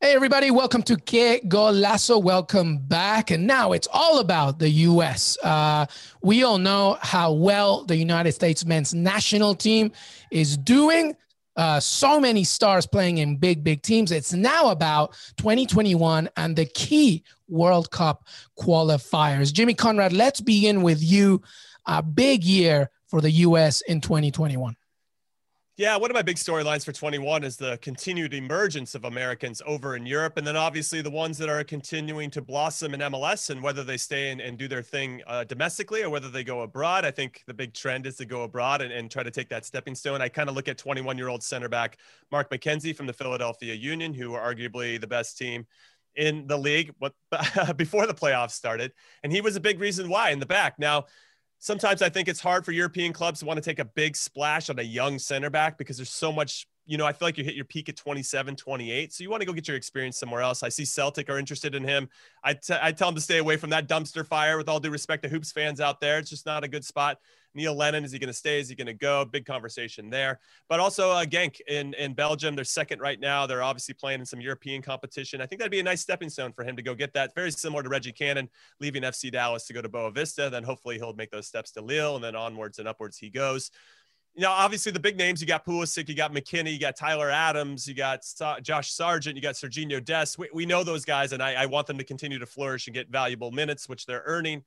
Hey, 0.00 0.12
everybody, 0.12 0.50
welcome 0.50 0.82
to 0.82 0.96
Que 0.96 1.40
Golazo. 1.46 2.20
Welcome 2.20 2.78
back. 2.78 3.30
And 3.30 3.46
now 3.46 3.70
it's 3.70 3.86
all 3.92 4.18
about 4.18 4.58
the 4.58 4.68
U.S. 4.68 5.38
Uh, 5.44 5.86
we 6.22 6.42
all 6.42 6.58
know 6.58 6.98
how 7.00 7.30
well 7.32 7.84
the 7.84 7.96
United 7.96 8.32
States 8.32 8.66
men's 8.66 8.92
national 8.92 9.54
team 9.54 9.92
is 10.32 10.56
doing. 10.56 11.14
Uh, 11.56 11.80
so 11.80 12.20
many 12.20 12.44
stars 12.44 12.86
playing 12.86 13.18
in 13.18 13.36
big, 13.36 13.64
big 13.64 13.82
teams. 13.82 14.12
It's 14.12 14.32
now 14.32 14.70
about 14.70 15.14
2021 15.38 16.28
and 16.36 16.54
the 16.54 16.66
key 16.66 17.24
World 17.48 17.90
Cup 17.90 18.26
qualifiers. 18.58 19.52
Jimmy 19.52 19.74
Conrad, 19.74 20.12
let's 20.12 20.40
begin 20.40 20.82
with 20.82 21.02
you. 21.02 21.42
A 21.86 22.02
big 22.02 22.42
year 22.42 22.90
for 23.06 23.20
the 23.20 23.30
U.S. 23.30 23.80
in 23.82 24.00
2021. 24.00 24.76
Yeah, 25.78 25.96
one 25.96 26.10
of 26.10 26.14
my 26.14 26.22
big 26.22 26.36
storylines 26.36 26.86
for 26.86 26.92
21 26.92 27.44
is 27.44 27.58
the 27.58 27.76
continued 27.82 28.32
emergence 28.32 28.94
of 28.94 29.04
Americans 29.04 29.60
over 29.66 29.94
in 29.94 30.06
Europe, 30.06 30.38
and 30.38 30.46
then 30.46 30.56
obviously 30.56 31.02
the 31.02 31.10
ones 31.10 31.36
that 31.36 31.50
are 31.50 31.62
continuing 31.64 32.30
to 32.30 32.40
blossom 32.40 32.94
in 32.94 33.00
MLS 33.00 33.50
and 33.50 33.62
whether 33.62 33.84
they 33.84 33.98
stay 33.98 34.30
and, 34.30 34.40
and 34.40 34.56
do 34.56 34.68
their 34.68 34.80
thing 34.80 35.20
uh, 35.26 35.44
domestically 35.44 36.02
or 36.02 36.08
whether 36.08 36.30
they 36.30 36.42
go 36.44 36.62
abroad. 36.62 37.04
I 37.04 37.10
think 37.10 37.42
the 37.46 37.52
big 37.52 37.74
trend 37.74 38.06
is 38.06 38.16
to 38.16 38.24
go 38.24 38.44
abroad 38.44 38.80
and, 38.80 38.90
and 38.90 39.10
try 39.10 39.22
to 39.22 39.30
take 39.30 39.50
that 39.50 39.66
stepping 39.66 39.94
stone. 39.94 40.22
I 40.22 40.30
kind 40.30 40.48
of 40.48 40.54
look 40.54 40.66
at 40.66 40.78
21 40.78 41.18
year 41.18 41.28
old 41.28 41.42
center 41.42 41.68
back 41.68 41.98
Mark 42.32 42.50
McKenzie 42.50 42.96
from 42.96 43.06
the 43.06 43.12
Philadelphia 43.12 43.74
Union, 43.74 44.14
who 44.14 44.32
are 44.32 44.54
arguably 44.54 44.98
the 44.98 45.06
best 45.06 45.36
team 45.36 45.66
in 46.14 46.46
the 46.46 46.56
league 46.56 46.94
before 47.76 48.06
the 48.06 48.14
playoffs 48.14 48.52
started, 48.52 48.92
and 49.22 49.30
he 49.30 49.42
was 49.42 49.56
a 49.56 49.60
big 49.60 49.78
reason 49.78 50.08
why 50.08 50.30
in 50.30 50.38
the 50.38 50.46
back. 50.46 50.78
Now, 50.78 51.04
sometimes 51.58 52.02
I 52.02 52.08
think 52.08 52.28
it's 52.28 52.40
hard 52.40 52.64
for 52.64 52.72
European 52.72 53.12
clubs 53.12 53.40
to 53.40 53.46
want 53.46 53.56
to 53.56 53.62
take 53.62 53.78
a 53.78 53.84
big 53.84 54.16
splash 54.16 54.70
on 54.70 54.78
a 54.78 54.82
young 54.82 55.18
center 55.18 55.50
back 55.50 55.78
because 55.78 55.96
there's 55.96 56.10
so 56.10 56.32
much, 56.32 56.66
you 56.86 56.98
know, 56.98 57.06
I 57.06 57.12
feel 57.12 57.26
like 57.26 57.38
you 57.38 57.44
hit 57.44 57.54
your 57.54 57.64
peak 57.64 57.88
at 57.88 57.96
27, 57.96 58.56
28. 58.56 59.12
So 59.12 59.22
you 59.24 59.30
want 59.30 59.40
to 59.40 59.46
go 59.46 59.52
get 59.52 59.66
your 59.66 59.76
experience 59.76 60.18
somewhere 60.18 60.42
else. 60.42 60.62
I 60.62 60.68
see 60.68 60.84
Celtic 60.84 61.28
are 61.30 61.38
interested 61.38 61.74
in 61.74 61.84
him. 61.84 62.08
I, 62.44 62.54
t- 62.54 62.74
I 62.80 62.92
tell 62.92 63.08
them 63.08 63.16
to 63.16 63.20
stay 63.20 63.38
away 63.38 63.56
from 63.56 63.70
that 63.70 63.88
dumpster 63.88 64.26
fire 64.26 64.56
with 64.58 64.68
all 64.68 64.80
due 64.80 64.90
respect 64.90 65.22
to 65.24 65.28
Hoops 65.28 65.52
fans 65.52 65.80
out 65.80 66.00
there. 66.00 66.18
It's 66.18 66.30
just 66.30 66.46
not 66.46 66.64
a 66.64 66.68
good 66.68 66.84
spot. 66.84 67.18
Neil 67.56 67.74
Lennon, 67.74 68.04
is 68.04 68.12
he 68.12 68.18
going 68.18 68.28
to 68.28 68.34
stay? 68.34 68.60
Is 68.60 68.68
he 68.68 68.74
going 68.74 68.86
to 68.86 68.94
go? 68.94 69.24
Big 69.24 69.46
conversation 69.46 70.10
there. 70.10 70.38
But 70.68 70.78
also 70.78 71.10
uh, 71.10 71.24
Genk 71.24 71.60
in, 71.66 71.94
in 71.94 72.14
Belgium, 72.14 72.54
they're 72.54 72.64
second 72.64 73.00
right 73.00 73.18
now. 73.18 73.46
They're 73.46 73.62
obviously 73.62 73.94
playing 73.94 74.20
in 74.20 74.26
some 74.26 74.40
European 74.40 74.82
competition. 74.82 75.40
I 75.40 75.46
think 75.46 75.58
that'd 75.60 75.72
be 75.72 75.80
a 75.80 75.82
nice 75.82 76.02
stepping 76.02 76.28
stone 76.28 76.52
for 76.52 76.62
him 76.62 76.76
to 76.76 76.82
go 76.82 76.94
get 76.94 77.12
that. 77.14 77.34
Very 77.34 77.50
similar 77.50 77.82
to 77.82 77.88
Reggie 77.88 78.12
Cannon 78.12 78.48
leaving 78.80 79.02
FC 79.02 79.32
Dallas 79.32 79.66
to 79.66 79.72
go 79.72 79.82
to 79.82 79.88
Boavista. 79.88 80.50
Then 80.50 80.62
hopefully 80.62 80.96
he'll 80.96 81.14
make 81.14 81.30
those 81.30 81.46
steps 81.46 81.72
to 81.72 81.80
Lille 81.80 82.14
and 82.14 82.24
then 82.24 82.36
onwards 82.36 82.78
and 82.78 82.86
upwards 82.86 83.18
he 83.18 83.30
goes 83.30 83.70
you 84.36 84.42
know, 84.42 84.50
obviously 84.50 84.92
the 84.92 85.00
big 85.00 85.16
names, 85.16 85.40
you 85.40 85.46
got 85.46 85.64
Pulisic, 85.64 86.10
you 86.10 86.14
got 86.14 86.32
McKennie, 86.32 86.70
you 86.70 86.78
got 86.78 86.94
Tyler 86.94 87.30
Adams, 87.30 87.88
you 87.88 87.94
got 87.94 88.22
Sa- 88.22 88.60
Josh 88.60 88.92
Sargent, 88.92 89.34
you 89.34 89.40
got 89.40 89.54
Sergiño 89.54 90.04
Dest. 90.04 90.38
We, 90.38 90.50
we 90.52 90.66
know 90.66 90.84
those 90.84 91.06
guys, 91.06 91.32
and 91.32 91.42
I, 91.42 91.54
I, 91.54 91.66
want 91.66 91.86
them 91.86 91.96
to 91.96 92.04
continue 92.04 92.38
to 92.38 92.44
flourish 92.44 92.86
and 92.86 92.92
get 92.92 93.08
valuable 93.08 93.50
minutes, 93.50 93.88
which 93.88 94.04
they're 94.04 94.22
earning. 94.26 94.62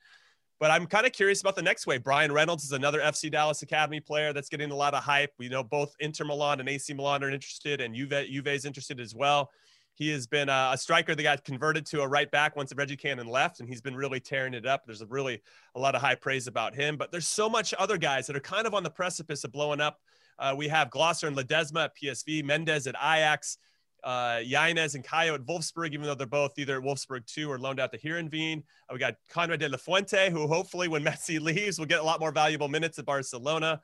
But 0.59 0.71
I'm 0.71 0.85
kind 0.87 1.05
of 1.05 1.13
curious 1.13 1.39
about 1.39 1.55
the 1.55 1.61
next 1.61 1.87
wave. 1.87 2.03
Bryan 2.03 2.31
Reynolds 2.31 2.65
is 2.65 2.73
another 2.73 2.99
FC 2.99 3.31
Dallas 3.31 3.61
Academy 3.61 4.01
player 4.01 4.33
that's 4.33 4.49
getting 4.49 4.71
a 4.71 4.75
lot 4.75 4.93
of 4.93 5.03
hype. 5.03 5.31
We 5.37 5.47
know 5.47 5.63
both 5.63 5.95
Inter 5.99 6.25
Milan 6.25 6.59
and 6.59 6.67
AC 6.67 6.93
Milan 6.93 7.23
are 7.23 7.29
interested, 7.29 7.79
and 7.79 7.95
Juve, 7.95 8.27
Juve 8.29 8.47
is 8.47 8.65
interested 8.65 8.99
as 8.99 9.15
well. 9.15 9.51
He 9.95 10.09
has 10.11 10.27
been 10.27 10.47
a, 10.47 10.71
a, 10.73 10.77
striker 10.77 11.13
that 11.13 11.23
got 11.23 11.43
converted 11.43 11.85
to 11.87 12.01
a 12.01 12.07
right 12.07 12.29
back 12.31 12.55
once 12.55 12.73
Reggie 12.75 12.95
Cannon 12.95 13.27
left, 13.27 13.59
and 13.59 13.67
he's 13.67 13.81
been 13.81 13.95
really 13.95 14.19
tearing 14.19 14.53
it 14.53 14.65
up. 14.65 14.85
There's 14.85 15.01
a 15.01 15.05
really 15.05 15.41
a 15.75 15.79
lot 15.79 15.95
of 15.95 16.01
high 16.01 16.15
praise 16.15 16.47
about 16.47 16.73
him, 16.73 16.95
but 16.95 17.11
there's 17.11 17.27
so 17.27 17.49
much 17.49 17.73
other 17.77 17.97
guys 17.97 18.27
that 18.27 18.35
are 18.35 18.41
kind 18.41 18.65
of 18.65 18.73
on 18.73 18.83
the 18.83 18.89
precipice 18.89 19.43
of 19.43 19.51
blowing 19.51 19.81
up. 19.81 19.99
Uh, 20.37 20.55
we 20.57 20.69
have 20.69 20.89
Gloster 20.89 21.27
and 21.27 21.35
Ledezma 21.35 21.85
at 21.85 21.97
PSV, 22.01 22.45
Mendez 22.45 22.87
at 22.87 22.95
Ajax, 22.95 23.57
uh, 24.03 24.39
Llanez 24.43 24.95
and 24.95 25.03
Caio 25.03 25.35
at 25.35 25.45
Wolfsburg, 25.45 25.93
even 25.93 26.03
though 26.03 26.15
they're 26.15 26.27
both 26.27 26.57
either 26.57 26.77
at 26.77 26.83
Wolfsburg 26.83 27.25
2 27.25 27.49
or 27.51 27.59
loaned 27.59 27.79
out 27.79 27.91
to 27.91 27.97
Heerenveen. 27.97 28.59
Uh, 28.59 28.93
we 28.93 28.99
got 28.99 29.15
Konrad 29.29 29.59
de 29.59 29.69
la 29.69 29.77
Fuente, 29.77 30.29
who 30.29 30.47
hopefully 30.47 30.88
when 30.88 31.03
Messi 31.03 31.39
leaves 31.41 31.79
will 31.79 31.85
get 31.85 31.99
a 31.99 32.03
lot 32.03 32.19
more 32.19 32.31
valuable 32.31 32.67
minutes 32.67 32.99
at 32.99 33.05
Barcelona. 33.05 33.81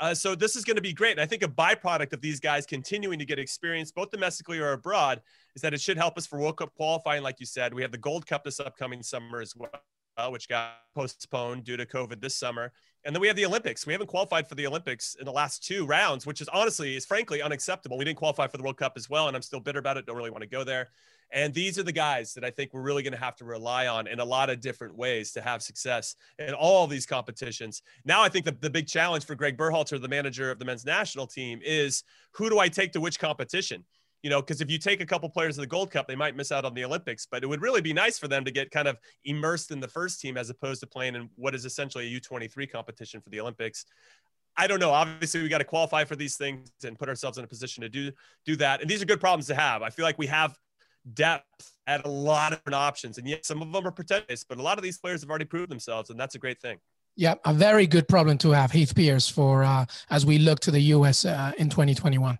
Uh, 0.00 0.14
so 0.14 0.34
this 0.34 0.56
is 0.56 0.64
going 0.64 0.76
to 0.76 0.82
be 0.82 0.92
great. 0.92 1.12
And 1.12 1.20
I 1.20 1.26
think 1.26 1.42
a 1.42 1.48
byproduct 1.48 2.12
of 2.12 2.20
these 2.20 2.40
guys 2.40 2.66
continuing 2.66 3.18
to 3.18 3.24
get 3.24 3.38
experience, 3.38 3.92
both 3.92 4.10
domestically 4.10 4.58
or 4.58 4.72
abroad, 4.72 5.20
is 5.54 5.62
that 5.62 5.72
it 5.72 5.80
should 5.80 5.96
help 5.96 6.18
us 6.18 6.26
for 6.26 6.38
World 6.40 6.56
Cup 6.56 6.74
qualifying. 6.74 7.22
Like 7.22 7.38
you 7.38 7.46
said, 7.46 7.72
we 7.72 7.82
have 7.82 7.92
the 7.92 7.98
Gold 7.98 8.26
Cup 8.26 8.44
this 8.44 8.58
upcoming 8.58 9.02
summer 9.02 9.40
as 9.40 9.54
well, 9.56 10.32
which 10.32 10.48
got 10.48 10.72
postponed 10.94 11.64
due 11.64 11.76
to 11.76 11.86
COVID 11.86 12.20
this 12.20 12.36
summer. 12.36 12.72
And 13.04 13.14
then 13.14 13.20
we 13.20 13.26
have 13.26 13.36
the 13.36 13.44
Olympics. 13.44 13.86
We 13.86 13.92
haven't 13.92 14.06
qualified 14.06 14.48
for 14.48 14.54
the 14.54 14.66
Olympics 14.66 15.14
in 15.18 15.26
the 15.26 15.32
last 15.32 15.62
two 15.62 15.84
rounds, 15.84 16.24
which 16.24 16.40
is 16.40 16.48
honestly 16.48 16.96
is 16.96 17.04
frankly 17.04 17.42
unacceptable. 17.42 17.98
We 17.98 18.04
didn't 18.04 18.16
qualify 18.16 18.46
for 18.46 18.56
the 18.56 18.62
World 18.62 18.78
Cup 18.78 18.94
as 18.96 19.10
well, 19.10 19.28
and 19.28 19.36
I'm 19.36 19.42
still 19.42 19.60
bitter 19.60 19.78
about 19.78 19.98
it. 19.98 20.06
Don't 20.06 20.16
really 20.16 20.30
want 20.30 20.42
to 20.42 20.48
go 20.48 20.64
there. 20.64 20.88
And 21.30 21.52
these 21.52 21.78
are 21.78 21.82
the 21.82 21.92
guys 21.92 22.32
that 22.34 22.44
I 22.44 22.50
think 22.50 22.72
we're 22.72 22.82
really 22.82 23.02
going 23.02 23.12
to 23.12 23.18
have 23.18 23.36
to 23.36 23.44
rely 23.44 23.88
on 23.88 24.06
in 24.06 24.20
a 24.20 24.24
lot 24.24 24.50
of 24.50 24.60
different 24.60 24.96
ways 24.96 25.32
to 25.32 25.42
have 25.42 25.62
success 25.62 26.16
in 26.38 26.54
all 26.54 26.86
these 26.86 27.06
competitions. 27.06 27.82
Now, 28.04 28.22
I 28.22 28.28
think 28.28 28.44
the, 28.44 28.56
the 28.60 28.70
big 28.70 28.86
challenge 28.86 29.26
for 29.26 29.34
Greg 29.34 29.56
Berhalter, 29.56 30.00
the 30.00 30.08
manager 30.08 30.50
of 30.50 30.58
the 30.58 30.64
men's 30.64 30.86
national 30.86 31.26
team, 31.26 31.60
is 31.62 32.04
who 32.32 32.48
do 32.48 32.58
I 32.58 32.68
take 32.68 32.92
to 32.92 33.00
which 33.00 33.18
competition? 33.18 33.84
You 34.24 34.30
know, 34.30 34.40
because 34.40 34.60
if 34.60 34.70
you 34.70 34.78
take 34.78 35.02
a 35.02 35.06
couple 35.06 35.28
players 35.28 35.58
of 35.58 35.62
the 35.62 35.68
Gold 35.68 35.90
Cup, 35.90 36.08
they 36.08 36.16
might 36.16 36.34
miss 36.34 36.50
out 36.50 36.64
on 36.64 36.72
the 36.72 36.84
Olympics. 36.84 37.26
But 37.30 37.44
it 37.44 37.46
would 37.46 37.60
really 37.60 37.82
be 37.82 37.92
nice 37.92 38.18
for 38.18 38.26
them 38.26 38.44
to 38.46 38.50
get 38.50 38.70
kind 38.70 38.88
of 38.88 38.96
immersed 39.24 39.70
in 39.70 39.80
the 39.80 39.88
first 39.88 40.20
team 40.20 40.36
as 40.36 40.48
opposed 40.48 40.80
to 40.80 40.86
playing 40.86 41.14
in 41.14 41.28
what 41.36 41.54
is 41.54 41.64
essentially 41.66 42.06
a 42.06 42.20
U23 42.20 42.70
competition 42.72 43.20
for 43.20 43.28
the 43.28 43.40
Olympics. 43.40 43.84
I 44.56 44.66
don't 44.66 44.80
know. 44.80 44.90
Obviously, 44.90 45.42
we 45.42 45.48
got 45.48 45.58
to 45.58 45.64
qualify 45.64 46.04
for 46.04 46.16
these 46.16 46.36
things 46.36 46.70
and 46.84 46.98
put 46.98 47.08
ourselves 47.08 47.38
in 47.38 47.44
a 47.44 47.46
position 47.46 47.82
to 47.82 47.88
do 47.88 48.10
do 48.46 48.56
that. 48.56 48.80
And 48.80 48.88
these 48.88 49.02
are 49.02 49.06
good 49.06 49.20
problems 49.20 49.46
to 49.48 49.54
have. 49.54 49.82
I 49.82 49.90
feel 49.90 50.04
like 50.04 50.18
we 50.18 50.26
have 50.28 50.56
depth 51.12 51.72
at 51.86 52.06
a 52.06 52.08
lot 52.08 52.52
of 52.52 52.72
options. 52.72 53.18
And 53.18 53.28
yet 53.28 53.44
some 53.44 53.60
of 53.60 53.72
them 53.72 53.86
are 53.86 53.90
pretentious, 53.90 54.44
but 54.44 54.58
a 54.58 54.62
lot 54.62 54.78
of 54.78 54.84
these 54.84 54.98
players 54.98 55.20
have 55.20 55.30
already 55.30 55.44
proved 55.44 55.70
themselves, 55.70 56.10
and 56.10 56.18
that's 56.18 56.34
a 56.34 56.38
great 56.38 56.60
thing. 56.60 56.78
Yeah, 57.16 57.34
a 57.44 57.52
very 57.52 57.86
good 57.86 58.08
problem 58.08 58.38
to 58.38 58.50
have, 58.50 58.72
Heath 58.72 58.94
Pearce, 58.94 59.28
for 59.28 59.62
uh, 59.62 59.86
as 60.10 60.26
we 60.26 60.38
look 60.38 60.60
to 60.60 60.70
the 60.70 60.80
U.S. 60.80 61.24
Uh, 61.24 61.52
in 61.58 61.68
2021. 61.68 62.38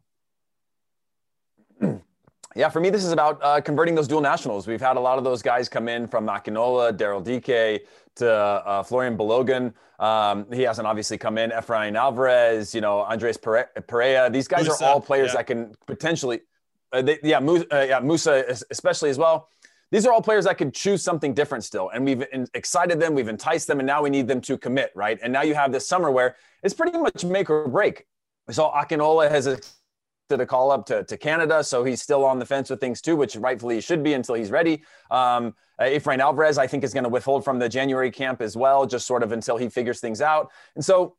Yeah, 2.56 2.68
for 2.68 2.78
me, 2.78 2.88
this 2.88 3.04
is 3.04 3.10
about 3.10 3.40
uh, 3.42 3.60
converting 3.60 3.96
those 3.96 4.06
dual 4.06 4.20
nationals. 4.20 4.68
We've 4.68 4.80
had 4.80 4.96
a 4.96 5.00
lot 5.00 5.18
of 5.18 5.24
those 5.24 5.42
guys 5.42 5.68
come 5.68 5.88
in 5.88 6.06
from 6.06 6.28
Akinola, 6.28 6.96
Daryl 6.96 7.22
Dike 7.22 7.84
to 8.16 8.30
uh, 8.32 8.82
Folarin 8.84 9.16
Balogun. 9.16 9.72
Um, 9.98 10.46
he 10.52 10.62
hasn't 10.62 10.86
obviously 10.86 11.18
come 11.18 11.36
in. 11.36 11.50
Efrain 11.50 11.96
Alvarez, 11.96 12.72
you 12.72 12.80
know, 12.80 13.00
Andres 13.00 13.36
Perea. 13.36 14.30
These 14.30 14.46
guys 14.46 14.68
Musah, 14.68 14.82
are 14.82 14.84
all 14.84 15.00
players 15.00 15.30
yeah. 15.30 15.38
that 15.38 15.46
can 15.48 15.74
potentially– 15.86 16.42
uh, 16.92 17.02
they, 17.02 17.18
yeah, 17.24 17.40
Musah, 17.40 17.72
uh, 17.72 17.80
yeah, 17.80 18.00
Musah 18.00 18.62
especially 18.70 19.10
as 19.10 19.18
well. 19.18 19.48
These 19.90 20.06
are 20.06 20.12
all 20.12 20.22
players 20.22 20.44
that 20.44 20.56
could 20.56 20.74
choose 20.74 21.02
something 21.02 21.34
different 21.34 21.62
still, 21.62 21.90
and 21.90 22.04
we've 22.04 22.24
excited 22.54 22.98
them, 22.98 23.14
we've 23.14 23.28
enticed 23.28 23.68
them, 23.68 23.78
and 23.78 23.86
now 23.86 24.02
we 24.02 24.10
need 24.10 24.26
them 24.26 24.40
to 24.40 24.58
commit, 24.58 24.90
right? 24.96 25.20
And 25.22 25.32
now 25.32 25.42
you 25.42 25.54
have 25.54 25.70
this 25.70 25.86
summer 25.86 26.10
where 26.10 26.34
it's 26.64 26.74
pretty 26.74 26.98
much 26.98 27.24
make 27.24 27.48
or 27.48 27.68
break. 27.68 28.06
Saw 28.50 28.72
Akinola 28.74 29.30
has 29.30 29.46
to 30.28 30.40
a 30.40 30.46
call 30.46 30.70
up 30.70 30.86
to, 30.86 31.04
to 31.04 31.16
Canada, 31.16 31.62
so 31.62 31.84
he's 31.84 32.00
still 32.00 32.24
on 32.24 32.38
the 32.38 32.46
fence 32.46 32.70
with 32.70 32.80
things 32.80 33.00
too, 33.00 33.16
which 33.16 33.36
rightfully 33.36 33.80
should 33.80 34.02
be 34.02 34.14
until 34.14 34.34
he's 34.34 34.50
ready. 34.50 34.82
Um, 35.10 35.54
uh, 35.78 35.84
Efrain 35.84 36.18
Alvarez, 36.18 36.56
I 36.56 36.66
think, 36.66 36.84
is 36.84 36.94
going 36.94 37.04
to 37.04 37.10
withhold 37.10 37.44
from 37.44 37.58
the 37.58 37.68
January 37.68 38.10
camp 38.10 38.40
as 38.40 38.56
well, 38.56 38.86
just 38.86 39.06
sort 39.06 39.22
of 39.22 39.32
until 39.32 39.56
he 39.56 39.68
figures 39.68 40.00
things 40.00 40.20
out. 40.20 40.50
And 40.76 40.84
so 40.84 41.16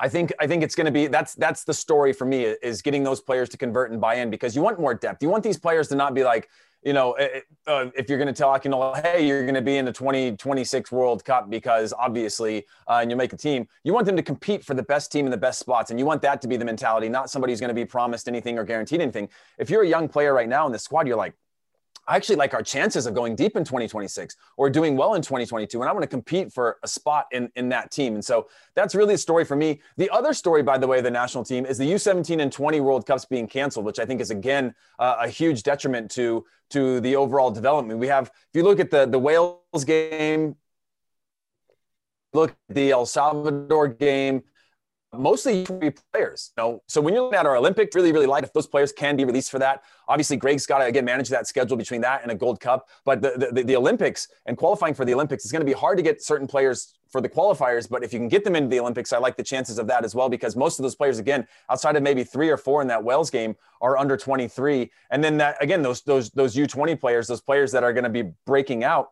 I 0.00 0.08
think 0.08 0.32
I 0.38 0.46
think 0.46 0.62
it's 0.62 0.74
going 0.74 0.84
to 0.84 0.92
be 0.92 1.06
that's 1.06 1.34
that's 1.34 1.64
the 1.64 1.72
story 1.72 2.12
for 2.12 2.26
me 2.26 2.44
is 2.44 2.82
getting 2.82 3.02
those 3.02 3.20
players 3.20 3.48
to 3.50 3.56
convert 3.56 3.90
and 3.90 4.00
buy 4.00 4.16
in 4.16 4.30
because 4.30 4.54
you 4.54 4.62
want 4.62 4.78
more 4.78 4.94
depth. 4.94 5.22
You 5.22 5.30
want 5.30 5.42
these 5.42 5.58
players 5.58 5.88
to 5.88 5.96
not 5.96 6.14
be 6.14 6.24
like 6.24 6.48
you 6.82 6.92
know 6.92 7.12
eh, 7.12 7.28
eh, 7.34 7.40
uh, 7.66 7.90
if 7.96 8.08
you're 8.08 8.18
going 8.18 8.32
to 8.32 8.32
tell 8.32 8.58
know 8.68 8.94
hey 8.94 9.26
you're 9.26 9.42
going 9.42 9.54
to 9.54 9.62
be 9.62 9.76
in 9.76 9.84
the 9.84 9.92
2026 9.92 10.92
World 10.92 11.24
Cup 11.24 11.50
because 11.50 11.92
obviously 11.98 12.64
uh, 12.88 12.98
and 13.00 13.10
you 13.10 13.16
make 13.16 13.32
a 13.32 13.36
team. 13.36 13.66
You 13.84 13.92
want 13.92 14.06
them 14.06 14.16
to 14.16 14.22
compete 14.22 14.64
for 14.64 14.74
the 14.74 14.82
best 14.82 15.12
team 15.12 15.24
in 15.24 15.30
the 15.30 15.36
best 15.36 15.58
spots, 15.58 15.90
and 15.90 15.98
you 15.98 16.06
want 16.06 16.22
that 16.22 16.40
to 16.42 16.48
be 16.48 16.56
the 16.56 16.64
mentality, 16.64 17.08
not 17.08 17.30
somebody 17.30 17.52
who's 17.52 17.60
going 17.60 17.68
to 17.68 17.74
be 17.74 17.84
promised 17.84 18.28
anything 18.28 18.58
or 18.58 18.64
guaranteed 18.64 19.00
anything. 19.00 19.28
If 19.58 19.70
you're 19.70 19.82
a 19.82 19.88
young 19.88 20.08
player 20.08 20.32
right 20.32 20.48
now 20.48 20.66
in 20.66 20.72
the 20.72 20.78
squad, 20.78 21.06
you're 21.06 21.16
like 21.16 21.34
I 22.08 22.16
actually 22.16 22.36
like 22.36 22.54
our 22.54 22.62
chances 22.62 23.04
of 23.04 23.14
going 23.14 23.36
deep 23.36 23.54
in 23.54 23.64
2026 23.64 24.34
or 24.56 24.70
doing 24.70 24.96
well 24.96 25.14
in 25.14 25.20
2022. 25.20 25.80
And 25.80 25.88
I 25.88 25.92
want 25.92 26.02
to 26.02 26.08
compete 26.08 26.50
for 26.50 26.78
a 26.82 26.88
spot 26.88 27.26
in, 27.32 27.50
in 27.54 27.68
that 27.68 27.90
team. 27.90 28.14
And 28.14 28.24
so 28.24 28.48
that's 28.74 28.94
really 28.94 29.14
a 29.14 29.18
story 29.18 29.44
for 29.44 29.56
me. 29.56 29.80
The 29.98 30.08
other 30.08 30.32
story, 30.32 30.62
by 30.62 30.78
the 30.78 30.86
way, 30.86 31.02
the 31.02 31.10
national 31.10 31.44
team 31.44 31.66
is 31.66 31.76
the 31.76 31.84
U17 31.84 32.40
and 32.40 32.50
20 32.50 32.80
World 32.80 33.06
Cups 33.06 33.26
being 33.26 33.46
canceled, 33.46 33.84
which 33.84 33.98
I 33.98 34.06
think 34.06 34.22
is, 34.22 34.30
again, 34.30 34.74
uh, 34.98 35.16
a 35.20 35.28
huge 35.28 35.62
detriment 35.62 36.10
to, 36.12 36.46
to 36.70 37.00
the 37.00 37.14
overall 37.14 37.50
development. 37.50 38.00
We 38.00 38.06
have, 38.06 38.28
if 38.28 38.54
you 38.54 38.62
look 38.62 38.80
at 38.80 38.90
the, 38.90 39.04
the 39.04 39.18
Wales 39.18 39.84
game, 39.84 40.56
look 42.32 42.50
at 42.50 42.74
the 42.74 42.90
El 42.90 43.04
Salvador 43.04 43.86
game, 43.88 44.42
mostly 45.12 45.64
players. 46.12 46.52
You 46.56 46.62
know? 46.62 46.82
So 46.86 47.00
when 47.00 47.14
you're 47.14 47.22
looking 47.22 47.38
at 47.38 47.46
our 47.46 47.56
Olympic, 47.56 47.94
really, 47.94 48.12
really 48.12 48.26
like 48.26 48.44
if 48.44 48.52
those 48.52 48.66
players 48.66 48.92
can 48.92 49.16
be 49.16 49.24
released 49.24 49.50
for 49.50 49.58
that. 49.58 49.82
Obviously, 50.06 50.36
Greg's 50.36 50.66
got 50.66 50.78
to 50.78 50.84
again 50.84 51.04
manage 51.04 51.28
that 51.30 51.46
schedule 51.46 51.76
between 51.76 52.00
that 52.02 52.22
and 52.22 52.30
a 52.30 52.34
Gold 52.34 52.60
Cup. 52.60 52.88
But 53.04 53.22
the, 53.22 53.50
the, 53.52 53.62
the 53.62 53.76
Olympics 53.76 54.28
and 54.46 54.56
qualifying 54.56 54.94
for 54.94 55.04
the 55.04 55.14
Olympics 55.14 55.44
is 55.44 55.52
going 55.52 55.60
to 55.60 55.66
be 55.66 55.72
hard 55.72 55.96
to 55.96 56.02
get 56.02 56.22
certain 56.22 56.46
players 56.46 56.94
for 57.10 57.20
the 57.20 57.28
qualifiers. 57.28 57.88
But 57.88 58.04
if 58.04 58.12
you 58.12 58.18
can 58.18 58.28
get 58.28 58.44
them 58.44 58.54
into 58.54 58.68
the 58.68 58.80
Olympics, 58.80 59.12
I 59.12 59.18
like 59.18 59.36
the 59.36 59.42
chances 59.42 59.78
of 59.78 59.86
that 59.86 60.04
as 60.04 60.14
well 60.14 60.28
because 60.28 60.56
most 60.56 60.78
of 60.78 60.82
those 60.82 60.94
players, 60.94 61.18
again, 61.18 61.46
outside 61.70 61.96
of 61.96 62.02
maybe 62.02 62.24
three 62.24 62.50
or 62.50 62.58
four 62.58 62.82
in 62.82 62.88
that 62.88 63.02
Wales 63.02 63.30
game, 63.30 63.56
are 63.80 63.96
under 63.96 64.16
23. 64.16 64.90
And 65.10 65.24
then 65.24 65.38
that 65.38 65.56
again, 65.62 65.82
those 65.82 66.02
those 66.02 66.30
those 66.30 66.54
U20 66.54 67.00
players, 67.00 67.26
those 67.26 67.40
players 67.40 67.72
that 67.72 67.82
are 67.82 67.92
going 67.92 68.04
to 68.04 68.10
be 68.10 68.30
breaking 68.44 68.84
out 68.84 69.10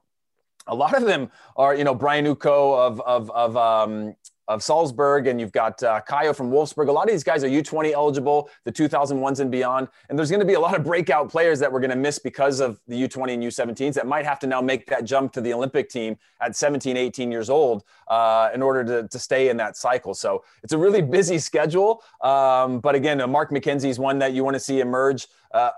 a 0.67 0.75
lot 0.75 0.97
of 0.97 1.05
them 1.05 1.31
are, 1.57 1.75
you 1.75 1.85
know, 1.85 1.95
Brian 1.95 2.25
Uko 2.25 2.77
of 2.77 3.01
of 3.03 3.31
of 3.31 3.57
um, 3.57 4.17
of 4.49 4.63
Salzburg, 4.63 5.27
and 5.27 5.41
you've 5.41 5.53
got 5.53 5.83
uh, 5.83 6.01
from 6.33 6.51
Wolfsburg. 6.51 6.89
A 6.89 6.93
lot 6.93 7.05
of 7.05 7.11
these 7.11 7.25
guys 7.25 7.43
are 7.43 7.49
U20 7.49 7.93
eligible, 7.93 8.49
the 8.65 8.73
2001s 8.73 9.41
and 9.41 9.51
beyond. 9.51 9.89
And 10.09 10.19
there's 10.19 10.31
going 10.31 10.41
to 10.41 10.47
be 10.47 10.55
a 10.55 10.61
lot 10.61 10.77
of 10.77 10.85
breakout 10.85 11.29
players 11.29 11.59
that 11.61 11.71
we're 11.71 11.81
going 11.81 11.91
to 11.91 11.97
miss 11.97 12.19
because 12.19 12.61
of 12.61 12.81
the 12.87 12.95
U20 13.09 13.35
and 13.35 13.43
U17s 13.43 13.95
that 13.95 14.07
might 14.07 14.25
have 14.25 14.39
to 14.41 14.47
now 14.47 14.61
make 14.61 14.87
that 14.87 15.05
jump 15.05 15.33
to 15.33 15.41
the 15.41 15.53
Olympic 15.53 15.89
team 15.89 16.17
at 16.41 16.55
17, 16.55 16.97
18 16.97 17.33
years 17.33 17.51
old 17.51 17.85
uh, 18.09 18.51
in 18.55 18.63
order 18.63 18.85
to, 18.85 19.09
to 19.09 19.19
stay 19.19 19.49
in 19.49 19.57
that 19.57 19.77
cycle. 19.77 20.15
So 20.15 20.45
it's 20.63 20.73
a 20.73 20.79
really 20.79 21.03
busy 21.03 21.39
schedule. 21.39 22.03
Um, 22.21 22.81
but 22.81 22.95
again, 22.95 23.21
uh, 23.21 23.27
Mark 23.27 23.51
McKenzie 23.51 23.89
is 23.89 23.99
one 23.99 24.19
that 24.21 24.33
you 24.33 24.45
want 24.45 24.55
to 24.55 24.61
see 24.61 24.81
emerge. 24.81 25.27
Uh, 25.53 25.71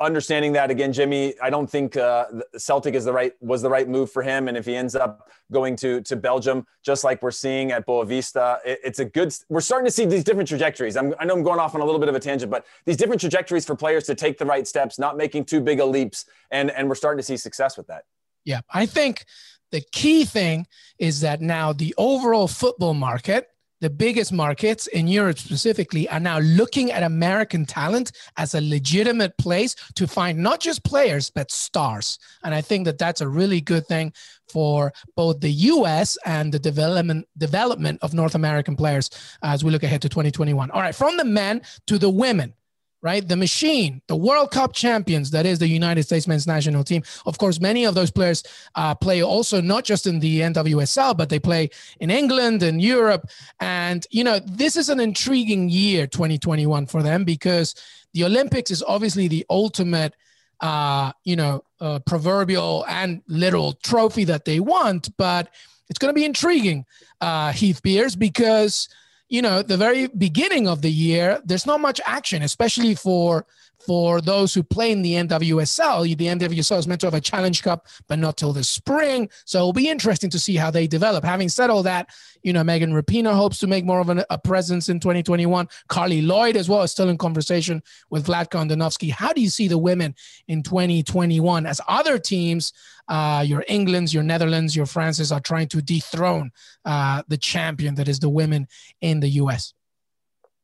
understanding 0.00 0.52
that 0.52 0.70
again, 0.70 0.92
Jimmy, 0.92 1.34
I 1.40 1.50
don't 1.50 1.68
think 1.68 1.96
uh, 1.96 2.26
Celtic 2.56 2.94
is 2.94 3.04
the 3.04 3.12
right 3.12 3.32
was 3.40 3.62
the 3.62 3.70
right 3.70 3.88
move 3.88 4.10
for 4.10 4.22
him. 4.22 4.48
And 4.48 4.56
if 4.56 4.64
he 4.66 4.76
ends 4.76 4.94
up 4.94 5.30
going 5.50 5.76
to 5.76 6.00
to 6.02 6.16
Belgium, 6.16 6.66
just 6.82 7.04
like 7.04 7.22
we're 7.22 7.30
seeing 7.30 7.72
at 7.72 7.86
Boavista, 7.86 8.58
it, 8.64 8.80
it's 8.84 8.98
a 8.98 9.04
good. 9.04 9.34
We're 9.48 9.60
starting 9.60 9.86
to 9.86 9.92
see 9.92 10.04
these 10.04 10.24
different 10.24 10.48
trajectories. 10.48 10.96
I'm, 10.96 11.14
i 11.18 11.24
know 11.24 11.34
I'm 11.34 11.42
going 11.42 11.60
off 11.60 11.74
on 11.74 11.80
a 11.80 11.84
little 11.84 12.00
bit 12.00 12.08
of 12.08 12.14
a 12.14 12.20
tangent, 12.20 12.50
but 12.50 12.64
these 12.84 12.96
different 12.96 13.20
trajectories 13.20 13.64
for 13.64 13.74
players 13.74 14.04
to 14.04 14.14
take 14.14 14.38
the 14.38 14.46
right 14.46 14.66
steps, 14.66 14.98
not 14.98 15.16
making 15.16 15.44
too 15.44 15.60
big 15.60 15.80
a 15.80 15.84
leaps, 15.84 16.26
and 16.50 16.70
and 16.70 16.88
we're 16.88 16.94
starting 16.94 17.18
to 17.18 17.24
see 17.24 17.36
success 17.36 17.76
with 17.76 17.86
that. 17.88 18.04
Yeah, 18.44 18.60
I 18.72 18.86
think 18.86 19.24
the 19.70 19.82
key 19.92 20.24
thing 20.24 20.66
is 20.98 21.20
that 21.20 21.40
now 21.40 21.72
the 21.72 21.94
overall 21.98 22.48
football 22.48 22.94
market 22.94 23.48
the 23.80 23.90
biggest 23.90 24.32
markets 24.32 24.86
in 24.88 25.08
Europe 25.08 25.38
specifically 25.38 26.08
are 26.08 26.20
now 26.20 26.38
looking 26.40 26.90
at 26.90 27.02
American 27.02 27.64
talent 27.64 28.12
as 28.36 28.54
a 28.54 28.60
legitimate 28.60 29.36
place 29.38 29.74
to 29.94 30.06
find 30.06 30.38
not 30.38 30.60
just 30.60 30.84
players 30.84 31.30
but 31.30 31.50
stars. 31.50 32.18
And 32.42 32.54
I 32.54 32.60
think 32.60 32.84
that 32.86 32.98
that's 32.98 33.20
a 33.20 33.28
really 33.28 33.60
good 33.60 33.86
thing 33.86 34.12
for 34.48 34.92
both 35.14 35.40
the 35.40 35.50
US 35.50 36.16
and 36.24 36.52
the 36.52 36.58
development 36.58 37.26
development 37.36 37.98
of 38.02 38.14
North 38.14 38.34
American 38.34 38.76
players 38.76 39.10
as 39.42 39.62
we 39.62 39.70
look 39.70 39.82
ahead 39.82 40.02
to 40.02 40.08
2021. 40.08 40.70
All 40.70 40.80
right, 40.80 40.94
from 40.94 41.16
the 41.16 41.24
men 41.24 41.62
to 41.86 41.98
the 41.98 42.10
women 42.10 42.54
right? 43.00 43.26
The 43.26 43.36
machine, 43.36 44.02
the 44.08 44.16
World 44.16 44.50
Cup 44.50 44.72
champions, 44.72 45.30
that 45.30 45.46
is 45.46 45.58
the 45.58 45.68
United 45.68 46.02
States 46.02 46.26
men's 46.26 46.46
national 46.46 46.84
team. 46.84 47.02
Of 47.26 47.38
course, 47.38 47.60
many 47.60 47.84
of 47.84 47.94
those 47.94 48.10
players 48.10 48.42
uh, 48.74 48.94
play 48.94 49.22
also 49.22 49.60
not 49.60 49.84
just 49.84 50.06
in 50.06 50.18
the 50.18 50.40
NWSL, 50.40 51.16
but 51.16 51.28
they 51.28 51.38
play 51.38 51.70
in 52.00 52.10
England 52.10 52.62
and 52.62 52.82
Europe. 52.82 53.28
And, 53.60 54.06
you 54.10 54.24
know, 54.24 54.40
this 54.40 54.76
is 54.76 54.88
an 54.88 55.00
intriguing 55.00 55.68
year, 55.68 56.06
2021, 56.06 56.86
for 56.86 57.02
them 57.02 57.24
because 57.24 57.74
the 58.14 58.24
Olympics 58.24 58.70
is 58.70 58.82
obviously 58.82 59.28
the 59.28 59.46
ultimate. 59.50 60.14
Uh, 60.60 61.12
you 61.22 61.36
know, 61.36 61.62
uh, 61.80 62.00
proverbial 62.00 62.84
and 62.88 63.22
literal 63.28 63.74
trophy 63.84 64.24
that 64.24 64.44
they 64.44 64.58
want, 64.58 65.08
but 65.16 65.54
it's 65.88 66.00
going 66.00 66.10
to 66.10 66.14
be 66.14 66.24
intriguing, 66.24 66.84
uh, 67.20 67.52
Heath 67.52 67.80
Pearce, 67.80 68.16
because 68.16 68.88
you 69.28 69.42
know 69.42 69.62
the 69.62 69.76
very 69.76 70.06
beginning 70.08 70.68
of 70.68 70.82
the 70.82 70.90
year, 70.90 71.40
there's 71.44 71.66
not 71.66 71.80
much 71.80 72.00
action, 72.06 72.42
especially 72.42 72.94
for 72.94 73.46
for 73.88 74.20
those 74.20 74.52
who 74.52 74.62
play 74.62 74.92
in 74.92 75.00
the 75.00 75.14
NWSL. 75.14 76.14
The 76.18 76.26
NWSL 76.26 76.78
is 76.78 76.86
meant 76.86 77.00
to 77.00 77.06
have 77.06 77.14
a 77.14 77.22
Challenge 77.22 77.62
Cup, 77.62 77.86
but 78.06 78.18
not 78.18 78.36
till 78.36 78.52
the 78.52 78.62
spring. 78.62 79.30
So 79.46 79.60
it'll 79.60 79.72
be 79.72 79.88
interesting 79.88 80.28
to 80.28 80.38
see 80.38 80.56
how 80.56 80.70
they 80.70 80.86
develop. 80.86 81.24
Having 81.24 81.48
said 81.48 81.70
all 81.70 81.82
that, 81.84 82.10
you 82.42 82.52
know, 82.52 82.62
Megan 82.62 82.92
Rapinoe 82.92 83.32
hopes 83.32 83.56
to 83.60 83.66
make 83.66 83.86
more 83.86 84.00
of 84.00 84.10
an, 84.10 84.24
a 84.28 84.36
presence 84.36 84.90
in 84.90 85.00
2021. 85.00 85.66
Carli 85.88 86.20
Lloyd 86.20 86.58
as 86.58 86.68
well 86.68 86.82
is 86.82 86.92
still 86.92 87.08
in 87.08 87.16
conversation 87.16 87.82
with 88.10 88.26
Vlatko 88.26 88.62
Andonovski. 88.62 89.10
How 89.10 89.32
do 89.32 89.40
you 89.40 89.48
see 89.48 89.68
the 89.68 89.78
women 89.78 90.14
in 90.48 90.62
2021 90.62 91.64
as 91.64 91.80
other 91.88 92.18
teams, 92.18 92.74
uh, 93.08 93.42
your 93.46 93.64
Englands, 93.68 94.12
your 94.12 94.22
Netherlands, 94.22 94.76
your 94.76 94.84
Frances 94.84 95.32
are 95.32 95.40
trying 95.40 95.68
to 95.68 95.80
dethrone 95.80 96.50
uh, 96.84 97.22
the 97.28 97.38
champion 97.38 97.94
that 97.94 98.06
is 98.06 98.18
the 98.18 98.28
women 98.28 98.68
in 99.00 99.20
the 99.20 99.28
U.S.? 99.30 99.72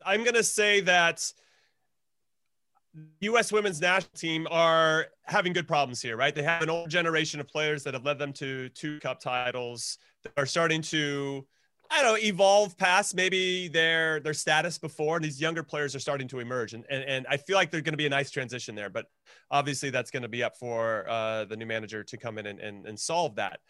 I'm 0.04 0.24
going 0.24 0.34
to 0.34 0.44
say 0.44 0.82
that 0.82 1.32
U.S. 3.20 3.52
women's 3.52 3.80
national 3.80 4.12
team 4.16 4.46
are 4.50 5.06
having 5.24 5.52
good 5.52 5.66
problems 5.66 6.00
here, 6.00 6.16
right? 6.16 6.34
They 6.34 6.42
have 6.42 6.62
an 6.62 6.70
old 6.70 6.90
generation 6.90 7.40
of 7.40 7.48
players 7.48 7.82
that 7.84 7.94
have 7.94 8.04
led 8.04 8.18
them 8.18 8.32
to 8.34 8.68
two 8.70 9.00
cup 9.00 9.20
titles. 9.20 9.98
That 10.22 10.32
are 10.36 10.46
starting 10.46 10.80
to, 10.82 11.46
I 11.90 12.02
don't 12.02 12.12
know, 12.12 12.18
evolve 12.26 12.78
past 12.78 13.14
maybe 13.14 13.68
their 13.68 14.20
their 14.20 14.34
status 14.34 14.78
before. 14.78 15.16
And 15.16 15.24
these 15.24 15.40
younger 15.40 15.62
players 15.62 15.94
are 15.94 16.00
starting 16.00 16.28
to 16.28 16.38
emerge, 16.38 16.72
and 16.72 16.84
and, 16.88 17.04
and 17.04 17.26
I 17.28 17.36
feel 17.36 17.56
like 17.56 17.70
there's 17.70 17.82
going 17.82 17.92
to 17.92 17.98
be 17.98 18.06
a 18.06 18.10
nice 18.10 18.30
transition 18.30 18.74
there. 18.74 18.90
But 18.90 19.06
obviously, 19.50 19.90
that's 19.90 20.10
going 20.10 20.22
to 20.22 20.28
be 20.28 20.42
up 20.42 20.56
for 20.56 21.08
uh, 21.08 21.44
the 21.46 21.56
new 21.56 21.66
manager 21.66 22.04
to 22.04 22.16
come 22.16 22.38
in 22.38 22.46
and, 22.46 22.60
and, 22.60 22.86
and 22.86 22.98
solve 22.98 23.36
that 23.36 23.60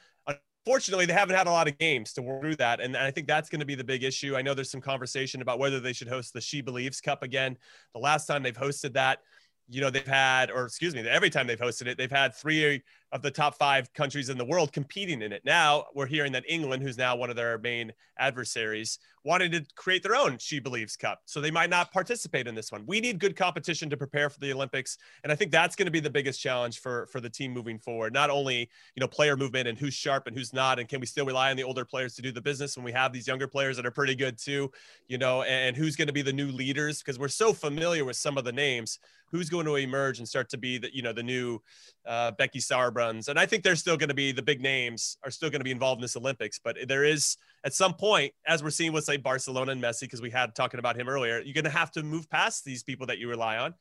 fortunately, 0.64 1.06
they 1.06 1.12
haven't 1.12 1.36
had 1.36 1.46
a 1.46 1.50
lot 1.50 1.68
of 1.68 1.78
games 1.78 2.12
to 2.14 2.22
work 2.22 2.40
through 2.40 2.56
that. 2.56 2.80
And 2.80 2.96
I 2.96 3.10
think 3.10 3.26
that's 3.26 3.48
going 3.48 3.60
to 3.60 3.66
be 3.66 3.74
the 3.74 3.84
big 3.84 4.02
issue. 4.02 4.36
I 4.36 4.42
know 4.42 4.54
there's 4.54 4.70
some 4.70 4.80
conversation 4.80 5.42
about 5.42 5.58
whether 5.58 5.80
they 5.80 5.92
should 5.92 6.08
host 6.08 6.32
the 6.32 6.40
She 6.40 6.60
Believes 6.60 7.00
Cup 7.00 7.22
again. 7.22 7.56
The 7.94 8.00
last 8.00 8.26
time 8.26 8.42
they've 8.42 8.56
hosted 8.56 8.94
that, 8.94 9.20
you 9.68 9.80
know, 9.80 9.90
they've 9.90 10.06
had, 10.06 10.50
or 10.50 10.64
excuse 10.64 10.94
me, 10.94 11.06
every 11.08 11.30
time 11.30 11.46
they've 11.46 11.58
hosted 11.58 11.86
it, 11.86 11.98
they've 11.98 12.10
had 12.10 12.34
three 12.34 12.82
of 13.14 13.22
the 13.22 13.30
top 13.30 13.54
five 13.56 13.90
countries 13.94 14.28
in 14.28 14.36
the 14.36 14.44
world 14.44 14.72
competing 14.72 15.22
in 15.22 15.32
it. 15.32 15.40
Now 15.44 15.84
we're 15.94 16.06
hearing 16.06 16.32
that 16.32 16.44
England, 16.48 16.82
who's 16.82 16.98
now 16.98 17.14
one 17.14 17.30
of 17.30 17.36
their 17.36 17.56
main 17.58 17.92
adversaries, 18.18 18.98
wanted 19.24 19.52
to 19.52 19.64
create 19.76 20.02
their 20.02 20.16
own 20.16 20.36
She 20.38 20.58
Believes 20.58 20.96
Cup. 20.96 21.20
So 21.24 21.40
they 21.40 21.52
might 21.52 21.70
not 21.70 21.92
participate 21.92 22.48
in 22.48 22.56
this 22.56 22.72
one. 22.72 22.84
We 22.86 23.00
need 23.00 23.20
good 23.20 23.36
competition 23.36 23.88
to 23.90 23.96
prepare 23.96 24.28
for 24.28 24.40
the 24.40 24.52
Olympics. 24.52 24.98
And 25.22 25.30
I 25.30 25.36
think 25.36 25.52
that's 25.52 25.76
going 25.76 25.86
to 25.86 25.92
be 25.92 26.00
the 26.00 26.10
biggest 26.10 26.40
challenge 26.40 26.80
for, 26.80 27.06
for 27.06 27.20
the 27.20 27.30
team 27.30 27.52
moving 27.52 27.78
forward. 27.78 28.12
Not 28.12 28.30
only, 28.30 28.68
you 28.96 29.00
know, 29.00 29.06
player 29.06 29.36
movement 29.36 29.68
and 29.68 29.78
who's 29.78 29.94
sharp 29.94 30.26
and 30.26 30.36
who's 30.36 30.52
not, 30.52 30.80
and 30.80 30.88
can 30.88 30.98
we 30.98 31.06
still 31.06 31.24
rely 31.24 31.50
on 31.50 31.56
the 31.56 31.62
older 31.62 31.84
players 31.84 32.16
to 32.16 32.22
do 32.22 32.32
the 32.32 32.42
business 32.42 32.76
when 32.76 32.84
we 32.84 32.92
have 32.92 33.12
these 33.12 33.28
younger 33.28 33.46
players 33.46 33.76
that 33.76 33.86
are 33.86 33.92
pretty 33.92 34.16
good 34.16 34.36
too, 34.36 34.72
you 35.06 35.18
know, 35.18 35.42
and 35.42 35.76
who's 35.76 35.94
going 35.94 36.08
to 36.08 36.12
be 36.12 36.22
the 36.22 36.32
new 36.32 36.50
leaders 36.50 36.98
because 36.98 37.16
we're 37.16 37.28
so 37.28 37.52
familiar 37.52 38.04
with 38.04 38.16
some 38.16 38.36
of 38.36 38.44
the 38.44 38.52
names 38.52 38.98
who's 39.34 39.50
going 39.50 39.66
to 39.66 39.74
emerge 39.74 40.18
and 40.20 40.28
start 40.28 40.48
to 40.48 40.56
be 40.56 40.78
the 40.78 40.94
you 40.94 41.02
know 41.02 41.12
the 41.12 41.22
new 41.22 41.60
uh, 42.06 42.30
Becky 42.32 42.60
Sauerbrunns, 43.04 43.28
and 43.28 43.38
I 43.38 43.46
think 43.46 43.62
they're 43.62 43.76
still 43.76 43.96
going 43.96 44.08
to 44.08 44.14
be 44.14 44.32
the 44.32 44.42
big 44.42 44.60
names 44.60 45.16
are 45.24 45.30
still 45.30 45.50
going 45.50 45.60
to 45.60 45.64
be 45.64 45.70
involved 45.70 45.98
in 45.98 46.02
this 46.02 46.16
Olympics. 46.16 46.58
But 46.62 46.76
there 46.88 47.04
is 47.04 47.36
at 47.64 47.74
some 47.74 47.94
point, 47.94 48.32
as 48.46 48.62
we're 48.62 48.70
seeing 48.70 48.92
with 48.92 49.04
say 49.04 49.16
Barcelona 49.16 49.72
and 49.72 49.82
Messi, 49.82 50.02
because 50.02 50.22
we 50.22 50.30
had 50.30 50.54
talking 50.54 50.78
about 50.78 50.96
him 50.96 51.08
earlier, 51.08 51.40
you're 51.40 51.54
going 51.54 51.64
to 51.64 51.70
have 51.70 51.90
to 51.92 52.02
move 52.02 52.28
past 52.30 52.64
these 52.64 52.82
people 52.82 53.06
that 53.06 53.18
you 53.18 53.28
rely 53.28 53.58
on 53.58 53.74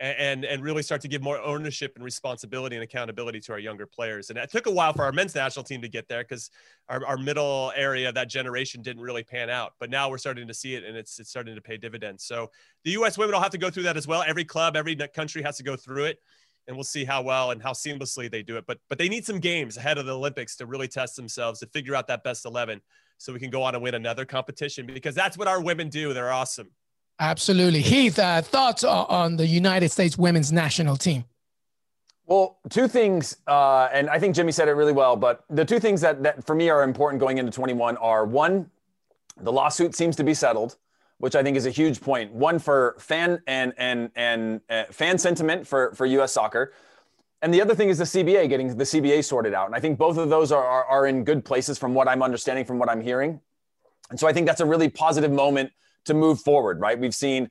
and 0.00 0.46
and 0.46 0.62
really 0.62 0.82
start 0.82 1.02
to 1.02 1.08
give 1.08 1.22
more 1.22 1.38
ownership 1.40 1.92
and 1.94 2.02
responsibility 2.02 2.74
and 2.74 2.82
accountability 2.82 3.38
to 3.38 3.52
our 3.52 3.58
younger 3.58 3.86
players. 3.86 4.30
And 4.30 4.38
it 4.38 4.50
took 4.50 4.66
a 4.66 4.70
while 4.70 4.94
for 4.94 5.04
our 5.04 5.12
men's 5.12 5.34
national 5.34 5.64
team 5.64 5.82
to 5.82 5.88
get 5.88 6.08
there 6.08 6.24
because 6.24 6.50
our, 6.88 7.04
our 7.04 7.18
middle 7.18 7.70
area, 7.76 8.10
that 8.10 8.30
generation 8.30 8.80
didn't 8.80 9.02
really 9.02 9.22
pan 9.22 9.50
out. 9.50 9.74
But 9.78 9.90
now 9.90 10.08
we're 10.08 10.18
starting 10.18 10.48
to 10.48 10.54
see 10.54 10.74
it 10.74 10.84
and 10.84 10.96
it's, 10.96 11.20
it's 11.20 11.28
starting 11.28 11.54
to 11.54 11.60
pay 11.60 11.76
dividends. 11.76 12.24
So 12.24 12.50
the 12.84 12.92
U.S. 12.92 13.18
women 13.18 13.34
will 13.34 13.42
have 13.42 13.52
to 13.52 13.58
go 13.58 13.68
through 13.68 13.82
that 13.84 13.98
as 13.98 14.06
well. 14.06 14.24
Every 14.26 14.44
club, 14.44 14.74
every 14.74 14.96
country 14.96 15.42
has 15.42 15.58
to 15.58 15.62
go 15.62 15.76
through 15.76 16.04
it. 16.06 16.18
And 16.70 16.76
we'll 16.76 16.84
see 16.84 17.04
how 17.04 17.20
well 17.20 17.50
and 17.50 17.60
how 17.60 17.72
seamlessly 17.72 18.30
they 18.30 18.44
do 18.44 18.56
it. 18.56 18.64
But 18.64 18.78
but 18.88 18.96
they 18.96 19.08
need 19.08 19.26
some 19.26 19.40
games 19.40 19.76
ahead 19.76 19.98
of 19.98 20.06
the 20.06 20.14
Olympics 20.14 20.54
to 20.58 20.66
really 20.66 20.86
test 20.86 21.16
themselves 21.16 21.58
to 21.58 21.66
figure 21.66 21.96
out 21.96 22.06
that 22.06 22.22
best 22.22 22.46
eleven, 22.46 22.80
so 23.18 23.32
we 23.32 23.40
can 23.40 23.50
go 23.50 23.64
on 23.64 23.74
and 23.74 23.82
win 23.82 23.96
another 23.96 24.24
competition 24.24 24.86
because 24.86 25.16
that's 25.16 25.36
what 25.36 25.48
our 25.48 25.60
women 25.60 25.88
do. 25.88 26.14
They're 26.14 26.30
awesome. 26.30 26.70
Absolutely. 27.18 27.80
Heath, 27.80 28.20
uh, 28.20 28.40
thoughts 28.40 28.84
on 28.84 29.36
the 29.36 29.46
United 29.46 29.90
States 29.90 30.16
women's 30.16 30.52
national 30.52 30.96
team? 30.96 31.24
Well, 32.24 32.58
two 32.68 32.86
things, 32.86 33.36
uh, 33.48 33.88
and 33.92 34.08
I 34.08 34.20
think 34.20 34.36
Jimmy 34.36 34.52
said 34.52 34.68
it 34.68 34.72
really 34.74 34.92
well, 34.92 35.16
but 35.16 35.44
the 35.50 35.64
two 35.64 35.80
things 35.80 36.00
that, 36.02 36.22
that 36.22 36.46
for 36.46 36.54
me 36.54 36.70
are 36.70 36.84
important 36.84 37.18
going 37.18 37.38
into 37.38 37.50
21 37.50 37.96
are 37.96 38.24
one, 38.24 38.70
the 39.40 39.50
lawsuit 39.50 39.96
seems 39.96 40.14
to 40.14 40.22
be 40.22 40.32
settled, 40.32 40.76
which 41.20 41.36
I 41.36 41.42
think 41.42 41.56
is 41.56 41.66
a 41.66 41.70
huge 41.70 42.00
point. 42.00 42.32
One 42.32 42.58
for 42.58 42.96
fan 42.98 43.40
and 43.46 43.72
and 43.76 44.10
and 44.16 44.60
uh, 44.68 44.84
fan 44.90 45.18
sentiment 45.18 45.66
for 45.66 45.94
for 45.94 46.06
U.S. 46.06 46.32
soccer, 46.32 46.72
and 47.42 47.52
the 47.52 47.60
other 47.60 47.74
thing 47.74 47.90
is 47.90 47.98
the 47.98 48.04
CBA 48.04 48.48
getting 48.48 48.76
the 48.76 48.84
CBA 48.84 49.24
sorted 49.24 49.54
out. 49.54 49.66
And 49.66 49.74
I 49.76 49.80
think 49.80 49.98
both 49.98 50.16
of 50.16 50.30
those 50.30 50.50
are, 50.50 50.64
are, 50.64 50.84
are 50.84 51.06
in 51.06 51.24
good 51.24 51.44
places 51.44 51.78
from 51.78 51.94
what 51.94 52.08
I'm 52.08 52.22
understanding, 52.22 52.64
from 52.64 52.78
what 52.78 52.88
I'm 52.88 53.02
hearing. 53.02 53.40
And 54.10 54.18
so 54.18 54.26
I 54.26 54.32
think 54.32 54.46
that's 54.46 54.60
a 54.60 54.66
really 54.66 54.88
positive 54.88 55.30
moment 55.30 55.70
to 56.06 56.14
move 56.14 56.40
forward, 56.40 56.80
right? 56.80 56.98
We've 56.98 57.14
seen 57.14 57.50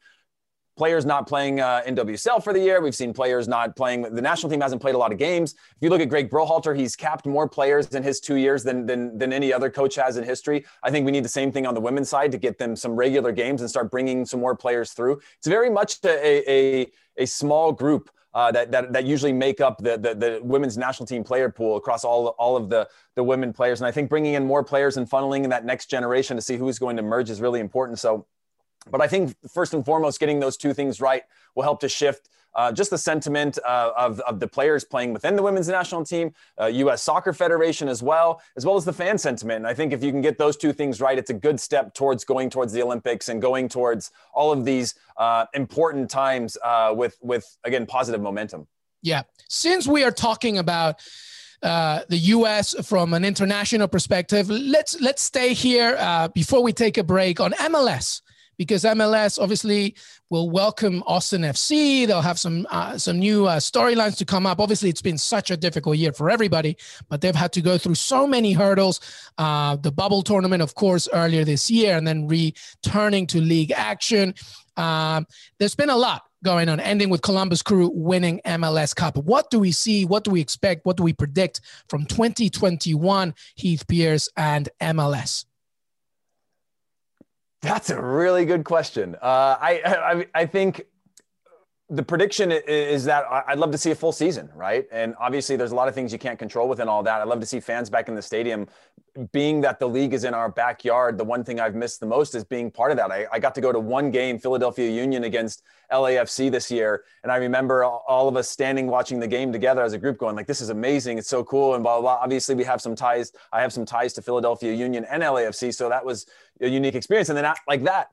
players 0.80 1.06
not 1.06 1.28
playing 1.28 1.60
uh, 1.60 1.82
for 2.42 2.54
the 2.54 2.60
year. 2.60 2.82
We've 2.82 2.96
seen 2.96 3.14
players 3.14 3.50
not 3.50 3.76
playing. 3.76 4.04
The 4.04 4.22
national 4.22 4.50
team 4.50 4.62
hasn't 4.62 4.82
played 4.82 4.96
a 4.96 4.98
lot 4.98 5.12
of 5.12 5.18
games. 5.18 5.56
If 5.76 5.82
you 5.82 5.90
look 5.90 6.00
at 6.00 6.08
Greg 6.08 6.30
Berhalter, 6.30 6.74
he's 6.74 6.96
capped 6.96 7.26
more 7.26 7.50
players 7.50 7.88
in 7.90 8.02
his 8.02 8.22
two 8.22 8.38
years 8.38 8.64
than, 8.64 8.86
than, 8.86 9.18
than 9.18 9.34
any 9.34 9.52
other 9.52 9.70
coach 9.70 9.96
has 9.96 10.16
in 10.16 10.24
history. 10.24 10.66
I 10.82 10.90
think 10.90 11.06
we 11.06 11.12
need 11.12 11.26
the 11.26 11.36
same 11.40 11.52
thing 11.52 11.68
on 11.68 11.74
the 11.74 11.82
women's 11.82 12.08
side 12.08 12.32
to 12.32 12.38
get 12.38 12.58
them 12.58 12.78
some 12.78 12.96
regular 12.96 13.34
games 13.34 13.60
and 13.60 13.70
start 13.70 13.92
bringing 13.92 14.26
some 14.26 14.40
more 14.40 14.56
players 14.56 14.94
through. 14.94 15.20
It's 15.38 15.48
very 15.48 15.70
much 15.70 15.98
a, 16.06 16.50
a, 16.50 16.88
a 17.18 17.26
small 17.26 17.74
group 17.74 18.10
uh, 18.34 18.50
that, 18.54 18.72
that, 18.72 18.94
that 18.94 19.04
usually 19.04 19.34
make 19.34 19.60
up 19.60 19.80
the, 19.80 19.98
the, 19.98 20.16
the, 20.16 20.40
women's 20.44 20.78
national 20.78 21.08
team 21.08 21.26
player 21.26 21.50
pool 21.50 21.76
across 21.76 22.06
all, 22.06 22.28
all 22.40 22.56
of 22.56 22.70
the, 22.70 22.88
the 23.16 23.24
women 23.24 23.52
players. 23.52 23.82
And 23.82 23.88
I 23.88 23.92
think 23.92 24.10
bringing 24.10 24.36
in 24.36 24.46
more 24.46 24.64
players 24.64 24.96
and 24.96 25.10
funneling 25.10 25.44
in 25.44 25.50
that 25.50 25.66
next 25.66 25.88
generation 25.88 26.38
to 26.38 26.42
see 26.42 26.56
who's 26.56 26.80
going 26.80 26.96
to 26.96 27.04
emerge 27.04 27.30
is 27.30 27.42
really 27.42 27.60
important. 27.60 28.00
So 28.00 28.28
but 28.92 29.02
I 29.02 29.08
think 29.08 29.36
first 29.50 29.74
and 29.74 29.86
foremost, 29.86 30.20
getting 30.20 30.40
those 30.40 30.58
two 30.58 30.74
things 30.74 31.02
right 31.02 31.24
will 31.56 31.64
help 31.64 31.80
to 31.82 31.90
shift 31.90 32.30
uh, 32.56 32.72
just 32.72 32.90
the 32.90 32.98
sentiment 32.98 33.60
uh, 33.66 33.92
of, 33.96 34.20
of 34.22 34.40
the 34.40 34.48
players 34.48 34.84
playing 34.84 35.14
within 35.14 35.36
the 35.36 35.44
women's 35.44 35.68
national 35.68 36.04
team, 36.04 36.34
uh, 36.60 36.66
U.S. 36.66 37.04
Soccer 37.04 37.34
Federation 37.34 37.88
as 37.88 38.02
well, 38.02 38.42
as 38.58 38.66
well 38.66 38.76
as 38.76 38.86
the 38.86 38.94
fan 38.94 39.18
sentiment. 39.18 39.58
And 39.58 39.68
I 39.68 39.74
think 39.74 39.94
if 39.94 40.04
you 40.04 40.12
can 40.12 40.22
get 40.22 40.38
those 40.38 40.58
two 40.58 40.74
things 40.74 41.00
right, 41.00 41.18
it's 41.18 41.30
a 41.30 41.36
good 41.36 41.60
step 41.60 41.94
towards 41.94 42.24
going 42.24 42.50
towards 42.50 42.74
the 42.74 42.82
Olympics 42.82 43.30
and 43.30 43.42
going 43.42 43.70
towards 43.70 44.12
all 44.34 44.52
of 44.52 44.66
these 44.66 44.96
uh, 45.18 45.46
important 45.54 46.10
times 46.10 46.58
uh, 46.64 46.94
with, 46.96 47.18
with 47.22 47.58
again, 47.64 47.86
positive 47.86 48.22
momentum. 48.22 48.68
Yeah. 49.02 49.24
Since 49.48 49.88
we 49.88 50.04
are 50.04 50.12
talking 50.12 50.58
about 50.58 51.02
uh, 51.62 52.02
the 52.08 52.18
U.S. 52.18 52.74
from 52.88 53.14
an 53.14 53.26
international 53.26 53.90
perspective. 53.90 54.50
Let's 54.50 55.00
let's 55.02 55.22
stay 55.22 55.54
here 55.54 55.98
uh, 56.00 56.30
before 56.30 56.64
we 56.64 56.72
take 56.72 56.98
a 56.98 57.04
break 57.04 57.42
on 57.42 57.52
MLS 57.52 58.22
because 58.60 58.84
MLS 58.84 59.42
obviously 59.42 59.96
will 60.30 60.50
welcome 60.50 61.02
Austin 61.08 61.42
FC. 61.42 62.06
They'll 62.06 62.22
have 62.22 62.38
some 62.38 62.68
uh, 62.70 62.98
some 62.98 63.18
new 63.18 63.48
uh, 63.48 63.58
storylines 63.58 64.18
to 64.18 64.26
come 64.26 64.46
up. 64.46 64.60
Obviously, 64.60 64.90
it's 64.90 65.02
been 65.02 65.18
such 65.18 65.50
a 65.50 65.58
difficult 65.58 65.98
year 65.98 66.12
for 66.12 66.30
everybody, 66.30 66.76
but 67.08 67.22
they've 67.22 67.34
had 67.34 67.54
to 67.54 67.62
go 67.62 67.78
through 67.78 67.96
so 67.96 68.28
many 68.28 68.52
hurdles. 68.52 69.00
Uh, 69.38 69.78
the 69.78 69.92
bubble 69.92 70.22
tournament, 70.22 70.62
of 70.62 70.76
course, 70.76 71.08
earlier 71.14 71.46
this 71.46 71.72
year, 71.72 71.98
and 71.98 72.06
then 72.06 72.28
returning 72.28 73.26
to 73.28 73.40
league 73.40 73.72
action. 73.72 74.36
Um, 74.76 75.26
there's 75.58 75.76
been 75.76 75.90
a 75.90 75.98
lot 75.98 76.24
going 76.44 76.68
on, 76.68 76.82
ending 76.82 77.10
with 77.10 77.22
Columbus 77.22 77.62
Crew 77.62 77.90
winning 77.94 78.42
MLS 78.46 78.94
Cup. 78.94 79.18
What 79.18 79.50
do 79.50 79.60
we 79.60 79.72
see? 79.72 80.04
What 80.04 80.26
do 80.26 80.32
we 80.32 80.42
expect? 80.42 80.86
What 80.86 80.98
do 80.98 81.04
we 81.04 81.14
predict 81.14 81.62
from 81.88 82.06
2021 82.06 83.34
Heath 83.56 83.88
Pearce 83.88 84.30
and 84.36 84.68
MLS? 84.82 85.46
That's 87.62 87.90
a 87.90 88.02
really 88.02 88.46
good 88.46 88.64
question. 88.64 89.16
Uh, 89.22 89.58
I, 89.60 89.82
I, 89.86 90.42
I 90.42 90.46
think 90.46 90.86
the 91.92 92.04
prediction 92.04 92.52
is 92.52 93.04
that 93.06 93.26
I'd 93.48 93.58
love 93.58 93.72
to 93.72 93.78
see 93.78 93.90
a 93.90 93.96
full 93.96 94.12
season, 94.12 94.48
right? 94.56 94.86
And 94.92 95.16
obviously, 95.20 95.56
there's 95.56 95.72
a 95.72 95.76
lot 95.76 95.88
of 95.88 95.96
things 95.96 96.14
you 96.14 96.20
can't 96.20 96.38
control 96.38 96.70
within 96.70 96.88
all 96.88 97.02
that. 97.02 97.20
I'd 97.20 97.28
love 97.28 97.40
to 97.40 97.48
see 97.48 97.60
fans 97.60 97.90
back 97.90 98.08
in 98.08 98.14
the 98.14 98.22
stadium. 98.22 98.68
Being 99.32 99.60
that 99.62 99.80
the 99.80 99.90
league 99.90 100.14
is 100.14 100.24
in 100.24 100.36
our 100.36 100.50
backyard, 100.50 101.18
the 101.18 101.24
one 101.24 101.44
thing 101.44 101.60
I've 101.60 101.74
missed 101.74 102.00
the 102.00 102.06
most 102.06 102.36
is 102.36 102.44
being 102.44 102.70
part 102.70 102.92
of 102.92 102.98
that. 102.98 103.10
I, 103.10 103.26
I 103.32 103.40
got 103.40 103.56
to 103.56 103.62
go 103.62 103.72
to 103.72 103.80
one 103.80 104.12
game, 104.12 104.38
Philadelphia 104.38 104.88
Union 104.88 105.24
against 105.24 105.64
LAFC 105.92 106.52
this 106.52 106.70
year, 106.70 107.06
and 107.24 107.32
I 107.32 107.38
remember 107.38 107.84
all 107.84 108.28
of 108.28 108.38
us 108.38 108.48
standing 108.48 108.86
watching 108.86 109.20
the 109.20 109.28
game 109.28 109.52
together 109.52 109.82
as 109.82 109.94
a 109.94 109.98
group, 109.98 110.20
going 110.20 110.36
like, 110.36 110.46
"This 110.46 110.62
is 110.62 110.70
amazing! 110.70 111.18
It's 111.18 111.28
so 111.28 111.44
cool!" 111.44 111.74
And 111.74 111.84
blah 111.84 112.00
blah. 112.00 112.18
blah. 112.18 112.24
Obviously, 112.24 112.54
we 112.54 112.66
have 112.66 112.82
some 112.82 112.96
ties. 112.96 113.32
I 113.52 113.62
have 113.62 113.74
some 113.74 113.84
ties 113.84 114.14
to 114.14 114.22
Philadelphia 114.22 114.74
Union 114.74 115.06
and 115.06 115.24
LAFC, 115.24 115.74
so 115.74 115.90
that 115.90 116.06
was 116.06 116.28
a 116.62 116.68
unique 116.68 116.94
experience. 116.94 117.30
And 117.30 117.38
then 117.38 117.52
like 117.68 117.84
that, 117.86 118.10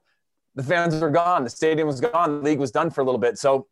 the 0.56 0.62
fans 0.62 0.98
were 1.00 1.10
gone, 1.10 1.44
the 1.44 1.50
stadium 1.50 1.86
was 1.86 2.00
gone, 2.00 2.38
the 2.38 2.44
league 2.44 2.58
was 2.58 2.72
done 2.72 2.90
for 2.90 3.02
a 3.02 3.04
little 3.04 3.20
bit. 3.20 3.38
So 3.38 3.68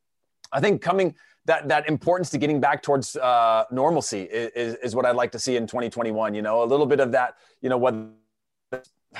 I 0.52 0.60
think 0.60 0.80
coming 0.80 1.14
that 1.46 1.68
that 1.68 1.88
importance 1.88 2.30
to 2.30 2.38
getting 2.38 2.60
back 2.60 2.82
towards 2.82 3.16
uh, 3.16 3.64
normalcy 3.70 4.22
is, 4.22 4.76
is 4.76 4.94
what 4.94 5.04
I'd 5.04 5.16
like 5.16 5.32
to 5.32 5.38
see 5.38 5.56
in 5.56 5.66
2021. 5.66 6.34
You 6.34 6.42
know, 6.42 6.62
a 6.62 6.64
little 6.64 6.86
bit 6.86 7.00
of 7.00 7.12
that. 7.12 7.34
You 7.60 7.70
know, 7.70 7.78
what 7.78 7.94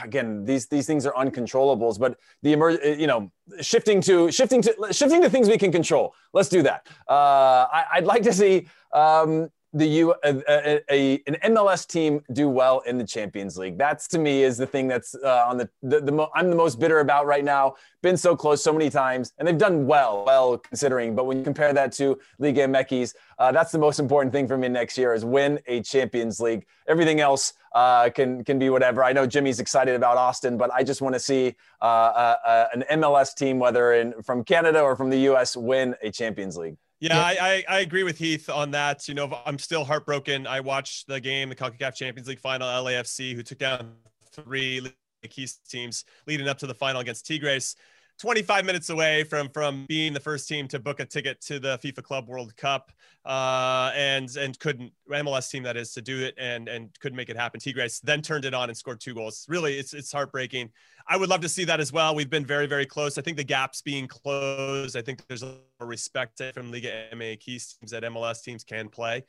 again 0.03 0.45
these 0.45 0.67
these 0.67 0.87
things 0.87 1.07
are 1.07 1.12
uncontrollables 1.12 2.01
but 2.01 2.19
the 2.43 2.53
emer- 2.53 2.83
you 2.83 3.07
know 3.07 3.31
shifting 3.61 4.01
to 4.01 4.31
shifting 4.31 4.61
to 4.61 4.75
shifting 4.91 5.23
to 5.23 5.31
things 5.31 5.49
we 5.49 5.57
can 5.57 5.71
control 5.71 6.15
let's 6.33 6.49
do 6.49 6.62
that 6.62 6.87
uh, 7.09 7.67
I, 7.73 8.01
would 8.01 8.07
like 8.07 8.23
to 8.23 8.33
see 8.33 8.67
um, 8.93 9.51
the 9.75 9.87
U 9.87 10.14
a, 10.22 10.83
a, 10.89 11.22
an 11.27 11.37
MLS 11.53 11.87
team 11.87 12.22
do 12.33 12.49
well 12.49 12.81
in 12.87 12.97
the 12.97 13.05
Champions 13.05 13.59
League. 13.59 13.77
That's 13.77 14.07
to 14.09 14.18
me 14.18 14.45
is 14.45 14.57
the 14.57 14.66
thing 14.66 14.87
that's 14.87 15.16
uh, 15.16 15.47
on 15.49 15.59
the 15.59 15.68
the, 15.83 16.01
the 16.01 16.12
mo- 16.12 16.31
I'm 16.35 16.49
the 16.49 16.57
most 16.57 16.79
bitter 16.79 17.01
about 17.01 17.27
right 17.27 17.45
now. 17.45 17.75
Been 18.01 18.16
so 18.16 18.37
close 18.37 18.62
so 18.62 18.72
many 18.72 18.89
times, 18.89 19.33
and 19.39 19.49
they've 19.49 19.59
done 19.59 19.87
well, 19.87 20.25
well 20.25 20.59
considering. 20.59 21.16
But 21.16 21.27
when 21.27 21.39
you 21.39 21.45
compare 21.45 21.72
that 21.72 21.93
to 21.95 22.18
Liga 22.39 22.68
MX, 22.68 23.14
uh, 23.39 23.51
that's 23.51 23.72
the 23.72 23.79
most 23.79 23.99
important 23.99 24.33
thing 24.33 24.47
for 24.47 24.57
me 24.57 24.68
next 24.68 24.97
year 24.97 25.12
is 25.12 25.25
win 25.25 25.59
a 25.66 25.83
Champions 25.83 26.39
League. 26.39 26.66
Everything 26.87 27.18
else 27.18 27.55
uh, 27.75 28.11
can 28.11 28.45
can 28.45 28.61
be 28.61 28.70
whatever. 28.70 29.03
I 29.03 29.12
know 29.12 29.27
Jimmy's 29.27 29.59
excited 29.59 29.97
about 29.97 30.16
Austin, 30.16 30.57
but 30.57 30.72
I 30.72 30.85
just 30.85 31.03
want 31.03 31.16
to 31.16 31.20
see 31.20 31.57
uh, 31.83 31.85
uh, 31.85 32.37
uh, 32.47 32.66
an 32.75 32.85
MLS 33.01 33.35
team, 33.35 33.59
whether 33.59 33.93
in 33.95 34.22
from 34.22 34.45
Canada 34.45 34.81
or 34.81 34.95
from 34.95 35.11
the 35.11 35.18
US, 35.31 35.57
win 35.57 35.97
a 36.01 36.12
Champions 36.12 36.57
League. 36.57 36.77
Yeah, 37.05 37.20
I, 37.20 37.36
I, 37.38 37.64
I, 37.76 37.78
agree 37.80 38.02
with 38.02 38.16
Heath 38.16 38.48
on 38.48 38.70
that. 38.70 39.07
You 39.09 39.14
know, 39.14 39.38
I'm 39.44 39.59
still 39.59 39.84
heartbroken. 39.84 40.46
I 40.46 40.61
watched 40.61 41.07
the 41.07 41.20
game, 41.20 41.50
the 41.50 41.55
CONCACAF 41.55 41.94
Champions 41.94 42.28
League 42.28 42.40
final, 42.40 42.66
LAFC, 42.66 43.34
who 43.34 43.42
took 43.42 43.59
down 43.59 43.92
three 44.32 44.90
key 45.28 45.46
teams 45.68 46.07
leading 46.26 46.48
up 46.48 46.57
to 46.59 46.66
the 46.66 46.72
final 46.72 47.02
against 47.02 47.26
Tigres. 47.26 47.76
25 48.21 48.65
minutes 48.65 48.91
away 48.91 49.25
from 49.25 49.49
from 49.49 49.87
being 49.87 50.12
the 50.12 50.21
first 50.21 50.49
team 50.49 50.69
to 50.69 50.79
book 50.79 51.01
a 51.01 51.05
ticket 51.05 51.41
to 51.43 51.59
the 51.59 51.79
FIFA 51.79 52.03
Club 52.03 52.29
World 52.29 52.57
Cup, 52.57 52.93
uh, 53.25 53.91
and 53.95 54.35
and 54.37 54.59
couldn't 54.59 54.93
MLS 55.11 55.51
team 55.51 55.62
that 55.65 55.77
is 55.77 55.93
to 55.95 56.03
do 56.03 56.23
it 56.25 56.35
and 56.39 56.69
and 56.69 56.91
couldn't 57.01 57.17
make 57.17 57.29
it 57.29 57.37
happen. 57.37 57.61
Tigres 57.61 58.01
then 58.01 58.23
turned 58.23 58.45
it 58.45 58.55
on 58.55 58.69
and 58.69 58.77
scored 58.77 59.01
two 59.01 59.15
goals. 59.15 59.47
Really, 59.49 59.79
it's 59.79 59.95
it's 59.95 60.12
heartbreaking. 60.12 60.71
I 61.07 61.17
would 61.17 61.29
love 61.29 61.41
to 61.43 61.49
see 61.49 61.65
that 61.65 61.81
as 61.81 61.93
well. 61.93 62.15
We've 62.15 62.31
been 62.31 62.47
very 62.47 62.67
very 62.67 62.87
close. 62.87 63.19
I 63.19 63.23
think 63.23 63.37
the 63.37 63.45
gaps 63.45 63.83
being 63.83 64.07
closed. 64.07 64.97
I 64.97 65.03
think 65.03 65.27
there's 65.27 65.43
a 65.43 65.57
respect 65.81 66.41
from 66.55 66.71
Liga 66.71 67.07
MX 67.12 67.45
teams 67.45 67.91
that 67.91 68.05
MLS 68.05 68.43
teams 68.43 68.65
can 68.65 68.89
play. 68.89 69.25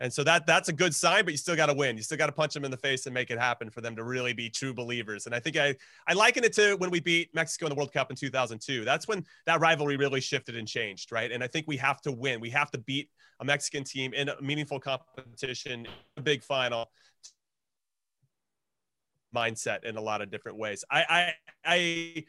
And 0.00 0.10
so 0.10 0.24
that 0.24 0.46
that's 0.46 0.70
a 0.70 0.72
good 0.72 0.94
sign, 0.94 1.24
but 1.24 1.32
you 1.32 1.36
still 1.36 1.56
got 1.56 1.66
to 1.66 1.74
win. 1.74 1.96
You 1.96 2.02
still 2.02 2.16
got 2.16 2.26
to 2.26 2.32
punch 2.32 2.54
them 2.54 2.64
in 2.64 2.70
the 2.70 2.76
face 2.76 3.04
and 3.04 3.12
make 3.12 3.30
it 3.30 3.38
happen 3.38 3.68
for 3.68 3.82
them 3.82 3.94
to 3.96 4.02
really 4.02 4.32
be 4.32 4.48
true 4.48 4.72
believers. 4.72 5.26
And 5.26 5.34
I 5.34 5.40
think 5.40 5.58
I 5.58 5.74
I 6.08 6.14
liken 6.14 6.42
it 6.42 6.54
to 6.54 6.74
when 6.76 6.90
we 6.90 7.00
beat 7.00 7.34
Mexico 7.34 7.66
in 7.66 7.70
the 7.70 7.76
World 7.76 7.92
Cup 7.92 8.10
in 8.10 8.16
2002. 8.16 8.84
That's 8.84 9.06
when 9.06 9.26
that 9.44 9.60
rivalry 9.60 9.98
really 9.98 10.20
shifted 10.20 10.56
and 10.56 10.66
changed, 10.66 11.12
right? 11.12 11.30
And 11.30 11.44
I 11.44 11.48
think 11.48 11.66
we 11.68 11.76
have 11.76 12.00
to 12.02 12.12
win. 12.12 12.40
We 12.40 12.50
have 12.50 12.70
to 12.70 12.78
beat 12.78 13.10
a 13.40 13.44
Mexican 13.44 13.84
team 13.84 14.14
in 14.14 14.30
a 14.30 14.40
meaningful 14.40 14.80
competition, 14.80 15.86
a 16.16 16.22
big 16.22 16.42
final 16.42 16.90
mindset 19.34 19.84
in 19.84 19.96
a 19.96 20.00
lot 20.00 20.22
of 20.22 20.30
different 20.30 20.58
ways. 20.58 20.82
I 20.90 21.04
I 21.08 21.32
I 21.64 22.24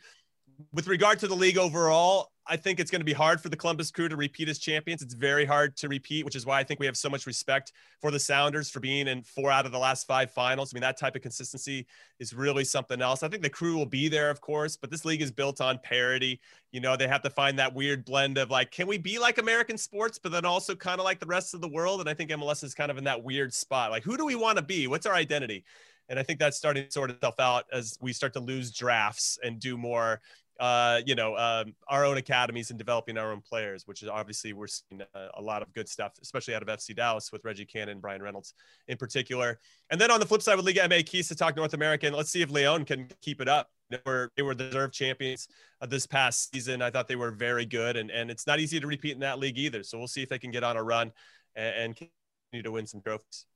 with 0.73 0.87
regard 0.87 1.19
to 1.19 1.27
the 1.27 1.35
league 1.35 1.57
overall, 1.57 2.31
I 2.47 2.57
think 2.57 2.79
it's 2.79 2.89
going 2.89 3.01
to 3.01 3.05
be 3.05 3.13
hard 3.13 3.39
for 3.39 3.49
the 3.49 3.55
Columbus 3.55 3.91
Crew 3.91 4.09
to 4.09 4.15
repeat 4.15 4.49
as 4.49 4.57
champions. 4.57 5.01
It's 5.01 5.13
very 5.13 5.45
hard 5.45 5.77
to 5.77 5.87
repeat, 5.87 6.25
which 6.25 6.35
is 6.35 6.45
why 6.45 6.59
I 6.59 6.63
think 6.63 6.79
we 6.79 6.85
have 6.87 6.97
so 6.97 7.09
much 7.09 7.27
respect 7.27 7.71
for 8.01 8.09
the 8.09 8.19
Sounders 8.19 8.69
for 8.69 8.79
being 8.79 9.07
in 9.07 9.21
four 9.21 9.51
out 9.51 9.65
of 9.65 9.71
the 9.71 9.77
last 9.77 10.07
five 10.07 10.31
finals. 10.31 10.73
I 10.73 10.75
mean, 10.75 10.81
that 10.81 10.97
type 10.97 11.15
of 11.15 11.21
consistency 11.21 11.85
is 12.19 12.33
really 12.33 12.63
something 12.63 13.01
else. 13.01 13.21
I 13.21 13.27
think 13.29 13.43
the 13.43 13.49
Crew 13.49 13.77
will 13.77 13.85
be 13.85 14.09
there, 14.09 14.29
of 14.29 14.41
course, 14.41 14.75
but 14.75 14.89
this 14.89 15.05
league 15.05 15.21
is 15.21 15.31
built 15.31 15.61
on 15.61 15.79
parity. 15.83 16.41
You 16.71 16.81
know, 16.81 16.97
they 16.97 17.07
have 17.07 17.21
to 17.21 17.29
find 17.29 17.59
that 17.59 17.73
weird 17.73 18.05
blend 18.05 18.37
of 18.39 18.49
like, 18.49 18.71
can 18.71 18.87
we 18.87 18.97
be 18.97 19.19
like 19.19 19.37
American 19.37 19.77
sports, 19.77 20.17
but 20.17 20.31
then 20.31 20.43
also 20.43 20.75
kind 20.75 20.99
of 20.99 21.05
like 21.05 21.19
the 21.19 21.27
rest 21.27 21.53
of 21.53 21.61
the 21.61 21.69
world? 21.69 21.99
And 21.99 22.09
I 22.09 22.15
think 22.15 22.31
MLS 22.31 22.63
is 22.63 22.73
kind 22.73 22.89
of 22.89 22.97
in 22.97 23.03
that 23.03 23.23
weird 23.23 23.53
spot. 23.53 23.91
Like, 23.91 24.03
who 24.03 24.17
do 24.17 24.25
we 24.25 24.35
want 24.35 24.57
to 24.57 24.63
be? 24.63 24.87
What's 24.87 25.05
our 25.05 25.15
identity? 25.15 25.63
And 26.09 26.19
I 26.19 26.23
think 26.23 26.39
that's 26.39 26.57
starting 26.57 26.85
to 26.85 26.91
sort 26.91 27.11
itself 27.11 27.39
out 27.39 27.65
as 27.71 27.97
we 28.01 28.11
start 28.11 28.33
to 28.33 28.41
lose 28.41 28.71
drafts 28.71 29.39
and 29.41 29.59
do 29.59 29.77
more 29.77 30.19
uh, 30.61 31.01
you 31.07 31.15
know, 31.15 31.35
um, 31.37 31.73
our 31.87 32.05
own 32.05 32.17
academies 32.17 32.69
and 32.69 32.77
developing 32.77 33.17
our 33.17 33.31
own 33.31 33.41
players, 33.41 33.87
which 33.87 34.03
is 34.03 34.07
obviously 34.07 34.53
we're 34.53 34.67
seeing 34.67 35.01
a, 35.15 35.27
a, 35.33 35.41
lot 35.41 35.63
of 35.63 35.73
good 35.73 35.89
stuff, 35.89 36.13
especially 36.21 36.53
out 36.53 36.61
of 36.61 36.67
FC 36.67 36.95
Dallas 36.95 37.31
with 37.31 37.43
Reggie 37.43 37.65
Cannon, 37.65 37.99
Bryan 37.99 38.21
Reynolds 38.21 38.53
in 38.87 38.95
particular. 38.95 39.59
And 39.89 39.99
then 39.99 40.11
on 40.11 40.19
the 40.19 40.25
flip 40.27 40.43
side 40.43 40.55
with 40.57 40.65
Liga 40.67 40.81
MX 40.81 41.29
to 41.29 41.35
talk 41.35 41.55
North 41.55 41.73
American, 41.73 42.13
let's 42.13 42.29
see 42.29 42.43
if 42.43 42.51
Leon 42.51 42.85
can 42.85 43.09
keep 43.23 43.41
it 43.41 43.47
up. 43.49 43.69
They 43.89 43.97
were, 44.05 44.31
they 44.37 44.43
were 44.43 44.53
deserved 44.53 44.93
champions 44.93 45.47
of 45.81 45.89
this 45.89 46.05
past 46.05 46.53
season. 46.53 46.83
I 46.83 46.91
thought 46.91 47.07
they 47.07 47.15
were 47.15 47.31
very 47.31 47.65
good, 47.65 47.97
and, 47.97 48.11
and 48.11 48.29
it's 48.29 48.45
not 48.45 48.59
easy 48.59 48.79
to 48.79 48.85
repeat 48.85 49.13
in 49.13 49.19
that 49.21 49.39
league 49.39 49.57
either. 49.57 49.81
So 49.81 49.97
we'll 49.97 50.07
see 50.07 50.21
if 50.21 50.29
they 50.29 50.39
can 50.39 50.51
get 50.51 50.63
on 50.63 50.77
a 50.77 50.83
run 50.83 51.11
and, 51.55 51.75
and 51.75 51.95
continue 51.95 52.63
to 52.63 52.71
win 52.71 52.85
some 52.85 53.01
trophies. 53.01 53.47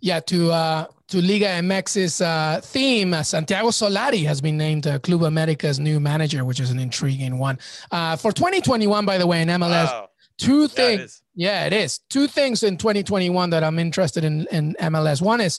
Yeah, 0.00 0.20
to 0.20 0.50
uh, 0.50 0.86
to 1.08 1.22
Liga 1.22 1.46
MX's 1.46 2.20
uh, 2.20 2.60
theme, 2.62 3.14
uh, 3.14 3.22
Santiago 3.22 3.68
Solari 3.68 4.24
has 4.24 4.40
been 4.40 4.56
named 4.56 4.86
uh, 4.86 4.98
Club 4.98 5.22
America's 5.22 5.78
new 5.78 6.00
manager, 6.00 6.44
which 6.44 6.58
is 6.58 6.70
an 6.70 6.78
intriguing 6.78 7.38
one. 7.38 7.58
Uh, 7.90 8.16
for 8.16 8.32
2021, 8.32 9.04
by 9.04 9.18
the 9.18 9.26
way, 9.26 9.42
in 9.42 9.48
MLS, 9.48 9.86
wow. 9.86 10.08
two 10.38 10.68
things. 10.68 11.22
Yeah, 11.34 11.66
it 11.66 11.72
is. 11.72 12.00
Two 12.10 12.26
things 12.26 12.62
in 12.62 12.76
2021 12.76 13.50
that 13.50 13.62
I'm 13.62 13.78
interested 13.78 14.24
in 14.24 14.46
in 14.50 14.74
MLS. 14.80 15.22
One 15.22 15.40
is 15.40 15.58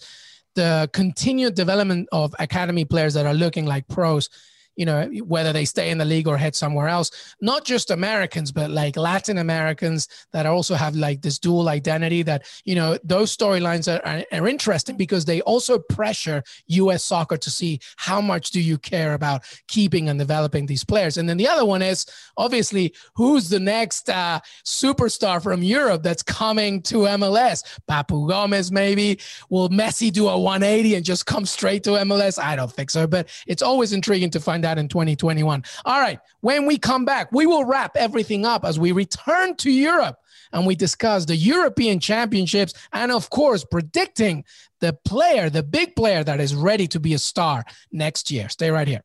the 0.55 0.89
continued 0.93 1.55
development 1.55 2.09
of 2.11 2.35
academy 2.39 2.85
players 2.85 3.13
that 3.13 3.25
are 3.25 3.33
looking 3.33 3.65
like 3.65 3.87
pros 3.87 4.29
you 4.75 4.85
know, 4.85 5.05
whether 5.25 5.53
they 5.53 5.65
stay 5.65 5.89
in 5.89 5.97
the 5.97 6.05
league 6.05 6.27
or 6.27 6.37
head 6.37 6.55
somewhere 6.55 6.87
else. 6.87 7.35
Not 7.41 7.65
just 7.65 7.91
Americans, 7.91 8.51
but 8.51 8.71
like 8.71 8.97
Latin 8.97 9.37
Americans 9.37 10.07
that 10.31 10.45
also 10.45 10.75
have 10.75 10.95
like 10.95 11.21
this 11.21 11.39
dual 11.39 11.69
identity 11.69 12.23
that, 12.23 12.45
you 12.65 12.75
know, 12.75 12.97
those 13.03 13.35
storylines 13.35 13.91
are, 13.91 14.05
are, 14.05 14.23
are, 14.31 14.47
interesting 14.47 14.97
because 14.97 15.25
they 15.25 15.41
also 15.41 15.79
pressure 15.79 16.43
US 16.67 17.03
soccer 17.03 17.37
to 17.37 17.49
see 17.49 17.79
how 17.97 18.19
much 18.21 18.51
do 18.51 18.61
you 18.61 18.77
care 18.77 19.13
about 19.13 19.43
keeping 19.67 20.09
and 20.09 20.19
developing 20.19 20.65
these 20.65 20.83
players. 20.83 21.17
And 21.17 21.27
then 21.29 21.37
the 21.37 21.47
other 21.47 21.65
one 21.65 21.81
is 21.81 22.05
obviously 22.37 22.93
who's 23.15 23.49
the 23.49 23.59
next 23.59 24.09
uh, 24.09 24.39
superstar 24.65 25.41
from 25.41 25.63
Europe 25.63 26.03
that's 26.03 26.23
coming 26.23 26.81
to 26.83 26.97
MLS? 26.97 27.63
Papu 27.89 28.27
Gomez, 28.27 28.71
maybe. 28.71 29.19
Will 29.49 29.69
Messi 29.69 30.11
do 30.11 30.27
a 30.27 30.37
180 30.37 30.95
and 30.95 31.05
just 31.05 31.25
come 31.25 31.45
straight 31.45 31.83
to 31.83 31.91
MLS? 31.91 32.41
I 32.41 32.55
don't 32.55 32.71
think 32.71 32.89
so, 32.89 33.07
but 33.07 33.29
it's 33.47 33.61
always 33.61 33.93
intriguing 33.93 34.29
to 34.31 34.39
find 34.39 34.62
that 34.63 34.77
in 34.77 34.87
2021. 34.87 35.63
All 35.85 35.99
right. 35.99 36.19
When 36.41 36.65
we 36.65 36.77
come 36.77 37.05
back, 37.05 37.31
we 37.31 37.45
will 37.45 37.63
wrap 37.63 37.95
everything 37.95 38.45
up 38.45 38.65
as 38.65 38.79
we 38.79 38.91
return 38.91 39.55
to 39.57 39.71
Europe 39.71 40.17
and 40.51 40.65
we 40.65 40.75
discuss 40.75 41.25
the 41.25 41.35
European 41.35 41.99
Championships 41.99 42.73
and, 42.91 43.11
of 43.11 43.29
course, 43.29 43.63
predicting 43.63 44.43
the 44.79 44.93
player, 45.05 45.49
the 45.49 45.63
big 45.63 45.95
player 45.95 46.23
that 46.23 46.39
is 46.39 46.55
ready 46.55 46.87
to 46.87 46.99
be 46.99 47.13
a 47.13 47.19
star 47.19 47.63
next 47.91 48.31
year. 48.31 48.49
Stay 48.49 48.69
right 48.69 48.87
here. 48.87 49.03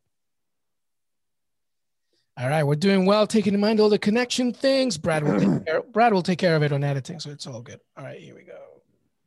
All 2.38 2.48
right, 2.48 2.62
we're 2.62 2.76
doing 2.76 3.04
well, 3.04 3.26
taking 3.26 3.52
in 3.52 3.59
mind 3.59 3.80
all 3.80 3.88
the 3.88 3.98
connection 3.98 4.52
things. 4.52 4.96
Brad 4.96 5.24
will 5.24 5.40
take 5.40 5.64
care, 5.66 5.82
Brad 5.82 6.12
will 6.12 6.22
take 6.22 6.38
care 6.38 6.54
of 6.54 6.62
it 6.62 6.70
on 6.70 6.84
editing, 6.84 7.18
so 7.18 7.30
it's 7.30 7.48
all 7.48 7.61
good. 7.61 7.80
All 7.96 8.04
right, 8.04 8.20
here 8.20 8.34
we 8.34 8.42
go. 8.42 8.82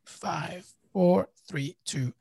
Five, 0.06 0.66
four, 0.94 1.28
three, 1.46 1.76
two, 1.84 2.14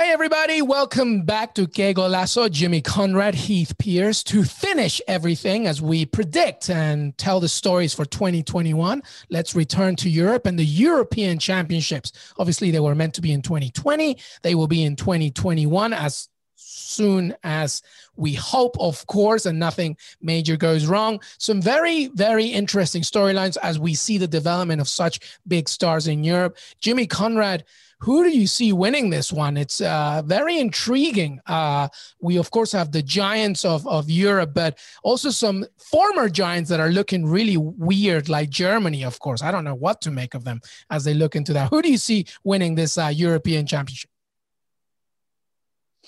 Hey, 0.00 0.12
everybody, 0.12 0.62
welcome 0.62 1.24
back 1.26 1.54
to 1.56 1.66
Que 1.66 1.92
Golazo. 1.92 2.50
Jimmy 2.50 2.80
Conrad, 2.80 3.34
Heath 3.34 3.76
Pearce, 3.76 4.22
to 4.22 4.44
finish 4.44 4.98
everything 5.06 5.66
as 5.66 5.82
we 5.82 6.06
predict 6.06 6.70
and 6.70 7.16
tell 7.18 7.38
the 7.38 7.50
stories 7.50 7.92
for 7.92 8.06
2021. 8.06 9.02
Let's 9.28 9.54
return 9.54 9.96
to 9.96 10.08
Europe 10.08 10.46
and 10.46 10.58
the 10.58 10.64
European 10.64 11.38
Championships. 11.38 12.12
Obviously, 12.38 12.70
they 12.70 12.80
were 12.80 12.94
meant 12.94 13.12
to 13.12 13.20
be 13.20 13.30
in 13.30 13.42
2020, 13.42 14.16
they 14.40 14.54
will 14.54 14.68
be 14.68 14.84
in 14.84 14.96
2021 14.96 15.92
as 15.92 16.30
soon 16.60 17.34
as 17.42 17.82
we 18.16 18.34
hope, 18.34 18.76
of 18.78 19.06
course, 19.06 19.46
and 19.46 19.58
nothing 19.58 19.96
major 20.20 20.56
goes 20.56 20.86
wrong. 20.86 21.20
Some 21.38 21.62
very, 21.62 22.08
very 22.08 22.46
interesting 22.46 23.02
storylines 23.02 23.56
as 23.62 23.78
we 23.78 23.94
see 23.94 24.18
the 24.18 24.28
development 24.28 24.80
of 24.80 24.88
such 24.88 25.20
big 25.46 25.68
stars 25.68 26.06
in 26.06 26.24
Europe. 26.24 26.56
Jimmy 26.80 27.06
Conrad 27.06 27.64
who 28.00 28.24
do 28.24 28.30
you 28.30 28.46
see 28.46 28.72
winning 28.72 29.10
this 29.10 29.30
one? 29.30 29.58
It's 29.58 29.80
uh, 29.80 30.22
very 30.24 30.58
intriguing. 30.58 31.38
Uh, 31.46 31.88
we, 32.18 32.38
of 32.38 32.50
course, 32.50 32.72
have 32.72 32.92
the 32.92 33.02
giants 33.02 33.64
of, 33.64 33.86
of 33.86 34.10
Europe, 34.10 34.52
but 34.54 34.78
also 35.02 35.28
some 35.28 35.66
former 35.76 36.30
giants 36.30 36.70
that 36.70 36.80
are 36.80 36.88
looking 36.88 37.26
really 37.26 37.58
weird, 37.58 38.30
like 38.30 38.48
Germany, 38.48 39.04
of 39.04 39.18
course. 39.18 39.42
I 39.42 39.50
don't 39.50 39.64
know 39.64 39.74
what 39.74 40.00
to 40.02 40.10
make 40.10 40.34
of 40.34 40.44
them 40.44 40.62
as 40.88 41.04
they 41.04 41.12
look 41.12 41.36
into 41.36 41.52
that. 41.52 41.68
Who 41.68 41.82
do 41.82 41.90
you 41.90 41.98
see 41.98 42.26
winning 42.42 42.74
this 42.74 42.96
uh, 42.96 43.12
European 43.14 43.66
Championship? 43.66 44.09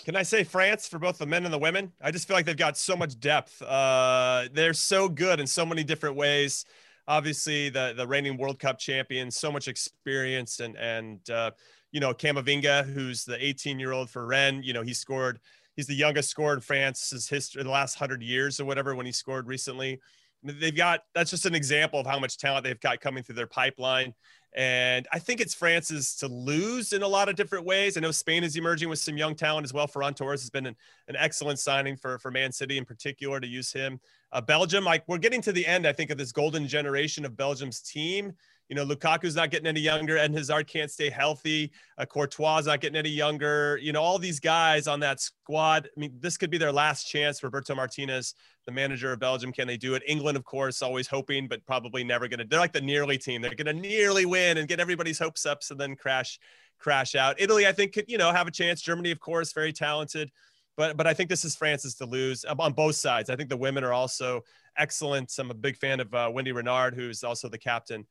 Can 0.05 0.17
I 0.17 0.23
say 0.23 0.43
France 0.43 0.89
for 0.89 0.99
both 0.99 1.19
the 1.19 1.27
men 1.27 1.45
and 1.45 1.53
the 1.53 1.59
women? 1.59 1.93
I 2.01 2.11
just 2.11 2.27
feel 2.27 2.37
like 2.37 2.47
they've 2.47 2.57
got 2.57 2.79
so 2.79 2.97
much 2.97 3.21
depth. 3.21 3.61
Uh, 3.61 4.49
they're 4.53 4.73
so 4.73 5.09
good 5.09 5.39
in 5.39 5.47
so 5.47 5.67
many 5.67 5.85
different 5.85 6.17
ways. 6.17 6.65
Obviously, 7.07 7.69
the 7.69 7.95
the 7.97 8.07
reigning 8.07 8.39
World 8.39 8.59
Cup 8.59 8.79
champions, 8.79 9.37
so 9.37 9.53
much 9.53 9.69
experience, 9.69 10.61
and 10.61 10.77
and 10.77 11.29
uh, 11.29 11.51
you 11.93 12.01
know, 12.01 12.15
Camavinga, 12.15 12.85
who's 12.85 13.25
the 13.25 13.45
18 13.45 13.79
year 13.79 13.93
old 13.93 14.11
for 14.11 14.27
Rennes, 14.27 14.65
you 14.65 14.73
know, 14.73 14.83
he 14.83 14.95
scored, 14.95 15.39
he's 15.77 15.87
the 15.87 15.95
youngest 15.95 16.31
scorer 16.31 16.55
in 16.55 16.61
France's 16.61 17.29
history 17.29 17.63
the 17.63 17.71
last 17.71 17.97
hundred 17.97 18.23
years 18.23 18.59
or 18.59 18.65
whatever 18.65 18.95
when 18.95 19.07
he 19.07 19.13
scored 19.13 19.47
recently. 19.47 20.01
they've 20.43 20.75
got 20.75 21.01
that's 21.15 21.31
just 21.31 21.47
an 21.47 21.55
example 21.55 22.01
of 22.01 22.07
how 22.07 22.19
much 22.19 22.39
talent 22.39 22.65
they've 22.65 22.81
got 22.81 23.01
coming 23.01 23.23
through 23.23 23.37
their 23.37 23.47
pipeline. 23.47 24.15
And 24.55 25.09
I 25.13 25.19
think 25.19 25.41
it's 25.41 25.55
France's 25.55 26.15
to 26.17 26.29
lose 26.29 26.93
in 26.93 27.03
a 27.03 27.09
lot 27.09 27.31
of 27.31 27.37
different 27.37 27.65
ways. 27.65 27.97
I 27.97 28.01
know 28.01 28.11
Spain 28.11 28.45
is 28.45 28.55
emerging 28.57 28.91
with 28.91 28.99
some 28.99 29.17
young 29.17 29.35
talent 29.35 29.65
as 29.65 29.73
well. 29.73 29.89
Ferran 29.89 30.15
Torres 30.15 30.43
has 30.43 30.51
been 30.51 30.67
an, 30.67 30.77
an 31.09 31.17
excellent 31.17 31.59
signing 31.59 31.97
for, 31.97 32.19
for 32.19 32.31
Man 32.31 32.53
City 32.53 32.77
in 32.77 32.85
particular 32.85 33.41
to 33.41 33.47
use 33.47 33.73
him. 33.73 33.99
Uh, 34.31 34.43
Belgium, 34.43 34.85
like 34.85 35.05
we're 35.09 35.19
getting 35.19 35.41
to 35.43 35.53
the 35.53 35.67
end, 35.67 35.87
I 35.87 35.93
think, 35.93 36.11
of 36.11 36.19
this 36.19 36.33
golden 36.33 36.69
generation 36.69 37.25
of 37.25 37.37
Belgium's 37.37 37.81
team. 37.81 38.33
You 38.73 38.77
know, 38.77 38.87
Lukaku's 38.87 39.37
not 39.37 39.51
getting 39.51 39.67
any 39.67 39.81
younger, 39.81 40.17
and 40.17 40.35
Hazard 40.35 40.67
can't 40.67 40.91
stay 40.91 41.11
healthy. 41.11 41.73
Uh, 41.99 42.07
Courtois 42.07 42.63
not 42.65 42.81
getting 42.81 42.97
any 42.97 43.11
younger. 43.11 43.79
You 43.83 43.93
know, 43.93 44.01
all 44.01 44.19
these 44.19 44.41
guys 44.41 44.87
on 44.87 44.99
that 45.01 45.21
squad. 45.21 45.91
I 45.95 46.01
mean, 46.01 46.17
this 46.21 46.39
could 46.39 46.49
be 46.49 46.57
their 46.57 46.73
last 46.73 47.05
chance. 47.05 47.43
Roberto 47.43 47.75
Martinez, 47.75 48.35
the 48.65 48.73
manager 48.73 49.13
of 49.13 49.21
Belgium, 49.21 49.53
can 49.53 49.67
they 49.67 49.77
do 49.77 49.93
it? 49.93 50.03
England, 50.09 50.39
of 50.39 50.45
course, 50.45 50.81
always 50.81 51.07
hoping, 51.07 51.49
but 51.49 51.63
probably 51.67 52.03
never 52.03 52.29
going 52.29 52.39
to. 52.39 52.47
They're 52.47 52.61
like 52.61 52.73
the 52.73 52.81
nearly 52.81 53.19
team. 53.19 53.43
They're 53.43 53.55
going 53.55 53.67
to 53.67 53.75
nearly 53.75 54.25
win 54.25 54.57
and 54.57 54.67
get 54.67 54.81
everybody's 54.81 55.19
hopes 55.19 55.45
up, 55.45 55.63
so 55.63 55.75
then 55.75 55.95
crash, 55.95 56.41
crash 56.79 57.15
out. 57.15 57.39
Italy, 57.39 57.67
I 57.67 57.73
think, 57.73 57.93
could 57.93 58.07
you 58.09 58.17
know 58.17 58.33
have 58.33 58.47
a 58.47 58.51
chance. 58.51 58.81
Germany, 58.81 59.11
of 59.11 59.21
course, 59.21 59.53
very 59.53 59.75
talented 59.75 60.33
but 60.77 60.97
but 60.97 61.07
I 61.07 61.13
think 61.13 61.29
this 61.29 61.45
is 61.45 61.55
France's 61.55 61.95
to 61.97 62.07
lose 62.07 62.47
um, 62.49 62.59
on 62.59 62.73
both 62.73 62.95
sides. 62.95 63.29
I 63.29 63.37
think 63.37 63.51
the 63.51 63.57
women 63.59 63.85
are 63.85 63.93
also 63.93 64.43
excellent. 64.79 65.31
I'm 65.39 65.51
a 65.51 65.55
big 65.55 65.77
fan 65.77 66.01
of 66.01 66.15
uh, 66.15 66.31
Wendie 66.31 66.55
Renard, 66.55 66.95
who's 66.95 67.23
also 67.23 67.51
the 67.51 67.59
captain 67.59 68.07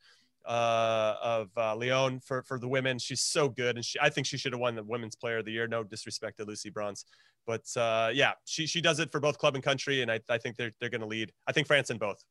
uh, 0.45 1.15
of 1.21 1.49
uh, 1.57 1.75
Lyon 1.75 2.19
for 2.19 2.43
for 2.43 2.59
the 2.59 2.67
women. 2.67 2.99
She's 2.99 3.21
so 3.21 3.49
good, 3.49 3.75
and 3.75 3.85
she 3.85 3.99
I 3.99 4.09
think 4.09 4.27
she 4.27 4.37
should 4.37 4.53
have 4.53 4.59
won 4.59 4.75
the 4.75 4.83
Women's 4.83 5.15
Player 5.15 5.39
of 5.39 5.45
the 5.45 5.51
Year. 5.51 5.67
No 5.67 5.83
disrespect 5.83 6.37
to 6.39 6.45
Lucy 6.45 6.69
Bronze, 6.69 7.05
but 7.45 7.65
uh, 7.75 8.11
yeah, 8.13 8.33
she 8.45 8.67
she 8.67 8.81
does 8.81 8.99
it 8.99 9.11
for 9.11 9.19
both 9.19 9.37
club 9.37 9.55
and 9.55 9.63
country, 9.63 10.01
and 10.01 10.11
I 10.11 10.19
I 10.29 10.37
think 10.37 10.57
they're 10.57 10.71
they're 10.79 10.89
going 10.89 11.01
to 11.01 11.07
lead. 11.07 11.31
I 11.47 11.51
think 11.51 11.67
France 11.67 11.89
in 11.89 11.97
both. 11.97 12.23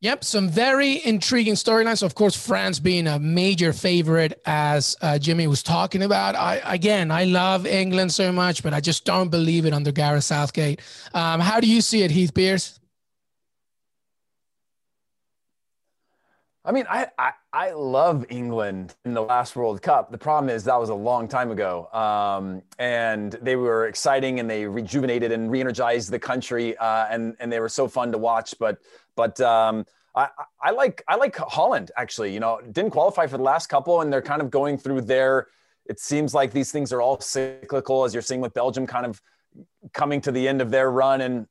Yep, 0.00 0.22
some 0.22 0.48
very 0.48 1.04
intriguing 1.04 1.54
storylines. 1.54 2.04
Of 2.04 2.14
course, 2.14 2.36
France 2.36 2.78
being 2.78 3.08
a 3.08 3.18
major 3.18 3.72
favorite, 3.72 4.40
as 4.46 4.96
uh, 5.00 5.18
Jimmy 5.18 5.48
was 5.48 5.64
talking 5.64 6.04
about. 6.04 6.36
I 6.36 6.60
again, 6.64 7.10
I 7.10 7.24
love 7.24 7.66
England 7.66 8.12
so 8.12 8.30
much, 8.30 8.62
but 8.62 8.72
I 8.72 8.80
just 8.80 9.04
don't 9.04 9.28
believe 9.28 9.66
it 9.66 9.72
under 9.72 9.90
Gareth 9.90 10.22
Southgate. 10.22 10.82
Um, 11.14 11.40
how 11.40 11.58
do 11.58 11.66
you 11.68 11.80
see 11.80 12.02
it, 12.02 12.12
Heath 12.12 12.32
Pearce? 12.32 12.78
I 16.68 16.70
mean, 16.70 16.84
I, 16.90 17.06
I, 17.18 17.32
I 17.50 17.70
love 17.70 18.26
England 18.28 18.94
in 19.06 19.14
the 19.14 19.22
last 19.22 19.56
World 19.56 19.80
Cup. 19.80 20.12
The 20.12 20.18
problem 20.18 20.54
is 20.54 20.64
that 20.64 20.78
was 20.78 20.90
a 20.90 20.94
long 20.94 21.26
time 21.26 21.50
ago, 21.50 21.88
um, 21.94 22.60
and 22.78 23.32
they 23.40 23.56
were 23.56 23.86
exciting 23.86 24.38
and 24.38 24.50
they 24.50 24.66
rejuvenated 24.66 25.32
and 25.32 25.50
re-energized 25.50 26.10
the 26.10 26.18
country, 26.18 26.76
uh, 26.76 27.06
and 27.06 27.34
and 27.40 27.50
they 27.50 27.58
were 27.58 27.70
so 27.70 27.88
fun 27.88 28.12
to 28.12 28.18
watch. 28.18 28.54
But 28.58 28.76
but 29.16 29.40
um, 29.40 29.86
I, 30.14 30.28
I 30.62 30.72
like 30.72 31.02
I 31.08 31.16
like 31.16 31.34
Holland 31.36 31.90
actually. 31.96 32.34
You 32.34 32.40
know, 32.40 32.60
didn't 32.70 32.90
qualify 32.90 33.26
for 33.26 33.38
the 33.38 33.44
last 33.44 33.68
couple, 33.68 34.02
and 34.02 34.12
they're 34.12 34.20
kind 34.20 34.42
of 34.42 34.50
going 34.50 34.76
through 34.76 35.00
their. 35.00 35.46
It 35.86 35.98
seems 35.98 36.34
like 36.34 36.52
these 36.52 36.70
things 36.70 36.92
are 36.92 37.00
all 37.00 37.18
cyclical, 37.18 38.04
as 38.04 38.12
you're 38.12 38.22
seeing 38.22 38.42
with 38.42 38.52
Belgium, 38.52 38.86
kind 38.86 39.06
of 39.06 39.22
coming 39.94 40.20
to 40.20 40.30
the 40.30 40.46
end 40.46 40.60
of 40.60 40.70
their 40.70 40.90
run 40.90 41.22
and 41.22 41.46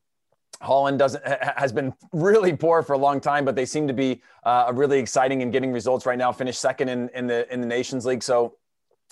Holland 0.61 0.99
doesn't 0.99 1.23
has 1.25 1.71
been 1.71 1.93
really 2.13 2.55
poor 2.55 2.81
for 2.81 2.93
a 2.93 2.97
long 2.97 3.19
time, 3.19 3.45
but 3.45 3.55
they 3.55 3.65
seem 3.65 3.87
to 3.87 3.93
be 3.93 4.21
uh, 4.43 4.71
really 4.73 4.99
exciting 4.99 5.41
and 5.41 5.51
getting 5.51 5.71
results 5.71 6.05
right 6.05 6.17
now. 6.17 6.31
Finished 6.31 6.59
second 6.59 6.89
in, 6.89 7.09
in 7.09 7.27
the 7.27 7.51
in 7.53 7.61
the 7.61 7.67
Nations 7.67 8.05
League, 8.05 8.23
so 8.23 8.55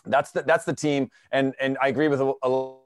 that's 0.06 0.32
the 0.32 0.41
that's 0.43 0.66
the 0.66 0.74
team. 0.74 1.10
And 1.32 1.54
and 1.60 1.78
I 1.82 1.89
agree 1.89 2.08
with 2.08 2.20
a, 2.20 2.36
lot 2.48 2.80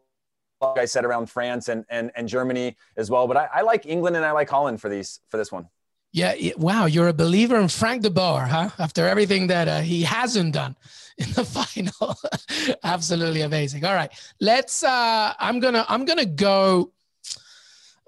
of 0.62 0.76
guys 0.76 0.92
said 0.92 1.06
around 1.06 1.30
France 1.30 1.70
and 1.70 1.86
and 1.90 2.12
and 2.16 2.28
Germany 2.28 2.76
as 2.98 3.10
well. 3.10 3.28
But 3.28 3.38
I, 3.38 3.50
I 3.56 3.62
like 3.62 3.86
England 3.86 4.16
and 4.16 4.26
I 4.26 4.32
like 4.32 4.50
Holland 4.50 4.82
for 4.82 4.90
these 4.90 5.22
for 5.30 5.38
this 5.38 5.52
one. 5.52 5.70
Yeah, 6.12 6.34
wow, 6.58 6.86
you're 6.86 7.08
a 7.08 7.14
believer 7.14 7.60
in 7.60 7.68
Frank 7.68 8.02
de 8.02 8.10
Boer, 8.10 8.42
huh? 8.42 8.72
After 8.80 9.08
everything 9.08 9.46
that 9.48 9.68
uh, 9.68 9.82
he 9.82 10.02
hasn't 10.02 10.54
done 10.54 10.76
in 11.20 11.32
the 11.34 11.46
final, 11.46 12.18
absolutely 12.84 13.42
amazing. 13.42 13.86
All 13.86 13.94
right, 13.94 14.12
let's. 14.42 14.84
Uh, 14.84 15.34
I'm 15.40 15.60
gonna 15.60 15.86
I'm 15.88 16.06
gonna 16.06 16.26
go 16.26 16.92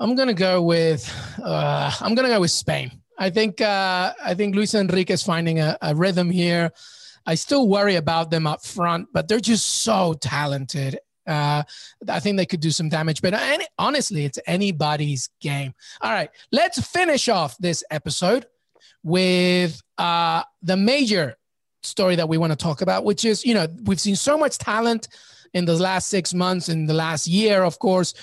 I'm 0.02 0.16
gonna 0.16 0.34
go 0.34 0.64
with 0.64 1.08
uh, 1.44 1.92
I'm 2.02 2.16
gonna 2.16 2.30
go 2.30 2.42
with 2.42 2.50
Spain. 2.50 2.92
I 3.20 3.30
think 3.30 3.62
uh, 3.62 4.14
I 4.24 4.34
think 4.34 4.56
Luis 4.56 4.74
Enrique 4.74 5.14
is 5.14 5.22
finding 5.22 5.60
a, 5.60 5.78
a, 5.80 5.94
rhythm 5.94 6.32
here. 6.32 6.72
I 7.28 7.36
still 7.36 7.70
worry 7.70 7.98
about 7.98 8.32
them 8.32 8.48
up 8.48 8.66
front, 8.66 9.10
but 9.14 9.28
they're 9.28 9.40
just 9.40 9.84
so 9.84 10.14
talented. 10.14 10.98
Uh, 11.28 11.62
I 12.10 12.20
think 12.20 12.38
they 12.38 12.48
could 12.48 12.62
do 12.62 12.72
some 12.72 12.90
damage, 12.90 13.22
but 13.22 13.36
any, 13.36 13.68
honestly, 13.78 14.26
it's 14.26 14.40
anybody's 14.48 15.30
game. 15.40 15.76
All 16.02 16.12
right, 16.12 16.32
let's 16.52 16.82
finish 16.82 17.30
off 17.30 17.56
this 17.60 17.84
episode 17.92 18.48
with 19.04 19.80
uh, 20.00 20.42
the 20.64 20.78
major 20.78 21.36
story 21.84 22.16
that 22.16 22.28
we 22.28 22.40
want 22.40 22.52
to 22.52 22.58
talk 22.58 22.82
about, 22.82 23.06
which 23.06 23.24
is 23.24 23.46
you 23.46 23.54
know 23.54 23.68
we've 23.84 24.02
seen 24.02 24.16
so 24.16 24.36
much 24.36 24.58
talent 24.58 25.10
in 25.54 25.66
the 25.66 25.76
last 25.76 26.08
six 26.08 26.34
months, 26.34 26.70
in 26.70 26.86
the 26.86 26.94
last 26.94 27.28
year, 27.28 27.64
of 27.64 27.80
course. 27.80 28.14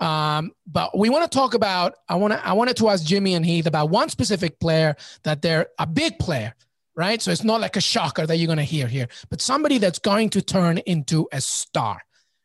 Um, 0.00 0.52
but 0.66 0.96
we 0.96 1.10
want 1.10 1.30
to 1.30 1.38
talk 1.38 1.54
about. 1.54 1.94
I 2.08 2.14
want 2.14 2.32
to. 2.32 2.46
I 2.46 2.52
wanted 2.52 2.76
to 2.78 2.88
ask 2.88 3.04
Jimmy 3.04 3.34
and 3.34 3.44
Heath 3.44 3.66
about 3.66 3.90
one 3.90 4.08
specific 4.08 4.60
player 4.60 4.96
that 5.24 5.42
they're 5.42 5.68
a 5.78 5.86
big 5.86 6.18
player, 6.18 6.54
right? 6.94 7.20
So 7.20 7.30
it's 7.30 7.44
not 7.44 7.60
like 7.60 7.76
a 7.76 7.80
shocker 7.80 8.26
that 8.26 8.36
you're 8.36 8.46
going 8.46 8.58
to 8.58 8.64
hear 8.64 8.86
here, 8.86 9.08
but 9.28 9.40
somebody 9.40 9.78
that's 9.78 9.98
going 9.98 10.30
to 10.30 10.42
turn 10.42 10.78
into 10.78 11.28
a 11.32 11.40
star, 11.40 12.00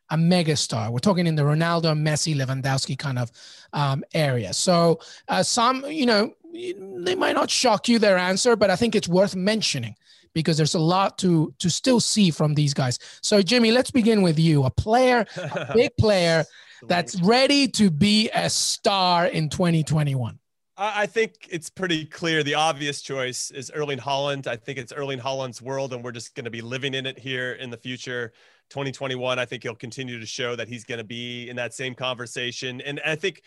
a 0.10 0.18
mega 0.18 0.56
star. 0.56 0.92
We're 0.92 1.00
talking 1.00 1.28
in 1.28 1.36
the 1.36 1.44
Ronaldo, 1.44 1.96
Messi, 1.96 2.36
Lewandowski 2.36 2.98
kind 2.98 3.20
of 3.20 3.32
um, 3.72 4.04
area. 4.14 4.54
So 4.54 5.00
uh, 5.28 5.44
some, 5.44 5.86
you 5.86 6.08
know, 6.08 6.34
they 6.54 7.16
might 7.16 7.36
not 7.36 7.50
shock 7.50 7.88
you 7.88 8.00
their 8.00 8.18
answer, 8.18 8.56
but 8.56 8.70
I 8.70 8.76
think 8.76 8.96
it's 8.96 9.08
worth 9.08 9.36
mentioning 9.36 9.96
because 10.34 10.58
there's 10.58 10.76
a 10.76 10.80
lot 10.80 11.18
to 11.20 11.54
to 11.60 11.70
still 11.70 12.00
see 12.00 12.32
from 12.32 12.54
these 12.54 12.74
guys. 12.74 13.00
So 13.22 13.42
Jimmy, 13.42 13.72
let's 13.72 13.92
begin 13.92 14.22
with 14.22 14.40
you. 14.40 14.64
A 14.64 14.70
player, 14.70 15.26
a 15.38 15.72
big 15.74 15.92
player 15.98 16.46
that's 16.88 17.22
ready 17.22 17.68
to 17.70 17.90
be 17.90 18.30
a 18.34 18.50
star 18.50 19.28
in 19.28 19.50
2021? 19.50 20.40
I 20.76 21.06
think 21.06 21.48
it's 21.52 21.70
pretty 21.70 22.04
clear. 22.06 22.42
The 22.42 22.56
obvious 22.56 23.02
choice 23.02 23.52
is 23.52 23.70
Erling 23.70 24.00
Haaland. 24.00 24.48
I 24.48 24.56
think 24.56 24.80
it's 24.80 24.92
Erling 24.92 25.20
Haaland's 25.20 25.62
world, 25.62 25.94
and 25.94 26.04
we're 26.04 26.12
just 26.12 26.34
going 26.34 26.46
to 26.46 26.52
be 26.52 26.62
living 26.62 26.96
in 26.96 27.06
it 27.06 27.20
here 27.20 27.54
in 27.54 27.70
the 27.70 27.78
future. 27.78 28.34
2021, 28.70 29.38
I 29.38 29.46
think 29.46 29.62
he'll 29.62 29.76
continue 29.76 30.20
to 30.20 30.26
show 30.26 30.56
that 30.56 30.68
he's 30.68 30.84
going 30.84 30.98
to 30.98 31.04
be 31.04 31.48
in 31.48 31.56
that 31.58 31.76
same 31.76 31.94
conversation. 31.94 32.82
And 32.82 33.00
I 33.06 33.16
think 33.16 33.44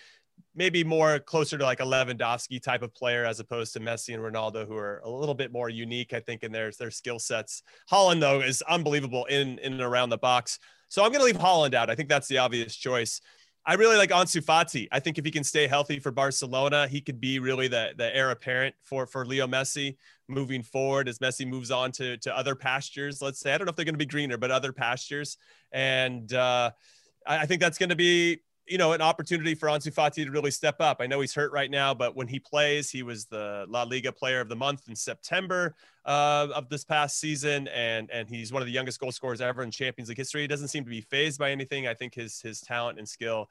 maybe 0.55 0.83
more 0.83 1.19
closer 1.19 1.59
to 1.59 1.65
like 1.65 1.81
a 1.81 1.85
Lewandowski 1.85 2.63
type 2.63 2.83
of 2.83 2.95
player 2.95 3.25
as 3.25 3.41
opposed 3.41 3.73
to 3.75 3.81
Messi 3.81 4.15
and 4.15 4.23
Ronaldo, 4.23 4.67
who 4.67 4.77
are 4.77 5.01
a 5.05 5.11
little 5.11 5.35
bit 5.35 5.53
more 5.53 5.69
unique, 5.69 6.13
I 6.15 6.21
think, 6.21 6.43
in 6.43 6.53
their, 6.53 6.71
their 6.79 6.91
skill 6.91 7.19
sets. 7.19 7.63
Haaland 7.91 8.21
though, 8.21 8.41
is 8.41 8.63
unbelievable 8.63 9.27
in, 9.27 9.59
in 9.59 9.75
and 9.75 9.83
around 9.83 10.09
the 10.11 10.19
box. 10.19 10.59
So 10.89 11.05
I'm 11.05 11.11
going 11.11 11.21
to 11.21 11.27
leave 11.27 11.39
Haaland 11.39 11.75
out. 11.75 11.91
I 11.91 11.95
think 11.95 12.09
that's 12.09 12.29
the 12.29 12.39
obvious 12.39 12.75
choice. 12.75 13.21
I 13.69 13.75
really 13.75 13.97
like 13.97 14.11
Ansu 14.11 14.41
Fati. 14.43 14.87
I 14.93 15.01
think 15.01 15.19
if 15.19 15.25
he 15.25 15.33
can 15.33 15.43
stay 15.43 15.67
healthy 15.67 15.99
for 15.99 16.13
Barcelona, 16.13 16.87
he 16.87 17.01
could 17.01 17.21
be 17.21 17.41
really 17.41 17.67
the, 17.67 17.95
the 17.97 18.15
heir 18.15 18.31
apparent 18.31 18.77
for, 18.85 19.07
for 19.07 19.27
Leo 19.27 19.49
Messi 19.49 19.97
moving 20.29 20.63
forward 20.63 21.09
as 21.09 21.19
Messi 21.19 21.47
moves 21.47 21.73
on 21.73 21.91
to, 21.93 22.17
to 22.19 22.37
other 22.37 22.55
pastures. 22.55 23.21
Let's 23.21 23.41
say, 23.41 23.53
I 23.53 23.59
don't 23.59 23.67
know 23.67 23.71
if 23.71 23.77
they're 23.77 23.85
going 23.85 23.95
to 23.95 23.99
be 23.99 24.07
greener, 24.07 24.39
but 24.39 24.53
other 24.53 24.73
pastures. 24.73 25.37
And 25.73 26.33
uh, 26.33 26.71
I, 27.27 27.39
I 27.39 27.47
think 27.47 27.61
that's 27.61 27.77
going 27.77 27.89
to 27.89 27.97
be 27.97 28.41
you 28.67 28.79
know, 28.79 28.93
an 28.93 29.01
opportunity 29.01 29.55
for 29.55 29.69
Ansu 29.69 29.93
Fati 29.93 30.25
to 30.25 30.31
really 30.31 30.51
step 30.51 30.77
up. 30.81 30.99
I 31.01 31.07
know 31.07 31.21
he's 31.21 31.35
hurt 31.35 31.53
right 31.53 31.71
now, 31.71 31.95
but 31.95 32.17
when 32.17 32.27
he 32.27 32.39
plays, 32.39 32.91
he 32.91 33.03
was 33.03 33.27
the 33.27 33.65
La 33.69 33.85
Liga 33.85 34.11
Player 34.11 34.41
of 34.41 34.49
the 34.49 34.57
Month 34.57 34.89
in 34.89 34.97
September 34.97 35.77
uh, 36.05 36.49
of 36.55 36.69
this 36.69 36.85
past 36.85 37.21
season, 37.21 37.69
and 37.69 38.11
and 38.11 38.29
he's 38.29 38.53
one 38.53 38.63
of 38.63 38.67
the 38.67 38.73
youngest 38.73 38.99
goal 38.99 39.13
scorers 39.13 39.41
ever 39.41 39.63
in 39.63 39.71
Champions 39.71 40.09
League 40.09 40.19
history. 40.19 40.43
He 40.43 40.47
doesn't 40.47 40.69
seem 40.69 40.85
to 40.85 40.91
be 40.91 41.01
phased 41.01 41.39
by 41.39 41.51
anything. 41.51 41.87
I 41.87 41.95
think 41.95 42.15
his 42.15 42.41
his 42.41 42.61
talent 42.61 42.99
and 42.99 43.09
skill, 43.09 43.49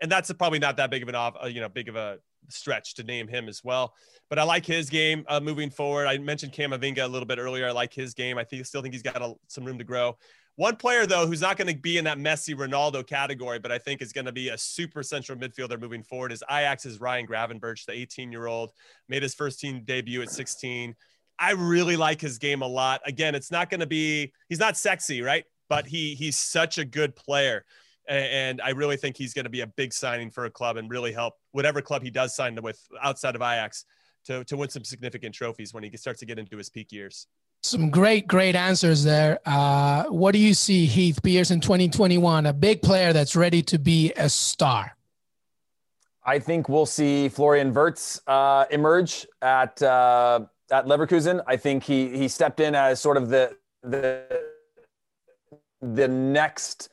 and 0.00 0.10
that's 0.10 0.32
probably 0.32 0.58
not 0.58 0.76
that 0.78 0.90
big 0.90 1.02
of 1.02 1.08
an 1.08 1.14
off, 1.14 1.36
uh, 1.42 1.46
you 1.46 1.60
know, 1.60 1.68
big 1.68 1.88
of 1.88 1.96
a 1.96 2.18
stretch 2.48 2.94
to 2.94 3.02
name 3.02 3.28
him 3.28 3.48
as 3.48 3.62
well. 3.64 3.94
But 4.28 4.38
I 4.38 4.44
like 4.44 4.66
his 4.66 4.88
game 4.90 5.24
uh, 5.28 5.40
moving 5.40 5.70
forward. 5.70 6.06
I 6.06 6.18
mentioned 6.18 6.52
Camavinga 6.52 7.04
a 7.04 7.08
little 7.08 7.26
bit 7.26 7.38
earlier. 7.38 7.66
I 7.66 7.72
like 7.72 7.92
his 7.92 8.14
game. 8.14 8.38
I 8.38 8.44
think 8.44 8.64
still 8.66 8.82
think 8.82 8.94
he's 8.94 9.02
got 9.02 9.20
a, 9.20 9.34
some 9.48 9.64
room 9.64 9.78
to 9.78 9.84
grow. 9.84 10.16
One 10.56 10.76
player, 10.76 11.04
though, 11.04 11.26
who's 11.26 11.40
not 11.40 11.56
going 11.56 11.66
to 11.66 11.76
be 11.76 11.98
in 11.98 12.04
that 12.04 12.18
Messi 12.18 12.54
Ronaldo 12.54 13.04
category, 13.04 13.58
but 13.58 13.72
I 13.72 13.78
think 13.78 14.00
is 14.00 14.12
going 14.12 14.26
to 14.26 14.32
be 14.32 14.50
a 14.50 14.58
super 14.58 15.02
central 15.02 15.36
midfielder 15.36 15.80
moving 15.80 16.04
forward 16.04 16.30
is 16.30 16.44
Ajax's 16.48 17.00
Ryan 17.00 17.26
Gravenberch, 17.26 17.86
the 17.86 17.92
18 17.92 18.30
year 18.30 18.46
old, 18.46 18.70
made 19.08 19.24
his 19.24 19.34
first 19.34 19.58
team 19.58 19.82
debut 19.84 20.22
at 20.22 20.30
16. 20.30 20.94
I 21.40 21.52
really 21.52 21.96
like 21.96 22.20
his 22.20 22.38
game 22.38 22.62
a 22.62 22.68
lot. 22.68 23.00
Again, 23.04 23.34
it's 23.34 23.50
not 23.50 23.68
going 23.68 23.80
to 23.80 23.86
be, 23.86 24.32
he's 24.48 24.60
not 24.60 24.76
sexy, 24.76 25.22
right? 25.22 25.44
But 25.68 25.86
he 25.86 26.14
he's 26.14 26.38
such 26.38 26.78
a 26.78 26.84
good 26.84 27.16
player. 27.16 27.64
And 28.06 28.60
I 28.60 28.70
really 28.70 28.96
think 28.96 29.16
he's 29.16 29.34
going 29.34 29.46
to 29.46 29.50
be 29.50 29.62
a 29.62 29.66
big 29.66 29.92
signing 29.92 30.30
for 30.30 30.44
a 30.44 30.50
club 30.50 30.76
and 30.76 30.88
really 30.90 31.12
help 31.12 31.34
whatever 31.50 31.80
club 31.80 32.02
he 32.02 32.10
does 32.10 32.36
sign 32.36 32.56
with 32.62 32.78
outside 33.02 33.34
of 33.34 33.40
Ajax 33.40 33.86
to, 34.26 34.44
to 34.44 34.56
win 34.56 34.68
some 34.68 34.84
significant 34.84 35.34
trophies 35.34 35.72
when 35.72 35.82
he 35.82 35.96
starts 35.96 36.20
to 36.20 36.26
get 36.26 36.38
into 36.38 36.58
his 36.58 36.70
peak 36.70 36.92
years. 36.92 37.26
Some 37.64 37.88
great, 37.88 38.26
great 38.26 38.56
answers 38.56 39.04
there. 39.04 39.38
Uh, 39.46 40.04
what 40.10 40.32
do 40.32 40.38
you 40.38 40.52
see, 40.52 40.84
Heath 40.84 41.22
Pearce, 41.22 41.50
in 41.50 41.60
2021? 41.60 42.44
A 42.44 42.52
big 42.52 42.82
player 42.82 43.14
that's 43.14 43.34
ready 43.34 43.62
to 43.62 43.78
be 43.78 44.12
a 44.18 44.28
star. 44.28 44.94
I 46.26 46.40
think 46.40 46.68
we'll 46.68 46.84
see 46.84 47.30
Florian 47.30 47.72
Wirtz 47.72 48.20
uh, 48.26 48.66
emerge 48.70 49.26
at 49.40 49.80
uh, 49.82 50.40
at 50.70 50.84
Leverkusen. 50.84 51.42
I 51.46 51.56
think 51.56 51.84
he 51.84 52.14
he 52.14 52.28
stepped 52.28 52.60
in 52.60 52.74
as 52.74 53.00
sort 53.00 53.16
of 53.16 53.30
the 53.30 53.56
the 53.82 54.42
the 55.80 56.06
next 56.06 56.90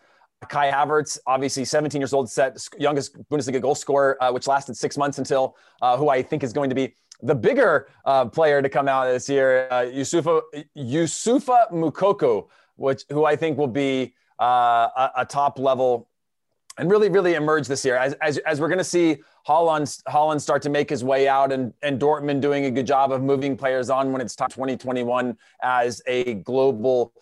Kai 0.48 0.72
Havertz, 0.72 1.20
obviously 1.28 1.66
17 1.66 2.00
years 2.00 2.14
old, 2.14 2.30
set 2.30 2.58
youngest 2.80 3.22
Bundesliga 3.30 3.62
goal 3.62 3.76
scorer, 3.76 4.18
uh, 4.24 4.32
which 4.32 4.48
lasted 4.48 4.78
six 4.78 4.98
months 4.98 5.18
until 5.18 5.58
uh, 5.82 5.98
who 5.98 6.08
I 6.08 6.22
think 6.22 6.44
is 6.44 6.54
going 6.54 6.70
to 6.70 6.76
be 6.76 6.96
the 7.24 7.36
bigger 7.36 7.88
uh, 8.06 8.26
player 8.26 8.62
to 8.62 8.70
come 8.70 8.88
out 8.88 9.06
this 9.06 9.30
year, 9.30 9.68
uh, 9.72 9.84
Yusufa 9.84 10.42
Youssoufa 10.78 11.72
Moukoko, 11.72 12.48
which 12.76 13.04
who 13.10 13.26
I 13.26 13.36
think 13.36 13.58
will 13.58 13.68
be 13.68 14.14
uh, 14.40 14.90
a, 14.96 15.12
a, 15.18 15.26
top 15.26 15.60
level 15.60 16.10
and 16.78 16.90
really, 16.90 17.10
really 17.10 17.36
emerge 17.36 17.68
this 17.68 17.86
year. 17.86 17.96
As, 17.96 18.14
as, 18.22 18.38
as 18.40 18.60
we're 18.60 18.70
going 18.70 18.80
to 18.80 18.84
see 18.84 19.18
Holland, 19.46 19.88
Haaland 20.08 20.42
start 20.42 20.62
to 20.64 20.70
make 20.70 20.90
his 20.90 21.04
way 21.04 21.28
out 21.28 21.52
and, 21.52 21.74
and 21.84 22.00
Dortmund 22.00 22.42
doing 22.42 22.66
a 22.66 22.72
good 22.72 22.88
job 22.88 23.12
of 23.12 23.22
moving 23.22 23.56
players 23.56 23.90
on 23.90 24.12
when 24.12 24.22
it's 24.22 24.36
time 24.36 24.50
2021 24.50 25.38
as 25.62 26.02
a 26.08 26.36
global 26.36 27.14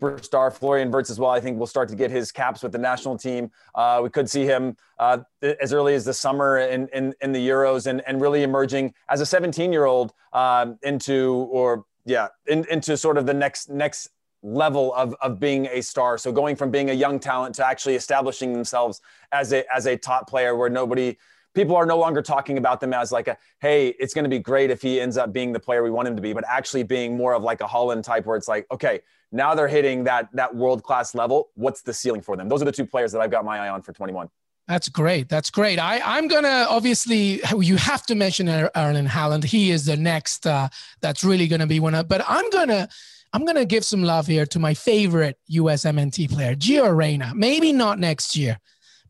superstar. 0.00 0.52
Florian 0.52 0.90
Wirtz 0.90 1.10
as 1.10 1.18
well, 1.18 1.30
I 1.30 1.40
think 1.40 1.58
will 1.58 1.66
start 1.66 1.88
to 1.90 1.96
get 1.96 2.10
his 2.10 2.32
caps 2.32 2.62
with 2.62 2.72
the 2.72 2.78
national 2.78 3.18
team. 3.18 3.50
Uh, 3.74 4.00
we 4.02 4.10
could 4.10 4.28
see 4.28 4.44
him 4.44 4.76
uh, 4.98 5.18
as 5.42 5.72
early 5.72 5.94
as 5.94 6.04
the 6.04 6.14
summer 6.14 6.58
in, 6.58 6.88
in, 6.88 7.14
in, 7.20 7.32
the 7.32 7.48
Euros 7.48 7.86
and, 7.86 8.02
and 8.06 8.20
really 8.20 8.42
emerging 8.42 8.94
as 9.08 9.20
a 9.20 9.26
17 9.26 9.72
year 9.72 9.84
old 9.84 10.12
um, 10.32 10.78
into, 10.82 11.48
or 11.50 11.84
yeah, 12.04 12.28
in, 12.46 12.64
into 12.70 12.96
sort 12.96 13.18
of 13.18 13.26
the 13.26 13.34
next, 13.34 13.68
next 13.68 14.10
level 14.42 14.94
of, 14.94 15.14
of 15.20 15.40
being 15.40 15.66
a 15.66 15.80
star. 15.80 16.18
So 16.18 16.32
going 16.32 16.56
from 16.56 16.70
being 16.70 16.90
a 16.90 16.94
young 16.94 17.18
talent 17.18 17.54
to 17.56 17.66
actually 17.66 17.96
establishing 17.96 18.52
themselves 18.52 19.00
as 19.32 19.52
a 19.52 19.64
as 19.74 19.86
a 19.86 19.96
top 19.96 20.28
player 20.28 20.56
where 20.56 20.70
nobody 20.70 21.18
people 21.58 21.74
are 21.74 21.86
no 21.86 21.98
longer 21.98 22.22
talking 22.22 22.56
about 22.56 22.80
them 22.80 22.94
as 22.94 23.10
like 23.10 23.26
a 23.26 23.36
hey, 23.60 23.88
it's 23.98 24.14
going 24.14 24.22
to 24.22 24.30
be 24.30 24.38
great 24.38 24.70
if 24.70 24.80
he 24.80 25.00
ends 25.00 25.16
up 25.16 25.32
being 25.32 25.52
the 25.52 25.58
player 25.58 25.82
we 25.82 25.90
want 25.90 26.06
him 26.06 26.14
to 26.14 26.22
be, 26.22 26.32
but 26.32 26.44
actually 26.46 26.84
being 26.84 27.16
more 27.16 27.34
of 27.34 27.42
like 27.42 27.60
a 27.60 27.64
Haaland 27.64 28.04
type 28.04 28.26
where 28.26 28.36
it's 28.36 28.46
like, 28.46 28.64
okay, 28.70 29.00
now 29.32 29.56
they're 29.56 29.66
hitting 29.66 30.04
that 30.04 30.28
that 30.34 30.54
world 30.54 30.84
class 30.84 31.16
level. 31.16 31.48
What's 31.56 31.82
the 31.82 31.92
ceiling 31.92 32.22
for 32.22 32.36
them? 32.36 32.48
Those 32.48 32.62
are 32.62 32.64
the 32.64 32.72
two 32.72 32.86
players 32.86 33.10
that 33.12 33.20
I've 33.20 33.32
got 33.32 33.44
my 33.44 33.58
eye 33.58 33.70
on 33.70 33.82
for 33.82 33.92
21. 33.92 34.28
That's 34.68 34.88
great. 34.88 35.28
That's 35.28 35.50
great. 35.50 35.80
I, 35.80 36.00
I'm 36.04 36.28
gonna 36.28 36.66
obviously 36.68 37.40
you 37.58 37.76
have 37.76 38.06
to 38.06 38.14
mention 38.14 38.48
Erling 38.48 39.06
Haaland. 39.06 39.44
He 39.44 39.72
is 39.72 39.84
the 39.84 39.96
next 39.96 40.46
uh, 40.46 40.68
that's 41.00 41.24
really 41.24 41.48
gonna 41.48 41.66
be 41.66 41.80
one 41.80 41.96
of. 41.96 42.06
But 42.06 42.22
I'm 42.28 42.48
gonna 42.50 42.88
I'm 43.32 43.44
going 43.44 43.56
to 43.56 43.66
give 43.66 43.84
some 43.84 44.02
love 44.02 44.26
here 44.26 44.46
to 44.46 44.58
my 44.58 44.72
favorite 44.72 45.36
USMNT 45.52 46.32
player, 46.32 46.54
Gio 46.54 46.96
Reyna. 46.96 47.32
Maybe 47.34 47.74
not 47.74 47.98
next 47.98 48.34
year, 48.36 48.58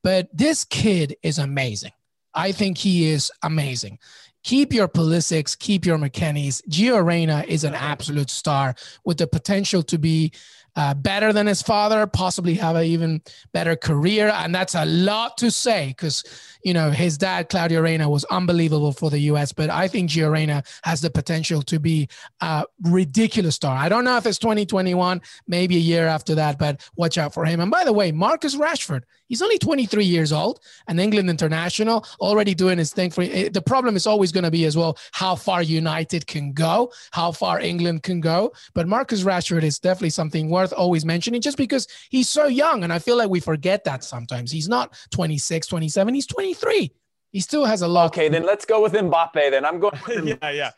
but 0.03 0.29
this 0.37 0.65
kid 0.65 1.15
is 1.23 1.39
amazing. 1.39 1.93
I 2.35 2.53
think 2.53 2.79
he 2.79 3.09
is 3.11 3.31
amazing. 3.43 3.99
Keep 4.45 4.73
your 4.73 4.89
Pulisics, 4.89 5.59
keep 5.59 5.85
your 5.85 5.99
McKennies. 5.99 6.63
Gio 6.71 7.05
Reyna 7.05 7.45
is 7.49 7.65
an 7.65 7.75
absolute 7.75 8.31
star 8.31 8.75
with 9.05 9.19
the 9.19 9.27
potential 9.27 9.83
to 9.83 9.99
be 9.99 10.33
uh, 10.79 10.95
better 10.95 11.33
than 11.33 11.49
his 11.49 11.61
father, 11.61 12.07
possibly 12.07 12.55
have 12.55 12.77
an 12.77 12.85
even 12.85 13.21
better 13.53 13.75
career. 13.75 14.29
And 14.29 14.55
that's 14.55 14.77
a 14.77 14.85
lot 14.85 15.37
to 15.39 15.51
say 15.51 15.89
because, 15.89 16.23
you 16.63 16.73
know, 16.73 16.93
his 16.93 17.19
dad, 17.19 17.49
Claudio 17.49 17.81
Reyna, 17.81 18.09
was 18.09 18.23
unbelievable 18.27 18.93
for 18.93 19.11
the 19.11 19.19
U.S. 19.33 19.53
But 19.53 19.71
I 19.71 19.89
think 19.89 20.09
Gio 20.09 20.31
Reyna 20.31 20.63
has 20.85 21.01
the 21.01 21.11
potential 21.11 21.63
to 21.63 21.81
be 21.81 22.09
a 22.41 22.65
ridiculous 22.83 23.57
star. 23.57 23.77
I 23.77 23.89
don't 23.89 24.05
know 24.05 24.19
if 24.19 24.27
it's 24.27 24.39
2021, 24.39 25.21
maybe 25.49 25.75
a 25.75 25.81
year 25.81 26.07
after 26.07 26.37
that, 26.37 26.61
but 26.61 26.89
watch 26.95 27.19
out 27.19 27.35
for 27.35 27.45
him. 27.45 27.59
And 27.59 27.73
by 27.73 27.83
the 27.83 27.93
way, 27.93 28.13
Marcus 28.13 28.55
Rashford, 28.55 29.03
he's 29.27 29.43
only 29.43 29.59
23 29.59 30.05
years 30.05 30.33
old, 30.33 30.61
an 30.87 31.01
England 31.01 31.29
international, 31.29 32.07
already 32.21 32.55
doing 32.55 32.79
his 32.79 32.93
thing 32.93 33.11
for 33.11 33.23
eh, 33.23 33.49
the 33.53 33.61
problem 33.61 33.97
is 33.97 34.07
always 34.07 34.31
going 34.31 34.45
to 34.45 34.51
be 34.53 34.65
as 34.65 34.77
well 34.77 34.97
how 35.11 35.35
far 35.35 35.61
United 35.61 36.25
can 36.29 36.53
go, 36.53 36.93
how 37.11 37.33
far 37.33 37.59
England 37.59 38.05
can 38.05 38.21
go. 38.21 38.53
But 38.75 38.87
Marcus 38.87 39.25
Rashford 39.25 39.65
is 39.65 39.81
definitely 39.81 40.11
something 40.11 40.49
worth 40.49 40.68
worth 40.69 40.79
always 40.79 41.05
mentioning 41.05 41.41
just 41.41 41.57
because 41.57 41.87
he's 42.11 42.29
so 42.29 42.47
young. 42.47 42.85
And 42.85 42.93
I 42.93 42.99
feel 42.99 43.17
like 43.17 43.31
we 43.31 43.41
forget 43.41 43.85
that 43.85 44.05
sometimes. 44.05 44.51
He's 44.51 44.69
not 44.69 44.97
26, 45.11 45.67
27, 45.67 46.15
he's 46.15 46.27
23. 46.27 46.93
He 47.31 47.41
still 47.41 47.65
has 47.65 47.83
a 47.83 47.89
lot. 47.89 48.07
Okay, 48.07 48.29
then 48.29 48.45
let's 48.45 48.65
go 48.65 48.83
with 48.83 48.93
Mbappe. 48.95 49.51
Then 49.51 49.65
I'm 49.65 49.79
going 49.79 49.99
with 50.07 50.39
yeah, 50.43 50.51
yeah. 50.51 50.71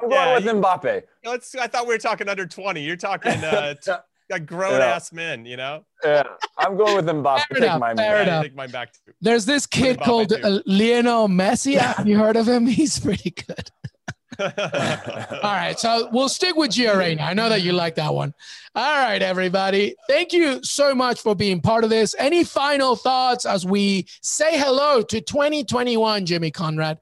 I'm 0.00 0.08
going 0.08 0.20
yeah, 0.20 0.34
with 0.34 0.44
Mbappe. 0.44 1.02
Let's, 1.24 1.54
I 1.54 1.68
thought 1.68 1.86
we 1.86 1.94
were 1.94 1.98
talking 1.98 2.28
under 2.28 2.46
20. 2.46 2.82
You're 2.82 2.96
talking 2.96 3.32
uh, 3.32 3.74
t- 3.82 3.92
like 4.28 4.44
grown 4.44 4.80
yeah. 4.80 4.86
ass 4.86 5.12
men, 5.12 5.46
you 5.46 5.56
know? 5.56 5.84
Yeah, 6.02 6.24
I'm 6.58 6.76
going 6.76 6.96
with 6.96 7.06
Mbappe. 7.06 7.42
Fair 7.48 7.58
enough, 7.58 7.80
my 7.80 7.94
fair 7.94 8.22
enough. 8.22 8.42
Take 8.42 8.56
mine 8.56 8.70
back 8.70 8.92
too. 8.92 9.12
There's 9.20 9.46
this 9.46 9.66
kid 9.66 10.00
called 10.00 10.32
uh, 10.32 10.60
Lionel 10.66 11.28
Messi. 11.28 11.78
Have 11.78 12.08
you 12.08 12.18
heard 12.18 12.36
of 12.36 12.48
him? 12.48 12.66
He's 12.80 12.98
pretty 12.98 13.30
good. 13.30 13.70
All 15.42 15.52
right. 15.52 15.78
So 15.78 16.08
we'll 16.12 16.28
stick 16.28 16.56
with 16.56 16.70
Gio 16.70 16.96
Reyna. 16.96 17.22
I 17.22 17.34
know 17.34 17.48
that 17.48 17.62
you 17.62 17.72
like 17.72 17.94
that 17.96 18.14
one. 18.14 18.34
All 18.74 18.98
right, 19.02 19.22
everybody. 19.22 19.94
Thank 20.08 20.32
you 20.32 20.62
so 20.62 20.94
much 20.94 21.20
for 21.20 21.34
being 21.34 21.60
part 21.60 21.84
of 21.84 21.90
this. 21.90 22.14
Any 22.18 22.44
final 22.44 22.96
thoughts 22.96 23.46
as 23.46 23.64
we 23.64 24.06
say 24.22 24.58
hello 24.58 25.02
to 25.02 25.20
2021, 25.20 26.26
Jimmy 26.26 26.50
Conrad? 26.50 26.98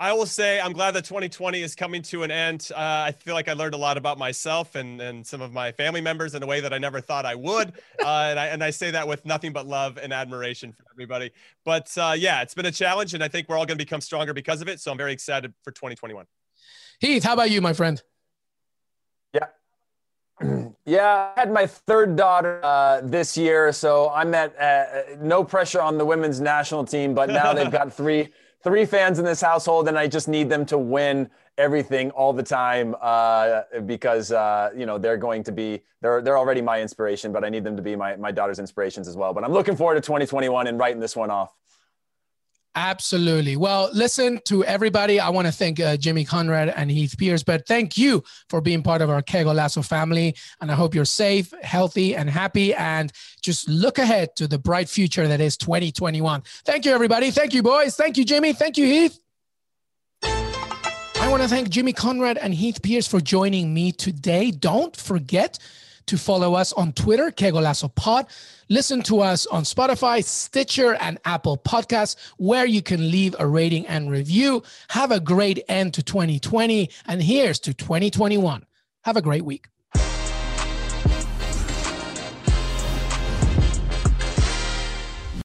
I 0.00 0.12
will 0.12 0.26
say 0.26 0.60
I'm 0.60 0.72
glad 0.72 0.92
that 0.92 1.04
2020 1.04 1.60
is 1.60 1.74
coming 1.74 2.02
to 2.02 2.22
an 2.22 2.30
end. 2.30 2.70
Uh, 2.72 2.78
I 2.78 3.10
feel 3.10 3.34
like 3.34 3.48
I 3.48 3.54
learned 3.54 3.74
a 3.74 3.78
lot 3.78 3.96
about 3.96 4.16
myself 4.16 4.76
and, 4.76 5.00
and 5.00 5.26
some 5.26 5.42
of 5.42 5.52
my 5.52 5.72
family 5.72 6.00
members 6.00 6.36
in 6.36 6.42
a 6.44 6.46
way 6.46 6.60
that 6.60 6.72
I 6.72 6.78
never 6.78 7.00
thought 7.00 7.26
I 7.26 7.34
would. 7.34 7.72
Uh, 8.00 8.28
and, 8.30 8.38
I, 8.38 8.46
and 8.46 8.62
I 8.62 8.70
say 8.70 8.92
that 8.92 9.08
with 9.08 9.26
nothing 9.26 9.52
but 9.52 9.66
love 9.66 9.98
and 9.98 10.12
admiration 10.12 10.72
for 10.72 10.84
everybody. 10.92 11.32
But 11.64 11.92
uh, 11.98 12.14
yeah, 12.16 12.42
it's 12.42 12.54
been 12.54 12.66
a 12.66 12.70
challenge, 12.70 13.12
and 13.12 13.24
I 13.24 13.28
think 13.28 13.48
we're 13.48 13.56
all 13.56 13.66
going 13.66 13.76
to 13.76 13.84
become 13.84 14.00
stronger 14.00 14.32
because 14.32 14.62
of 14.62 14.68
it. 14.68 14.80
So 14.80 14.92
I'm 14.92 14.96
very 14.96 15.12
excited 15.12 15.52
for 15.62 15.72
2021. 15.72 16.24
Heath, 17.00 17.24
how 17.24 17.34
about 17.34 17.50
you, 17.50 17.60
my 17.60 17.72
friend? 17.72 18.00
Yeah. 19.34 19.46
Yeah, 20.84 21.32
I 21.36 21.40
had 21.40 21.52
my 21.52 21.66
third 21.66 22.16
daughter 22.16 22.60
uh, 22.62 23.02
this 23.02 23.36
year, 23.36 23.72
so 23.72 24.08
I'm 24.08 24.32
at 24.32 24.58
uh, 24.58 25.16
no 25.20 25.44
pressure 25.44 25.82
on 25.82 25.98
the 25.98 26.04
women's 26.06 26.40
national 26.40 26.86
team, 26.86 27.12
but 27.12 27.28
now 27.28 27.52
they've 27.52 27.70
got 27.80 27.92
three 27.92 28.30
three 28.62 28.84
fans 28.84 29.18
in 29.18 29.24
this 29.24 29.40
household, 29.40 29.88
and 29.88 29.98
I 29.98 30.06
just 30.06 30.28
need 30.28 30.48
them 30.48 30.66
to 30.66 30.78
win 30.78 31.30
everything 31.56 32.10
all 32.12 32.32
the 32.32 32.42
time 32.42 32.94
uh, 33.00 33.62
because 33.86 34.32
uh, 34.32 34.70
you 34.76 34.86
know 34.86 34.98
they're 34.98 35.16
going 35.16 35.42
to 35.44 35.52
be 35.52 35.80
they're 36.00 36.22
they're 36.22 36.38
already 36.38 36.60
my 36.62 36.80
inspiration, 36.80 37.32
but 37.32 37.44
I 37.44 37.48
need 37.48 37.64
them 37.64 37.76
to 37.76 37.82
be 37.82 37.96
my 37.96 38.16
my 38.16 38.30
daughter's 38.30 38.58
inspirations 38.58 39.08
as 39.08 39.16
well. 39.16 39.32
But 39.32 39.44
I'm 39.44 39.52
looking 39.52 39.76
forward 39.76 39.94
to 39.94 40.00
2021 40.00 40.66
and 40.66 40.78
writing 40.78 41.00
this 41.00 41.16
one 41.16 41.30
off. 41.30 41.54
Absolutely. 42.74 43.56
Well, 43.56 43.90
listen 43.92 44.40
to 44.44 44.64
everybody. 44.64 45.18
I 45.18 45.30
want 45.30 45.46
to 45.46 45.52
thank 45.52 45.80
uh, 45.80 45.96
Jimmy 45.96 46.24
Conrad 46.24 46.68
and 46.68 46.90
Heath 46.90 47.16
Pearce, 47.18 47.42
but 47.42 47.66
thank 47.66 47.98
you 47.98 48.22
for 48.48 48.60
being 48.60 48.82
part 48.82 49.02
of 49.02 49.10
our 49.10 49.20
Qué 49.20 49.44
Golazo 49.44 49.84
family. 49.84 50.36
And 50.60 50.70
I 50.70 50.74
hope 50.74 50.94
you're 50.94 51.04
safe, 51.04 51.52
healthy, 51.62 52.14
and 52.14 52.30
happy. 52.30 52.74
And 52.74 53.12
just 53.42 53.68
look 53.68 53.98
ahead 53.98 54.36
to 54.36 54.46
the 54.46 54.58
bright 54.58 54.88
future 54.88 55.26
that 55.26 55.40
is 55.40 55.56
2021. 55.56 56.42
Thank 56.64 56.84
you, 56.84 56.92
everybody. 56.92 57.30
Thank 57.30 57.52
you, 57.52 57.62
boys. 57.62 57.96
Thank 57.96 58.16
you, 58.16 58.24
Jimmy. 58.24 58.52
Thank 58.52 58.76
you, 58.76 58.84
Heath. 58.84 59.18
I 60.22 61.28
want 61.30 61.42
to 61.42 61.48
thank 61.48 61.68
Jimmy 61.68 61.92
Conrad 61.92 62.38
and 62.38 62.54
Heath 62.54 62.80
Pearce 62.80 63.08
for 63.08 63.20
joining 63.20 63.74
me 63.74 63.92
today. 63.92 64.50
Don't 64.50 64.96
forget 64.96 65.58
to 66.08 66.18
follow 66.18 66.54
us 66.54 66.72
on 66.72 66.92
Twitter, 66.92 67.30
Golazo 67.30 67.94
Pod. 67.94 68.26
Listen 68.68 69.02
to 69.02 69.20
us 69.20 69.46
on 69.46 69.62
Spotify, 69.62 70.22
Stitcher, 70.24 70.94
and 70.94 71.18
Apple 71.24 71.56
Podcasts, 71.56 72.16
where 72.36 72.66
you 72.66 72.82
can 72.82 73.10
leave 73.10 73.34
a 73.38 73.46
rating 73.46 73.86
and 73.86 74.10
review. 74.10 74.62
Have 74.88 75.10
a 75.10 75.20
great 75.20 75.64
end 75.68 75.94
to 75.94 76.02
2020, 76.02 76.90
and 77.06 77.22
here's 77.22 77.58
to 77.60 77.72
2021. 77.72 78.66
Have 79.04 79.16
a 79.16 79.22
great 79.22 79.44
week. 79.44 79.68